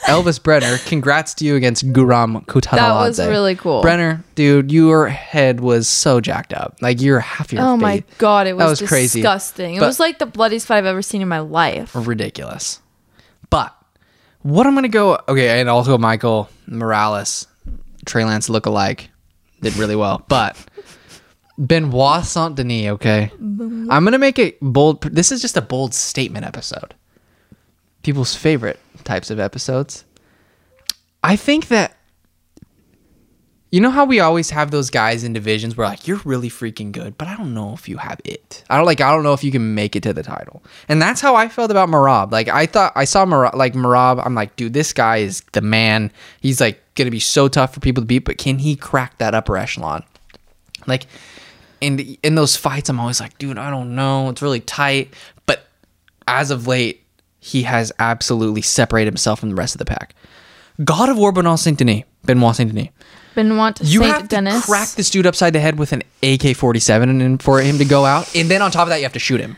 Elves 0.08 0.38
Brener, 0.38 0.84
congrats 0.86 1.32
to 1.34 1.44
you 1.44 1.54
against 1.56 1.86
Guram 1.92 2.44
Kutateladze. 2.46 2.76
That 2.76 2.94
was 3.06 3.18
really 3.20 3.54
cool. 3.54 3.82
Brenner, 3.82 4.24
dude, 4.34 4.72
your 4.72 5.08
head 5.08 5.60
was 5.60 5.88
so 5.88 6.20
jacked 6.20 6.52
up. 6.52 6.76
Like 6.80 7.00
you're 7.00 7.20
half 7.20 7.52
your 7.52 7.62
Oh 7.62 7.76
my 7.76 8.02
god, 8.18 8.46
it 8.46 8.56
That 8.58 8.66
was, 8.66 8.80
was 8.80 8.88
crazy. 8.88 9.20
disgusting. 9.20 9.76
It 9.76 9.80
But- 9.80 9.86
was 9.86 10.00
like 10.00 10.18
the 10.18 10.26
bloodiest 10.26 10.66
fight 10.66 10.78
I've 10.78 10.86
ever 10.86 11.02
seen 11.02 11.22
in 11.22 11.28
my 11.28 11.38
life. 11.40 11.92
ridiculous. 11.94 12.80
But 13.50 13.74
what 14.40 14.66
I'm 14.66 14.74
gonna 14.74 14.88
go 14.88 15.18
okay, 15.28 15.60
and 15.60 15.68
also 15.68 15.96
Michael 15.98 16.48
Morales, 16.66 17.46
Trey 18.06 18.24
Lance 18.24 18.48
look 18.48 18.66
alike, 18.66 19.10
did 19.60 19.76
really 19.76 19.94
well. 19.96 20.24
But 20.26 20.56
Benoit 21.62 22.24
Saint 22.24 22.56
Denis, 22.56 22.90
okay. 22.90 23.30
I'm 23.38 23.86
gonna 23.86 24.18
make 24.18 24.38
a 24.38 24.56
bold. 24.60 25.02
This 25.02 25.30
is 25.30 25.40
just 25.40 25.56
a 25.56 25.62
bold 25.62 25.94
statement 25.94 26.44
episode. 26.44 26.94
People's 28.02 28.34
favorite 28.34 28.80
types 29.04 29.30
of 29.30 29.38
episodes. 29.38 30.04
I 31.22 31.36
think 31.36 31.68
that. 31.68 31.96
You 33.70 33.80
know 33.80 33.90
how 33.90 34.04
we 34.04 34.20
always 34.20 34.50
have 34.50 34.70
those 34.70 34.90
guys 34.90 35.24
in 35.24 35.32
divisions 35.32 35.78
where 35.78 35.86
like 35.86 36.06
you're 36.06 36.20
really 36.26 36.50
freaking 36.50 36.92
good, 36.92 37.16
but 37.16 37.26
I 37.26 37.36
don't 37.36 37.54
know 37.54 37.72
if 37.72 37.88
you 37.88 37.96
have 37.96 38.20
it. 38.22 38.64
I 38.68 38.76
don't 38.76 38.84
like 38.84 39.00
I 39.00 39.10
don't 39.10 39.22
know 39.22 39.32
if 39.32 39.42
you 39.42 39.50
can 39.50 39.74
make 39.74 39.96
it 39.96 40.02
to 40.02 40.12
the 40.12 40.22
title. 40.22 40.62
And 40.88 41.00
that's 41.00 41.22
how 41.22 41.36
I 41.36 41.48
felt 41.48 41.70
about 41.70 41.88
Merab. 41.88 42.32
Like 42.32 42.48
I 42.48 42.66
thought 42.66 42.92
I 42.96 43.04
saw 43.04 43.24
Merab 43.24 43.54
like 43.54 43.72
Merab, 43.72 44.20
I'm 44.26 44.34
like, 44.34 44.56
dude, 44.56 44.74
this 44.74 44.92
guy 44.92 45.18
is 45.18 45.42
the 45.52 45.62
man. 45.62 46.12
He's 46.40 46.60
like 46.60 46.82
gonna 46.96 47.10
be 47.10 47.20
so 47.20 47.48
tough 47.48 47.72
for 47.72 47.80
people 47.80 48.02
to 48.02 48.06
beat, 48.06 48.26
but 48.26 48.36
can 48.36 48.58
he 48.58 48.76
crack 48.76 49.16
that 49.18 49.34
upper 49.34 49.56
echelon? 49.56 50.04
Like 50.86 51.06
in 51.82 51.98
in 52.22 52.34
those 52.34 52.56
fights, 52.56 52.88
I'm 52.88 52.98
always 53.00 53.20
like, 53.20 53.36
dude, 53.38 53.58
I 53.58 53.70
don't 53.70 53.94
know. 53.94 54.28
It's 54.30 54.40
really 54.40 54.60
tight. 54.60 55.12
But 55.46 55.66
as 56.26 56.50
of 56.50 56.66
late, 56.66 57.04
he 57.40 57.64
has 57.64 57.92
absolutely 57.98 58.62
separated 58.62 59.10
himself 59.10 59.40
from 59.40 59.50
the 59.50 59.54
rest 59.56 59.74
of 59.74 59.78
the 59.80 59.84
pack. 59.84 60.14
God 60.84 61.08
of 61.08 61.18
War 61.18 61.32
Benoit 61.32 61.58
Saint 61.58 61.78
Denis, 61.78 62.04
Benoit 62.24 62.56
Saint 62.56 62.72
Denis. 62.72 62.88
Benoit 63.34 63.80
You 63.82 64.00
Saint 64.00 64.12
have 64.12 64.28
Denis. 64.28 64.60
to 64.60 64.66
crack 64.70 64.88
this 64.90 65.10
dude 65.10 65.26
upside 65.26 65.52
the 65.54 65.60
head 65.60 65.78
with 65.78 65.92
an 65.92 66.02
AK 66.22 66.56
forty 66.56 66.80
seven, 66.80 67.08
and 67.08 67.20
then 67.20 67.38
for 67.38 67.60
him 67.60 67.78
to 67.78 67.84
go 67.84 68.04
out, 68.04 68.34
and 68.36 68.50
then 68.50 68.62
on 68.62 68.70
top 68.70 68.84
of 68.84 68.88
that, 68.90 68.98
you 68.98 69.02
have 69.04 69.12
to 69.14 69.18
shoot 69.18 69.40
him. 69.40 69.56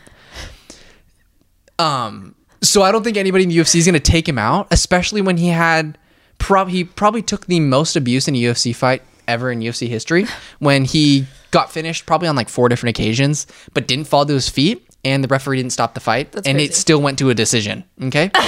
Um, 1.79 2.35
so 2.63 2.83
I 2.83 2.93
don't 2.93 3.03
think 3.03 3.17
anybody 3.17 3.45
in 3.45 3.51
the 3.51 3.59
UFC 3.59 3.77
is 3.77 3.85
going 3.85 3.95
to 3.95 4.01
take 4.01 4.29
him 4.29 4.39
out, 4.39 4.69
especially 4.71 5.21
when 5.21 5.37
he 5.37 5.49
had 5.49 5.99
prob 6.39 6.69
he 6.69 6.85
probably 6.85 7.23
took 7.23 7.47
the 7.47 7.61
most 7.61 7.97
abuse 7.97 8.29
in 8.29 8.35
a 8.35 8.39
UFC 8.39 8.75
fight 8.75 9.03
ever 9.27 9.51
in 9.51 9.61
UFC 9.61 9.89
history 9.89 10.27
when 10.59 10.85
he 10.85 11.27
got 11.55 11.71
finished 11.73 12.05
probably 12.05 12.29
on 12.29 12.37
like 12.37 12.49
four 12.51 12.69
different 12.69 12.99
occasions, 12.99 13.47
but 13.73 13.87
didn't 13.87 14.07
fall 14.07 14.27
to 14.27 14.35
his 14.35 14.49
feet, 14.49 14.85
and 15.05 15.23
the 15.25 15.29
referee 15.29 15.57
didn't 15.59 15.73
stop 15.73 15.95
the 15.95 16.01
fight, 16.01 16.33
That's 16.33 16.47
and 16.49 16.57
crazy. 16.57 16.71
it 16.71 16.75
still 16.75 17.01
went 17.01 17.19
to 17.21 17.31
a 17.31 17.35
decision. 17.35 17.85
Okay. 18.03 18.31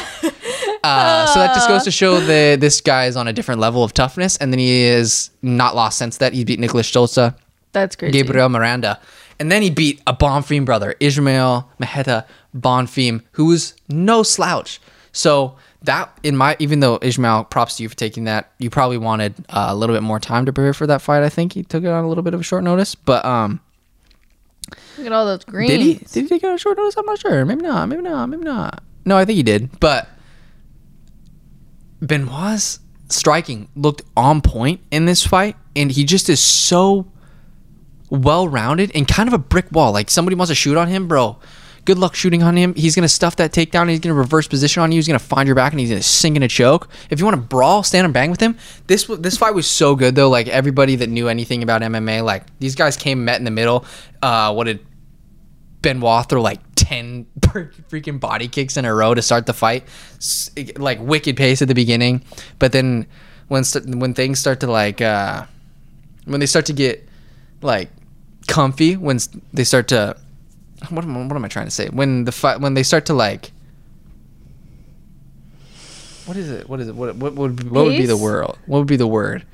Uh, 0.84 1.26
so 1.26 1.40
that 1.40 1.52
just 1.52 1.66
goes 1.66 1.82
to 1.82 1.90
show 1.90 2.20
that 2.20 2.60
this 2.60 2.80
guy 2.80 3.06
is 3.06 3.16
on 3.16 3.26
a 3.26 3.32
different 3.32 3.60
level 3.60 3.82
of 3.82 3.92
toughness, 3.92 4.36
and 4.36 4.52
then 4.52 4.60
he 4.60 4.82
is 4.84 5.30
not 5.42 5.74
lost 5.74 5.98
since 5.98 6.18
that. 6.18 6.32
He 6.32 6.44
beat 6.44 6.60
Niklas 6.60 6.84
Stolze, 6.92 7.34
That's 7.72 7.96
crazy. 7.96 8.12
Gabriel 8.12 8.48
Miranda, 8.48 9.00
and 9.40 9.50
then 9.50 9.62
he 9.62 9.70
beat 9.70 10.00
a 10.06 10.14
Bonfim 10.14 10.64
brother, 10.64 10.94
Ismael 11.00 11.68
Maheta 11.80 12.24
Bonfim, 12.56 13.22
who 13.32 13.46
was 13.46 13.74
no 13.88 14.22
slouch. 14.22 14.80
So 15.10 15.56
that 15.86 16.16
in 16.22 16.36
my 16.36 16.56
even 16.58 16.80
though 16.80 16.98
Ismael, 17.02 17.44
props 17.44 17.76
to 17.78 17.82
you 17.82 17.88
for 17.88 17.96
taking 17.96 18.24
that. 18.24 18.52
You 18.58 18.70
probably 18.70 18.98
wanted 18.98 19.34
uh, 19.48 19.66
a 19.68 19.74
little 19.74 19.96
bit 19.96 20.02
more 20.02 20.20
time 20.20 20.46
to 20.46 20.52
prepare 20.52 20.74
for 20.74 20.86
that 20.86 21.00
fight. 21.02 21.22
I 21.22 21.28
think 21.28 21.52
he 21.54 21.62
took 21.62 21.82
it 21.82 21.88
on 21.88 22.04
a 22.04 22.08
little 22.08 22.22
bit 22.22 22.34
of 22.34 22.40
a 22.40 22.44
short 22.44 22.62
notice, 22.64 22.94
but 22.94 23.24
um, 23.24 23.60
Look 24.98 25.06
at 25.06 25.12
all 25.12 25.26
those 25.26 25.44
greens. 25.44 25.70
did 25.70 25.80
he? 25.80 25.94
Did 25.94 26.22
he 26.22 26.28
take 26.28 26.42
it 26.42 26.46
on 26.46 26.54
a 26.54 26.58
short 26.58 26.76
notice? 26.76 26.96
I'm 26.96 27.06
not 27.06 27.18
sure. 27.18 27.44
Maybe 27.44 27.62
not. 27.62 27.88
Maybe 27.88 28.02
not. 28.02 28.26
Maybe 28.26 28.44
not. 28.44 28.82
No, 29.04 29.16
I 29.16 29.24
think 29.24 29.36
he 29.36 29.42
did. 29.42 29.78
But 29.80 30.08
Benoit's 32.00 32.80
striking 33.08 33.68
looked 33.76 34.02
on 34.16 34.40
point 34.40 34.80
in 34.90 35.06
this 35.06 35.24
fight, 35.26 35.56
and 35.74 35.90
he 35.90 36.04
just 36.04 36.28
is 36.28 36.40
so 36.40 37.06
well 38.10 38.48
rounded 38.48 38.90
and 38.94 39.06
kind 39.06 39.28
of 39.28 39.32
a 39.32 39.38
brick 39.38 39.70
wall. 39.72 39.92
Like 39.92 40.10
somebody 40.10 40.34
wants 40.36 40.50
to 40.50 40.54
shoot 40.54 40.76
on 40.76 40.88
him, 40.88 41.08
bro. 41.08 41.38
Good 41.86 41.98
luck 41.98 42.14
shooting 42.14 42.42
on 42.42 42.56
him. 42.56 42.74
He's 42.74 42.94
gonna 42.94 43.08
stuff 43.08 43.36
that 43.36 43.52
takedown. 43.52 43.88
He's 43.88 44.00
gonna 44.00 44.14
reverse 44.14 44.46
position 44.46 44.82
on 44.82 44.92
you. 44.92 44.96
He's 44.96 45.06
gonna 45.06 45.18
find 45.18 45.46
your 45.46 45.54
back 45.54 45.72
and 45.72 45.80
he's 45.80 45.88
gonna 45.88 46.02
sink 46.02 46.36
in 46.36 46.42
a 46.42 46.48
choke. 46.48 46.88
If 47.08 47.18
you 47.18 47.24
want 47.24 47.36
to 47.36 47.42
brawl, 47.42 47.82
stand 47.82 48.04
and 48.04 48.12
bang 48.12 48.30
with 48.30 48.40
him. 48.40 48.58
This 48.86 49.06
this 49.06 49.38
fight 49.38 49.54
was 49.54 49.66
so 49.66 49.96
good 49.96 50.14
though. 50.14 50.28
Like 50.28 50.48
everybody 50.48 50.96
that 50.96 51.08
knew 51.08 51.28
anything 51.28 51.62
about 51.62 51.80
MMA, 51.80 52.22
like 52.22 52.44
these 52.58 52.74
guys 52.74 52.96
came 52.96 53.24
met 53.24 53.38
in 53.38 53.44
the 53.44 53.50
middle. 53.50 53.86
Uh, 54.20 54.52
what 54.52 54.64
did 54.64 54.84
Benoit 55.80 56.28
throw 56.28 56.42
like 56.42 56.60
10 56.74 57.26
freaking 57.40 58.18
body 58.18 58.48
kicks 58.48 58.76
in 58.76 58.84
a 58.84 58.92
row 58.92 59.14
to 59.14 59.22
start 59.22 59.46
the 59.46 59.54
fight. 59.54 59.84
Like 60.76 60.98
wicked 61.00 61.36
pace 61.36 61.62
at 61.62 61.68
the 61.68 61.74
beginning. 61.74 62.24
But 62.58 62.72
then 62.72 63.06
when 63.48 63.64
when 63.86 64.14
things 64.14 64.40
start 64.40 64.60
to 64.60 64.66
like 64.66 65.00
uh 65.00 65.46
when 66.24 66.40
they 66.40 66.46
start 66.46 66.66
to 66.66 66.72
get 66.72 67.08
like 67.62 67.90
comfy 68.48 68.96
when 68.96 69.18
they 69.52 69.64
start 69.64 69.88
to 69.88 70.16
what 70.90 71.04
am, 71.04 71.16
I- 71.16 71.26
what 71.26 71.36
am 71.36 71.44
I 71.44 71.48
trying 71.48 71.66
to 71.66 71.70
say? 71.70 71.88
When 71.88 72.24
the 72.24 72.32
fight 72.32 72.60
when 72.60 72.74
they 72.74 72.82
start 72.82 73.06
to 73.06 73.14
like 73.14 73.52
what 76.26 76.36
is 76.36 76.50
it? 76.50 76.68
What 76.68 76.80
is 76.80 76.88
it? 76.88 76.94
What 76.94 77.14
what 77.16 77.34
would 77.34 77.70
what 77.70 77.84
would 77.84 77.96
be 77.96 78.06
the 78.06 78.16
word? 78.16 78.46
What 78.66 78.78
would 78.78 78.88
be 78.88 78.96
the 78.96 79.06
word? 79.06 79.44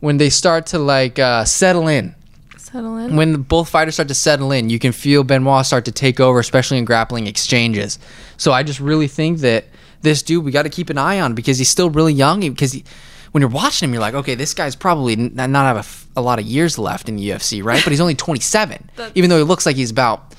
when 0.00 0.16
they 0.18 0.30
start 0.30 0.66
to 0.66 0.78
like 0.78 1.18
uh, 1.18 1.44
settle 1.44 1.88
in. 1.88 2.14
Settle 2.56 2.96
in. 2.98 3.16
When 3.16 3.42
both 3.42 3.68
fighters 3.68 3.94
start 3.94 4.08
to 4.08 4.14
settle 4.14 4.52
in, 4.52 4.68
you 4.70 4.78
can 4.78 4.92
feel 4.92 5.24
Benoit 5.24 5.64
start 5.64 5.84
to 5.86 5.92
take 5.92 6.20
over, 6.20 6.38
especially 6.38 6.78
in 6.78 6.84
grappling 6.84 7.26
exchanges. 7.26 7.98
So 8.36 8.52
I 8.52 8.62
just 8.62 8.78
really 8.80 9.08
think 9.08 9.38
that 9.38 9.64
this 10.02 10.22
dude 10.22 10.44
we 10.44 10.50
got 10.50 10.62
to 10.62 10.68
keep 10.68 10.90
an 10.90 10.98
eye 10.98 11.20
on 11.20 11.34
because 11.34 11.58
he's 11.58 11.68
still 11.68 11.90
really 11.90 12.12
young. 12.12 12.40
Because 12.40 12.72
he, 12.72 12.84
when 13.32 13.40
you're 13.40 13.50
watching 13.50 13.88
him, 13.88 13.94
you're 13.94 14.00
like, 14.00 14.14
okay, 14.14 14.34
this 14.34 14.54
guy's 14.54 14.76
probably 14.76 15.16
not 15.16 15.50
have 15.50 15.76
a 16.16 16.20
a, 16.20 16.22
lot 16.22 16.38
of 16.38 16.44
years 16.44 16.78
left 16.78 17.08
in 17.08 17.16
the 17.16 17.30
UFC, 17.30 17.62
right? 17.62 17.82
But 17.82 17.90
he's 17.92 18.00
only 18.00 18.16
27, 18.16 18.90
even 19.14 19.30
though 19.30 19.38
he 19.38 19.44
looks 19.44 19.66
like 19.66 19.76
he's 19.76 19.90
about 19.90 20.34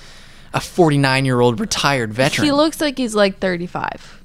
a 0.54 0.62
49 0.62 1.26
year 1.26 1.40
old 1.40 1.60
retired 1.60 2.14
veteran. 2.14 2.46
He 2.46 2.52
looks 2.52 2.82
like 2.82 2.98
he's 2.98 3.16
like 3.16 3.40
35. 3.40 4.20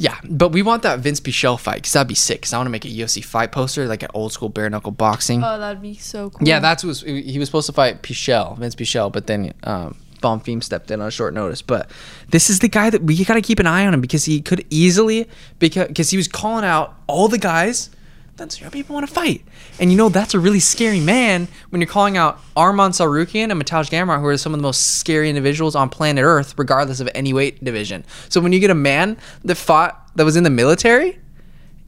Yeah, 0.00 0.16
but 0.24 0.48
we 0.48 0.62
want 0.62 0.82
that 0.84 1.00
Vinc 1.00 1.20
Pichel 1.20 1.60
fight 1.60 1.76
because 1.76 1.92
that'd 1.92 2.08
be 2.08 2.14
sick. 2.14 2.40
Because 2.40 2.54
I 2.54 2.58
want 2.58 2.68
to 2.68 2.70
make 2.70 2.86
a 2.86 2.88
UFC 2.88 3.22
fight 3.22 3.52
poster, 3.52 3.86
like 3.86 4.02
an 4.02 4.08
old 4.14 4.32
school 4.32 4.48
bare 4.48 4.70
knuckle 4.70 4.92
boxing. 4.92 5.44
Oh, 5.44 5.58
that'd 5.58 5.82
be 5.82 5.94
so 5.94 6.30
cool. 6.30 6.48
Yeah, 6.48 6.58
that's 6.58 6.82
was, 6.82 7.02
he 7.02 7.38
was 7.38 7.48
supposed 7.48 7.66
to 7.66 7.74
fight 7.74 8.02
Pichel, 8.02 8.58
Vinc 8.58 8.76
Pichel, 8.76 9.12
but 9.12 9.26
then 9.26 9.52
um, 9.64 9.98
Bonfim 10.22 10.64
stepped 10.64 10.90
in 10.90 11.02
on 11.02 11.10
short 11.10 11.34
notice. 11.34 11.60
But 11.60 11.90
this 12.30 12.48
is 12.48 12.60
the 12.60 12.68
guy 12.68 12.88
that 12.88 13.02
we 13.02 13.22
got 13.26 13.34
to 13.34 13.42
keep 13.42 13.58
an 13.58 13.66
eye 13.66 13.86
on 13.86 13.92
him 13.92 14.00
because 14.00 14.24
he 14.24 14.40
could 14.40 14.64
easily 14.70 15.28
because 15.58 16.08
he 16.08 16.16
was 16.16 16.28
calling 16.28 16.64
out 16.64 16.94
all 17.06 17.28
the 17.28 17.38
guys 17.38 17.90
that 18.36 18.52
zero 18.52 18.70
people 18.70 18.94
want 18.94 19.06
to 19.06 19.12
fight, 19.12 19.44
and 19.78 19.90
you 19.90 19.96
know 19.96 20.08
that's 20.08 20.34
a 20.34 20.38
really 20.38 20.60
scary 20.60 21.00
man 21.00 21.48
when 21.70 21.80
you're 21.80 21.88
calling 21.88 22.16
out 22.16 22.40
Arman 22.56 22.90
Tsarukyan 22.90 23.50
and 23.50 23.62
Mateusz 23.62 23.90
Gamrot, 23.90 24.20
who 24.20 24.26
are 24.26 24.36
some 24.36 24.54
of 24.54 24.58
the 24.58 24.62
most 24.62 24.98
scary 24.98 25.28
individuals 25.28 25.74
on 25.74 25.88
planet 25.88 26.24
Earth, 26.24 26.54
regardless 26.56 27.00
of 27.00 27.08
any 27.14 27.32
weight 27.32 27.62
division. 27.62 28.04
So 28.28 28.40
when 28.40 28.52
you 28.52 28.60
get 28.60 28.70
a 28.70 28.74
man 28.74 29.16
that 29.44 29.56
fought 29.56 30.10
that 30.16 30.24
was 30.24 30.36
in 30.36 30.44
the 30.44 30.50
military. 30.50 31.18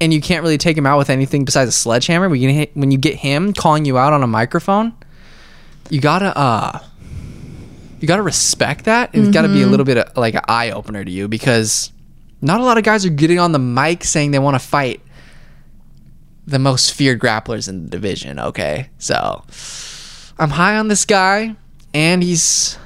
And 0.01 0.13
you 0.13 0.21
can't 0.21 0.43
really 0.43 0.59
take 0.59 0.77
him 0.77 0.85
out 0.85 0.99
with 0.99 1.11
anything 1.11 1.45
besides 1.45 1.69
a 1.69 1.73
sledgehammer. 1.73 2.29
When 2.29 2.41
you, 2.41 2.67
when 2.75 2.91
you 2.91 2.99
get 2.99 3.15
him 3.15 3.53
calling 3.53 3.85
you 3.85 3.99
out 3.99 4.13
on 4.13 4.25
a 4.25 4.27
microphone, 4.27 4.95
you 5.91 6.01
gotta 6.01 6.37
uh, 6.37 6.81
you 8.03 8.09
got 8.09 8.17
to 8.17 8.23
respect 8.23 8.87
that. 8.87 9.11
It's 9.13 9.23
mm-hmm. 9.23 9.31
got 9.31 9.43
to 9.43 9.49
be 9.49 9.63
a 9.63 9.67
little 9.67 9.87
bit 9.87 9.97
of, 9.97 10.17
like 10.17 10.35
an 10.35 10.43
eye 10.49 10.73
opener 10.73 11.05
to 11.05 11.11
you 11.11 11.29
because 11.29 11.93
not 12.41 12.61
a 12.61 12.65
lot 12.65 12.77
of 12.77 12.83
guys 12.83 13.07
are 13.07 13.11
getting 13.11 13.39
on 13.39 13.53
the 13.53 13.61
mic 13.61 14.03
saying 14.03 14.33
they 14.33 14.41
want 14.41 14.57
to 14.57 14.59
fight 14.59 15.01
the 16.47 16.59
most 16.59 16.93
feared 16.93 17.21
grapplers 17.21 17.69
in 17.69 17.85
the 17.85 17.91
division. 17.91 18.39
Okay, 18.39 18.91
so 18.99 19.45
I'm 20.39 20.51
high 20.51 20.77
on 20.77 20.89
this 20.89 21.05
guy, 21.05 21.57
and 21.95 22.23
he's. 22.23 22.79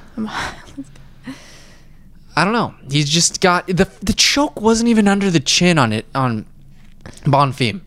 I 2.39 2.45
don't 2.45 2.53
know. 2.53 2.75
He's 2.91 3.09
just 3.09 3.41
got 3.41 3.67
the 3.67 3.89
the 4.03 4.13
choke 4.13 4.61
wasn't 4.61 4.89
even 4.89 5.09
under 5.09 5.31
the 5.31 5.41
chin 5.41 5.79
on 5.79 5.93
it 5.93 6.05
on 6.15 6.47
Bonfim. 7.25 7.81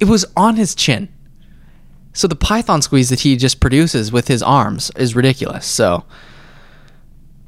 It 0.00 0.06
was 0.06 0.24
on 0.36 0.56
his 0.56 0.74
chin. 0.74 1.08
So 2.14 2.28
the 2.28 2.36
Python 2.36 2.80
squeeze 2.80 3.10
that 3.10 3.20
he 3.20 3.36
just 3.36 3.60
produces 3.60 4.12
with 4.12 4.28
his 4.28 4.42
arms 4.42 4.90
is 4.96 5.16
ridiculous. 5.16 5.66
So 5.66 6.04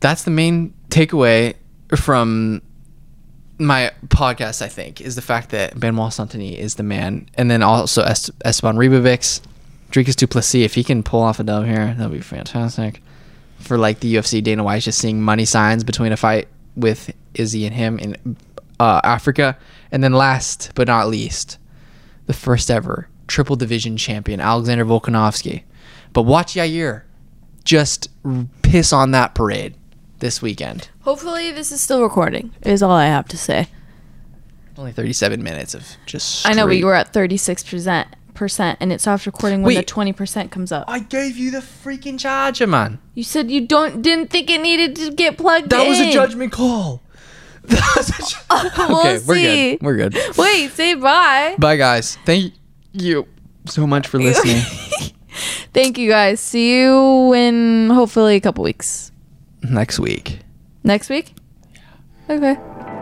that's 0.00 0.24
the 0.24 0.30
main 0.30 0.74
takeaway 0.90 1.54
from 1.94 2.62
my 3.58 3.90
podcast, 4.08 4.62
I 4.62 4.68
think, 4.68 5.00
is 5.00 5.14
the 5.14 5.22
fact 5.22 5.50
that 5.50 5.78
Benoit 5.78 6.12
Saint-Denis 6.12 6.58
is 6.58 6.74
the 6.74 6.82
man. 6.82 7.28
And 7.34 7.50
then 7.50 7.62
also 7.62 8.02
Est- 8.02 8.30
Esteban 8.44 8.76
Ribovics, 8.76 9.40
Dricus 9.90 10.16
du 10.16 10.26
Plessis, 10.26 10.64
if 10.64 10.74
he 10.74 10.84
can 10.84 11.02
pull 11.02 11.22
off 11.22 11.40
a 11.40 11.44
dub 11.44 11.64
here, 11.64 11.94
that'd 11.96 12.12
be 12.12 12.20
fantastic. 12.20 13.02
For 13.58 13.78
like 13.78 14.00
the 14.00 14.14
UFC, 14.14 14.42
Dana 14.42 14.62
White's 14.62 14.84
just 14.84 14.98
seeing 14.98 15.22
money 15.22 15.44
signs 15.44 15.84
between 15.84 16.12
a 16.12 16.16
fight 16.16 16.48
with 16.76 17.12
Izzy 17.34 17.64
and 17.64 17.74
him 17.74 17.98
in 17.98 18.36
uh, 18.78 19.00
Africa. 19.02 19.56
And 19.90 20.04
then 20.04 20.12
last 20.12 20.72
but 20.74 20.88
not 20.88 21.08
least, 21.08 21.58
the 22.26 22.34
first 22.34 22.70
ever 22.70 23.08
triple 23.26 23.56
division 23.56 23.96
champion, 23.96 24.40
Alexander 24.40 24.84
Volkanovski. 24.84 25.62
But 26.12 26.22
watch 26.22 26.54
Yair 26.54 27.02
just 27.64 28.08
piss 28.62 28.92
on 28.92 29.10
that 29.12 29.34
parade 29.34 29.74
this 30.18 30.40
weekend. 30.40 30.88
Hopefully, 31.06 31.52
this 31.52 31.70
is 31.70 31.80
still 31.80 32.02
recording, 32.02 32.52
is 32.62 32.82
all 32.82 32.90
I 32.90 33.06
have 33.06 33.28
to 33.28 33.38
say. 33.38 33.68
Only 34.76 34.90
37 34.90 35.40
minutes 35.40 35.72
of 35.72 35.86
just. 36.04 36.44
I 36.44 36.52
know, 36.52 36.66
but 36.66 36.76
you 36.76 36.86
were 36.86 36.94
at 36.94 37.12
36%. 37.12 38.06
Percent 38.34 38.76
and 38.82 38.92
it 38.92 39.00
stops 39.00 39.24
recording 39.24 39.62
when 39.62 39.74
Wait, 39.74 39.86
the 39.86 39.94
20% 39.94 40.50
comes 40.50 40.70
up. 40.70 40.84
I 40.88 40.98
gave 40.98 41.38
you 41.38 41.50
the 41.50 41.60
freaking 41.60 42.20
charger, 42.20 42.66
man. 42.66 42.98
You 43.14 43.22
said 43.22 43.50
you 43.50 43.66
don't 43.66 44.02
didn't 44.02 44.28
think 44.28 44.50
it 44.50 44.60
needed 44.60 44.94
to 44.96 45.10
get 45.10 45.38
plugged 45.38 45.72
in. 45.72 45.78
that 45.78 45.84
in. 45.84 45.88
was 45.88 46.00
a 46.00 46.12
judgment 46.12 46.52
call. 46.52 47.00
we'll 47.70 47.78
okay, 49.00 49.16
see. 49.16 49.78
we're 49.80 49.96
good. 49.96 50.12
We're 50.12 50.22
good. 50.22 50.36
Wait, 50.36 50.70
say 50.72 50.92
bye. 50.96 51.56
Bye, 51.58 51.76
guys. 51.76 52.18
Thank 52.26 52.52
you 52.92 53.26
so 53.64 53.86
much 53.86 54.06
for 54.06 54.18
listening. 54.18 54.60
Thank 55.72 55.96
you, 55.96 56.10
guys. 56.10 56.38
See 56.38 56.78
you 56.78 57.32
in 57.32 57.88
hopefully 57.88 58.36
a 58.36 58.40
couple 58.40 58.64
weeks. 58.64 59.12
Next 59.62 59.98
week. 59.98 60.40
Next 60.86 61.08
week? 61.10 61.34
Yeah. 61.74 62.36
Okay. 62.36 62.95